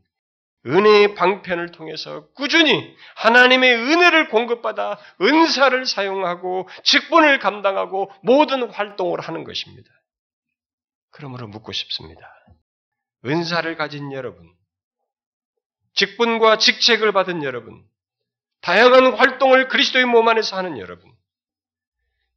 은혜의 0.65 1.15
방편을 1.15 1.71
통해서 1.71 2.27
꾸준히 2.31 2.95
하나님의 3.17 3.75
은혜를 3.75 4.29
공급받아 4.29 4.97
은사를 5.21 5.85
사용하고 5.85 6.67
직분을 6.83 7.39
감당하고 7.39 8.09
모든 8.23 8.71
활동을 8.71 9.19
하는 9.19 9.43
것입니다. 9.43 9.89
그러므로 11.11 11.47
묻고 11.47 11.71
싶습니다. 11.71 12.33
은사를 13.25 13.75
가진 13.75 14.11
여러분, 14.11 14.49
직분과 15.93 16.57
직책을 16.57 17.11
받은 17.11 17.43
여러분, 17.43 17.85
다양한 18.61 19.13
활동을 19.13 19.67
그리스도의 19.67 20.05
몸 20.05 20.27
안에서 20.27 20.57
하는 20.57 20.79
여러분, 20.79 21.11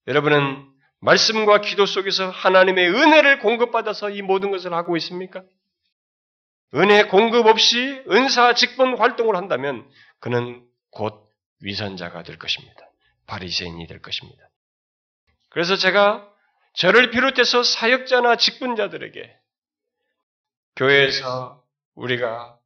여러분은 0.06 0.67
말씀과 1.00 1.60
기도 1.60 1.86
속에서 1.86 2.30
하나님의 2.30 2.88
은혜를 2.90 3.38
공급받아서 3.40 4.10
이 4.10 4.22
모든 4.22 4.50
것을 4.50 4.72
하고 4.72 4.96
있습니까? 4.96 5.42
은혜 6.74 7.04
공급 7.04 7.46
없이 7.46 8.02
은사 8.10 8.54
직분 8.54 8.98
활동을 8.98 9.36
한다면 9.36 9.88
그는 10.18 10.62
곧 10.90 11.28
위선자가 11.60 12.22
될 12.24 12.38
것입니다. 12.38 12.90
바리새인이 13.26 13.86
될 13.86 14.00
것입니다. 14.00 14.48
그래서 15.50 15.76
제가 15.76 16.28
저를 16.74 17.10
비롯해서 17.10 17.62
사역자나 17.62 18.36
직분자들에게 18.36 19.36
교회에서 20.76 21.64
우리가 21.94 22.58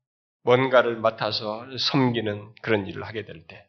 뭔가를 0.43 0.97
맡아서 0.97 1.67
섬기는 1.79 2.55
그런 2.61 2.87
일을 2.87 3.05
하게 3.05 3.25
될 3.25 3.47
때, 3.47 3.67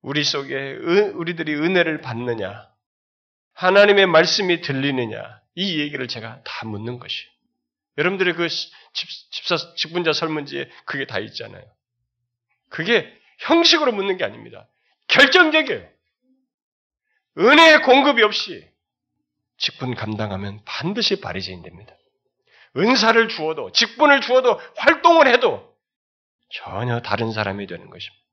우리 0.00 0.24
속에 0.24 0.76
우리들이 1.14 1.54
은혜를 1.54 2.00
받느냐, 2.00 2.69
하나님의 3.54 4.06
말씀이 4.06 4.60
들리느냐, 4.60 5.40
이 5.54 5.80
얘기를 5.80 6.08
제가 6.08 6.42
다 6.44 6.66
묻는 6.66 6.98
것이. 6.98 7.26
여러분들의 7.98 8.34
그 8.34 8.48
집사, 9.30 9.56
직분자 9.74 10.12
설문지에 10.12 10.70
그게 10.86 11.06
다 11.06 11.18
있잖아요. 11.18 11.62
그게 12.68 13.12
형식으로 13.40 13.92
묻는 13.92 14.16
게 14.16 14.24
아닙니다. 14.24 14.68
결정적이에요. 15.08 15.88
은혜의 17.38 17.82
공급이 17.82 18.22
없이 18.22 18.68
직분 19.58 19.94
감당하면 19.94 20.60
반드시 20.64 21.20
바리새인 21.20 21.62
됩니다. 21.62 21.94
은사를 22.76 23.28
주어도 23.28 23.72
직분을 23.72 24.20
주어도 24.20 24.60
활동을 24.76 25.26
해도 25.26 25.76
전혀 26.50 27.00
다른 27.00 27.32
사람이 27.32 27.66
되는 27.66 27.90
것입니다. 27.90 28.24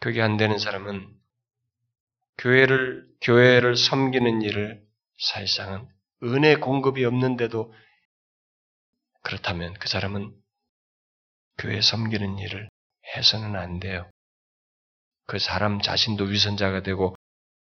그게 0.00 0.20
안 0.20 0.36
되는 0.36 0.58
사람은 0.58 1.08
교회를 2.38 3.06
교회를 3.20 3.76
섬기는 3.76 4.42
일을 4.42 4.82
사실상은 5.18 5.88
은혜 6.22 6.56
공급이 6.56 7.04
없는데도 7.04 7.72
그렇다면 9.22 9.74
그 9.74 9.88
사람은 9.88 10.34
교회 11.58 11.80
섬기는 11.80 12.38
일을 12.38 12.68
해서는 13.16 13.56
안 13.56 13.80
돼요. 13.80 14.10
그 15.26 15.38
사람 15.38 15.80
자신도 15.80 16.24
위선자가 16.24 16.82
되고 16.82 17.16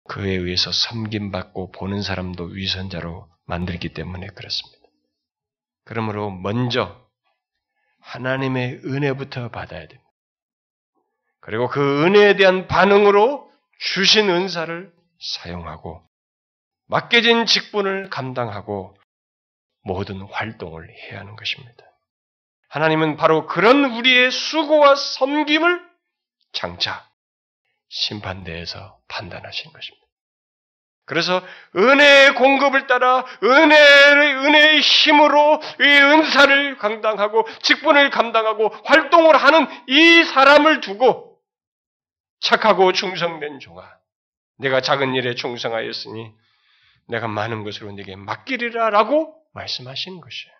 그에 0.08 0.30
의해서 0.30 0.72
섬김받고 0.72 1.72
보는 1.72 2.02
사람도 2.02 2.44
위선자로 2.44 3.28
만들기 3.46 3.90
때문에 3.94 4.28
그렇습니다. 4.28 4.86
그러므로 5.84 6.30
먼저 6.30 7.06
하나님의 8.02 8.82
은혜부터 8.86 9.50
받아야 9.50 9.88
됩니다. 9.88 10.12
그리고 11.40 11.68
그 11.68 12.06
은혜에 12.06 12.36
대한 12.36 12.68
반응으로 12.68 13.52
주신 13.80 14.30
은사를 14.30 14.92
사용하고 15.20 16.04
맡겨진 16.88 17.46
직분을 17.46 18.10
감당하고 18.10 18.96
모든 19.84 20.22
활동을 20.22 20.90
해야 20.90 21.20
하는 21.20 21.36
것입니다. 21.36 21.84
하나님은 22.70 23.16
바로 23.18 23.46
그런 23.48 23.86
우리의 23.86 24.32
수고와 24.32 24.96
섬김을 24.96 25.82
장차 26.52 27.08
심판대에서 27.90 28.98
판단하신 29.08 29.72
것입니다. 29.72 30.06
그래서 31.06 31.42
은혜의 31.76 32.34
공급을 32.34 32.88
따라 32.88 33.24
은혜의, 33.44 34.36
은혜의 34.38 34.82
힘으로 34.82 35.62
이 35.80 35.84
은사를 35.84 36.78
감당하고 36.78 37.48
직분을 37.62 38.10
감당하고 38.10 38.70
활동을 38.86 39.38
하는 39.38 39.68
이 39.88 40.24
사람을 40.24 40.82
두고 40.82 41.35
착하고 42.46 42.92
충성된 42.92 43.60
종아, 43.60 43.84
내가 44.60 44.80
작은 44.80 45.16
일에 45.16 45.34
충성하였으니 45.34 46.32
내가 47.08 47.28
많은 47.28 47.64
것으로 47.64 47.92
네게 47.92 48.16
맡기리라라고 48.18 49.36
말씀하신 49.54 50.22
것이에요. 50.22 50.56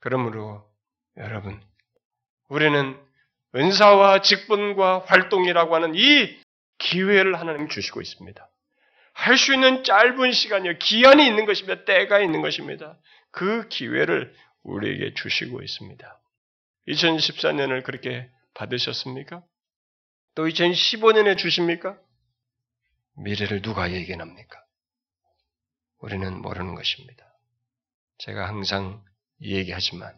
그러므로 0.00 0.66
여러분, 1.18 1.62
우리는 2.48 2.98
은사와 3.54 4.22
직분과 4.22 5.04
활동이라고 5.06 5.74
하는 5.74 5.94
이 5.94 6.38
기회를 6.78 7.38
하나님 7.38 7.68
주시고 7.68 8.00
있습니다. 8.00 8.50
할 9.12 9.36
수 9.36 9.52
있는 9.52 9.84
짧은 9.84 10.32
시간이요. 10.32 10.78
기한이 10.78 11.26
있는 11.26 11.44
것입니다. 11.44 11.84
때가 11.84 12.20
있는 12.20 12.40
것입니다. 12.40 12.98
그 13.30 13.68
기회를 13.68 14.34
우리에게 14.62 15.14
주시고 15.14 15.62
있습니다. 15.62 16.20
2014년을 16.88 17.82
그렇게 17.82 18.30
받으셨습니까? 18.54 19.42
또 20.36 20.46
2015년에 20.46 21.38
주십니까? 21.38 21.98
미래를 23.16 23.62
누가 23.62 23.90
예견합니까? 23.90 24.62
우리는 25.98 26.40
모르는 26.42 26.74
것입니다. 26.74 27.24
제가 28.18 28.46
항상 28.46 29.02
얘기하지만, 29.40 30.14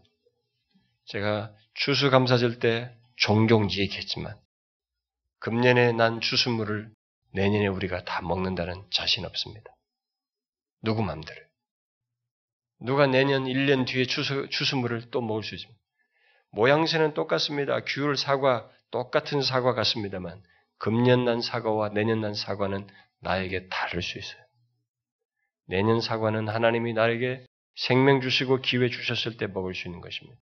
제가 1.07 1.55
추수감사절 1.75 2.59
때 2.59 2.93
종종 3.15 3.71
얘기했지만, 3.71 4.37
금년에 5.39 5.93
난 5.93 6.21
추수물을 6.21 6.91
내년에 7.33 7.69
우리가 7.69 8.05
다 8.05 8.21
먹는다는 8.21 8.85
자신 8.91 9.25
없습니다. 9.25 9.71
누구 10.83 11.05
맘대로. 11.05 11.41
누가 12.81 13.07
내년 13.07 13.45
1년 13.45 13.87
뒤에 13.87 14.07
추수, 14.07 14.49
추수물을 14.51 15.13
또 15.13 15.21
먹을 15.21 15.45
수 15.45 15.55
있습니까? 15.55 15.81
모양새는 16.51 17.15
똑같습니다. 17.15 17.81
귤, 17.85 18.17
사과, 18.17 18.69
똑같은 18.91 19.43
사과 19.43 19.75
같습니다만, 19.75 20.43
금년 20.79 21.25
난 21.25 21.41
사과와 21.41 21.91
내년 21.91 22.21
난 22.21 22.35
사과는 22.35 22.87
나에게 23.21 23.69
다를 23.69 24.03
수 24.03 24.19
있어요. 24.19 24.43
내년 25.67 26.01
사과는 26.01 26.49
하나님이 26.49 26.95
나에게 26.95 27.45
생명 27.75 28.21
주시고 28.21 28.61
기회 28.63 28.89
주셨을 28.89 29.37
때 29.37 29.47
먹을 29.47 29.75
수 29.75 29.87
있는 29.87 30.01
것입니다. 30.01 30.41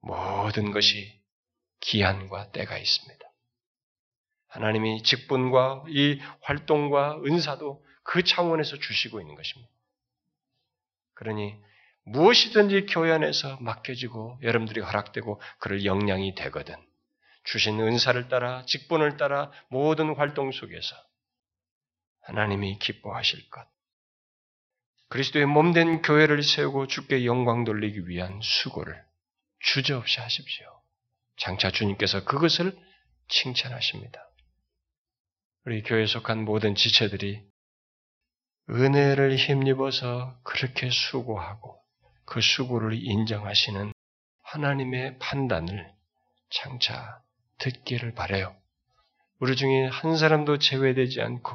모든 0.00 0.70
것이 0.70 1.20
기한과 1.80 2.50
때가 2.52 2.78
있습니다. 2.78 3.24
하나님이 4.48 5.02
직분과 5.02 5.84
이 5.88 6.20
활동과 6.42 7.22
은사도 7.24 7.84
그 8.04 8.22
차원에서 8.22 8.78
주시고 8.78 9.20
있는 9.20 9.34
것입니다. 9.34 9.72
그러니 11.14 11.56
무엇이든지 12.04 12.86
교회 12.86 13.12
안에서 13.12 13.58
맡겨지고 13.60 14.38
여러분들이 14.42 14.80
허락되고 14.80 15.40
그럴 15.58 15.84
역량이 15.84 16.34
되거든. 16.34 16.76
주신 17.44 17.80
은사를 17.80 18.28
따라 18.28 18.64
직분을 18.66 19.16
따라 19.16 19.50
모든 19.68 20.14
활동 20.14 20.50
속에서 20.50 20.96
하나님이 22.22 22.78
기뻐하실 22.78 23.50
것. 23.50 23.66
그리스도의 25.08 25.46
몸된 25.46 26.02
교회를 26.02 26.42
세우고 26.42 26.86
주께 26.86 27.24
영광 27.26 27.64
돌리기 27.64 28.08
위한 28.08 28.40
수고를 28.42 29.00
주저없이 29.60 30.20
하십시오. 30.20 30.66
장차 31.36 31.70
주님께서 31.70 32.24
그것을 32.24 32.76
칭찬하십니다. 33.28 34.20
우리 35.66 35.82
교회에 35.82 36.06
속한 36.06 36.44
모든 36.44 36.74
지체들이 36.74 37.42
은혜를 38.70 39.36
힘입어서 39.36 40.38
그렇게 40.42 40.90
수고하고 40.90 41.82
그 42.24 42.40
수고를 42.40 42.94
인정하시는 42.94 43.92
하나님의 44.42 45.18
판단을 45.18 45.92
장차 46.50 47.22
듣기를 47.58 48.14
바래요. 48.14 48.56
우리 49.40 49.56
중에 49.56 49.86
한 49.88 50.16
사람도 50.16 50.58
제외되지 50.58 51.20
않고 51.20 51.50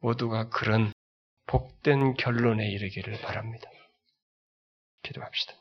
모두가 0.00 0.48
그런 0.48 0.92
복된 1.46 2.14
결론에 2.14 2.68
이르기를 2.70 3.20
바랍니다. 3.20 3.68
기도합시다. 5.02 5.52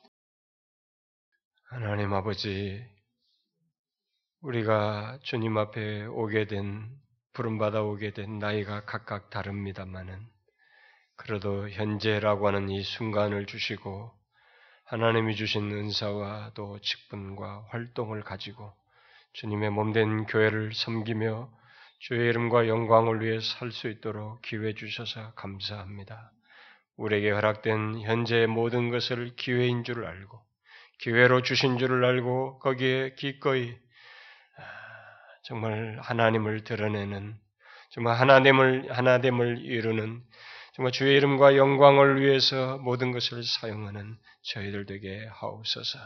하나님 1.70 2.14
아버지, 2.14 2.86
우리가 4.42 5.20
주님 5.24 5.58
앞에 5.58 6.06
오게 6.06 6.46
된, 6.48 6.90
부름받아 7.34 7.82
오게 7.82 8.12
된 8.12 8.40
나이가 8.40 8.86
각각 8.86 9.30
다릅니다만은, 9.30 10.28
그래도 11.16 11.70
현재라고 11.70 12.48
하는 12.48 12.70
이 12.70 12.84
순간을 12.84 13.46
주시고, 13.48 14.12
하나님이 14.86 15.36
주신 15.36 15.72
은사와 15.72 16.52
또 16.54 16.80
직분과 16.80 17.68
활동을 17.70 18.24
가지고 18.24 18.74
주님의 19.34 19.72
몸된 19.72 20.26
교회를 20.26 20.74
섬기며 20.74 21.50
주의 22.00 22.30
이름과 22.30 22.68
영광을 22.68 23.22
위해 23.22 23.40
살 23.40 23.72
수 23.72 23.88
있도록 23.90 24.42
기회 24.42 24.74
주셔서 24.74 25.34
감사합니다. 25.34 26.32
우리에게 26.98 27.32
허락된 27.32 28.02
현재의 28.02 28.48
모든 28.48 28.90
것을 28.92 29.36
기회인 29.36 29.84
줄 29.84 30.06
알고 30.06 30.40
기회로 31.00 31.42
주신 31.42 31.80
줄을 31.80 32.06
알고 32.06 32.60
거기에 32.60 33.16
기꺼이 33.16 33.76
아, 34.58 34.64
정말 35.44 35.98
하나님을 36.02 36.64
드러내는 36.64 37.36
정말 37.90 38.20
하나됨을 38.20 38.92
하나됨을 38.92 39.60
이루는 39.66 40.22
정말 40.76 40.92
주의 40.92 41.16
이름과 41.18 41.58
영광을 41.58 42.22
위해서 42.22 42.78
모든 42.80 43.12
것을 43.12 43.44
사용하는 43.44 44.18
저희들 44.44 44.86
되게 44.86 45.28
하옵소서. 45.32 46.00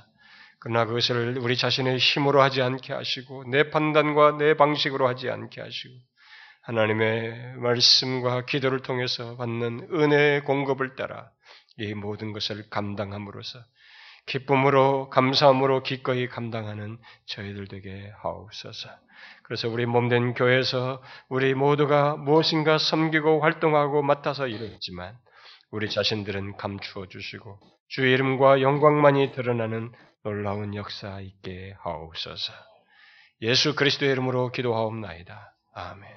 그러나 0.59 0.85
그것을 0.85 1.37
우리 1.39 1.55
자신의 1.55 1.97
힘으로 1.97 2.41
하지 2.41 2.61
않게 2.61 2.93
하시고 2.93 3.45
내 3.49 3.69
판단과 3.69 4.37
내 4.37 4.55
방식으로 4.55 5.07
하지 5.07 5.29
않게 5.29 5.61
하시고 5.61 5.93
하나님의 6.63 7.55
말씀과 7.57 8.45
기도를 8.45 8.81
통해서 8.81 9.37
받는 9.37 9.89
은혜의 9.91 10.43
공급을 10.43 10.95
따라 10.95 11.29
이 11.77 11.93
모든 11.93 12.33
것을 12.33 12.69
감당함으로써 12.69 13.59
기쁨으로 14.25 15.09
감사함으로 15.09 15.83
기꺼이 15.83 16.27
감당하는 16.27 16.97
저희들 17.27 17.67
되게 17.67 18.11
하옵소서. 18.21 18.89
그래서 19.43 19.69
우리 19.69 19.85
몸된 19.85 20.33
교회에서 20.33 21.01
우리 21.29 21.53
모두가 21.53 22.17
무엇인가 22.17 22.77
섬기고 22.77 23.41
활동하고 23.41 24.01
맡아서 24.01 24.47
이루었지만 24.47 25.15
우리 25.71 25.89
자신들은 25.89 26.57
감추어 26.57 27.07
주시고 27.07 27.59
주의 27.87 28.13
이름과 28.13 28.61
영광만이 28.61 29.31
드러나는 29.31 29.93
놀라운 30.23 30.75
역사 30.75 31.19
있게 31.21 31.75
하옵소서. 31.79 32.53
예수 33.41 33.75
그리스도의 33.75 34.11
이름으로 34.11 34.51
기도하옵나이다. 34.51 35.55
아멘. 35.73 36.09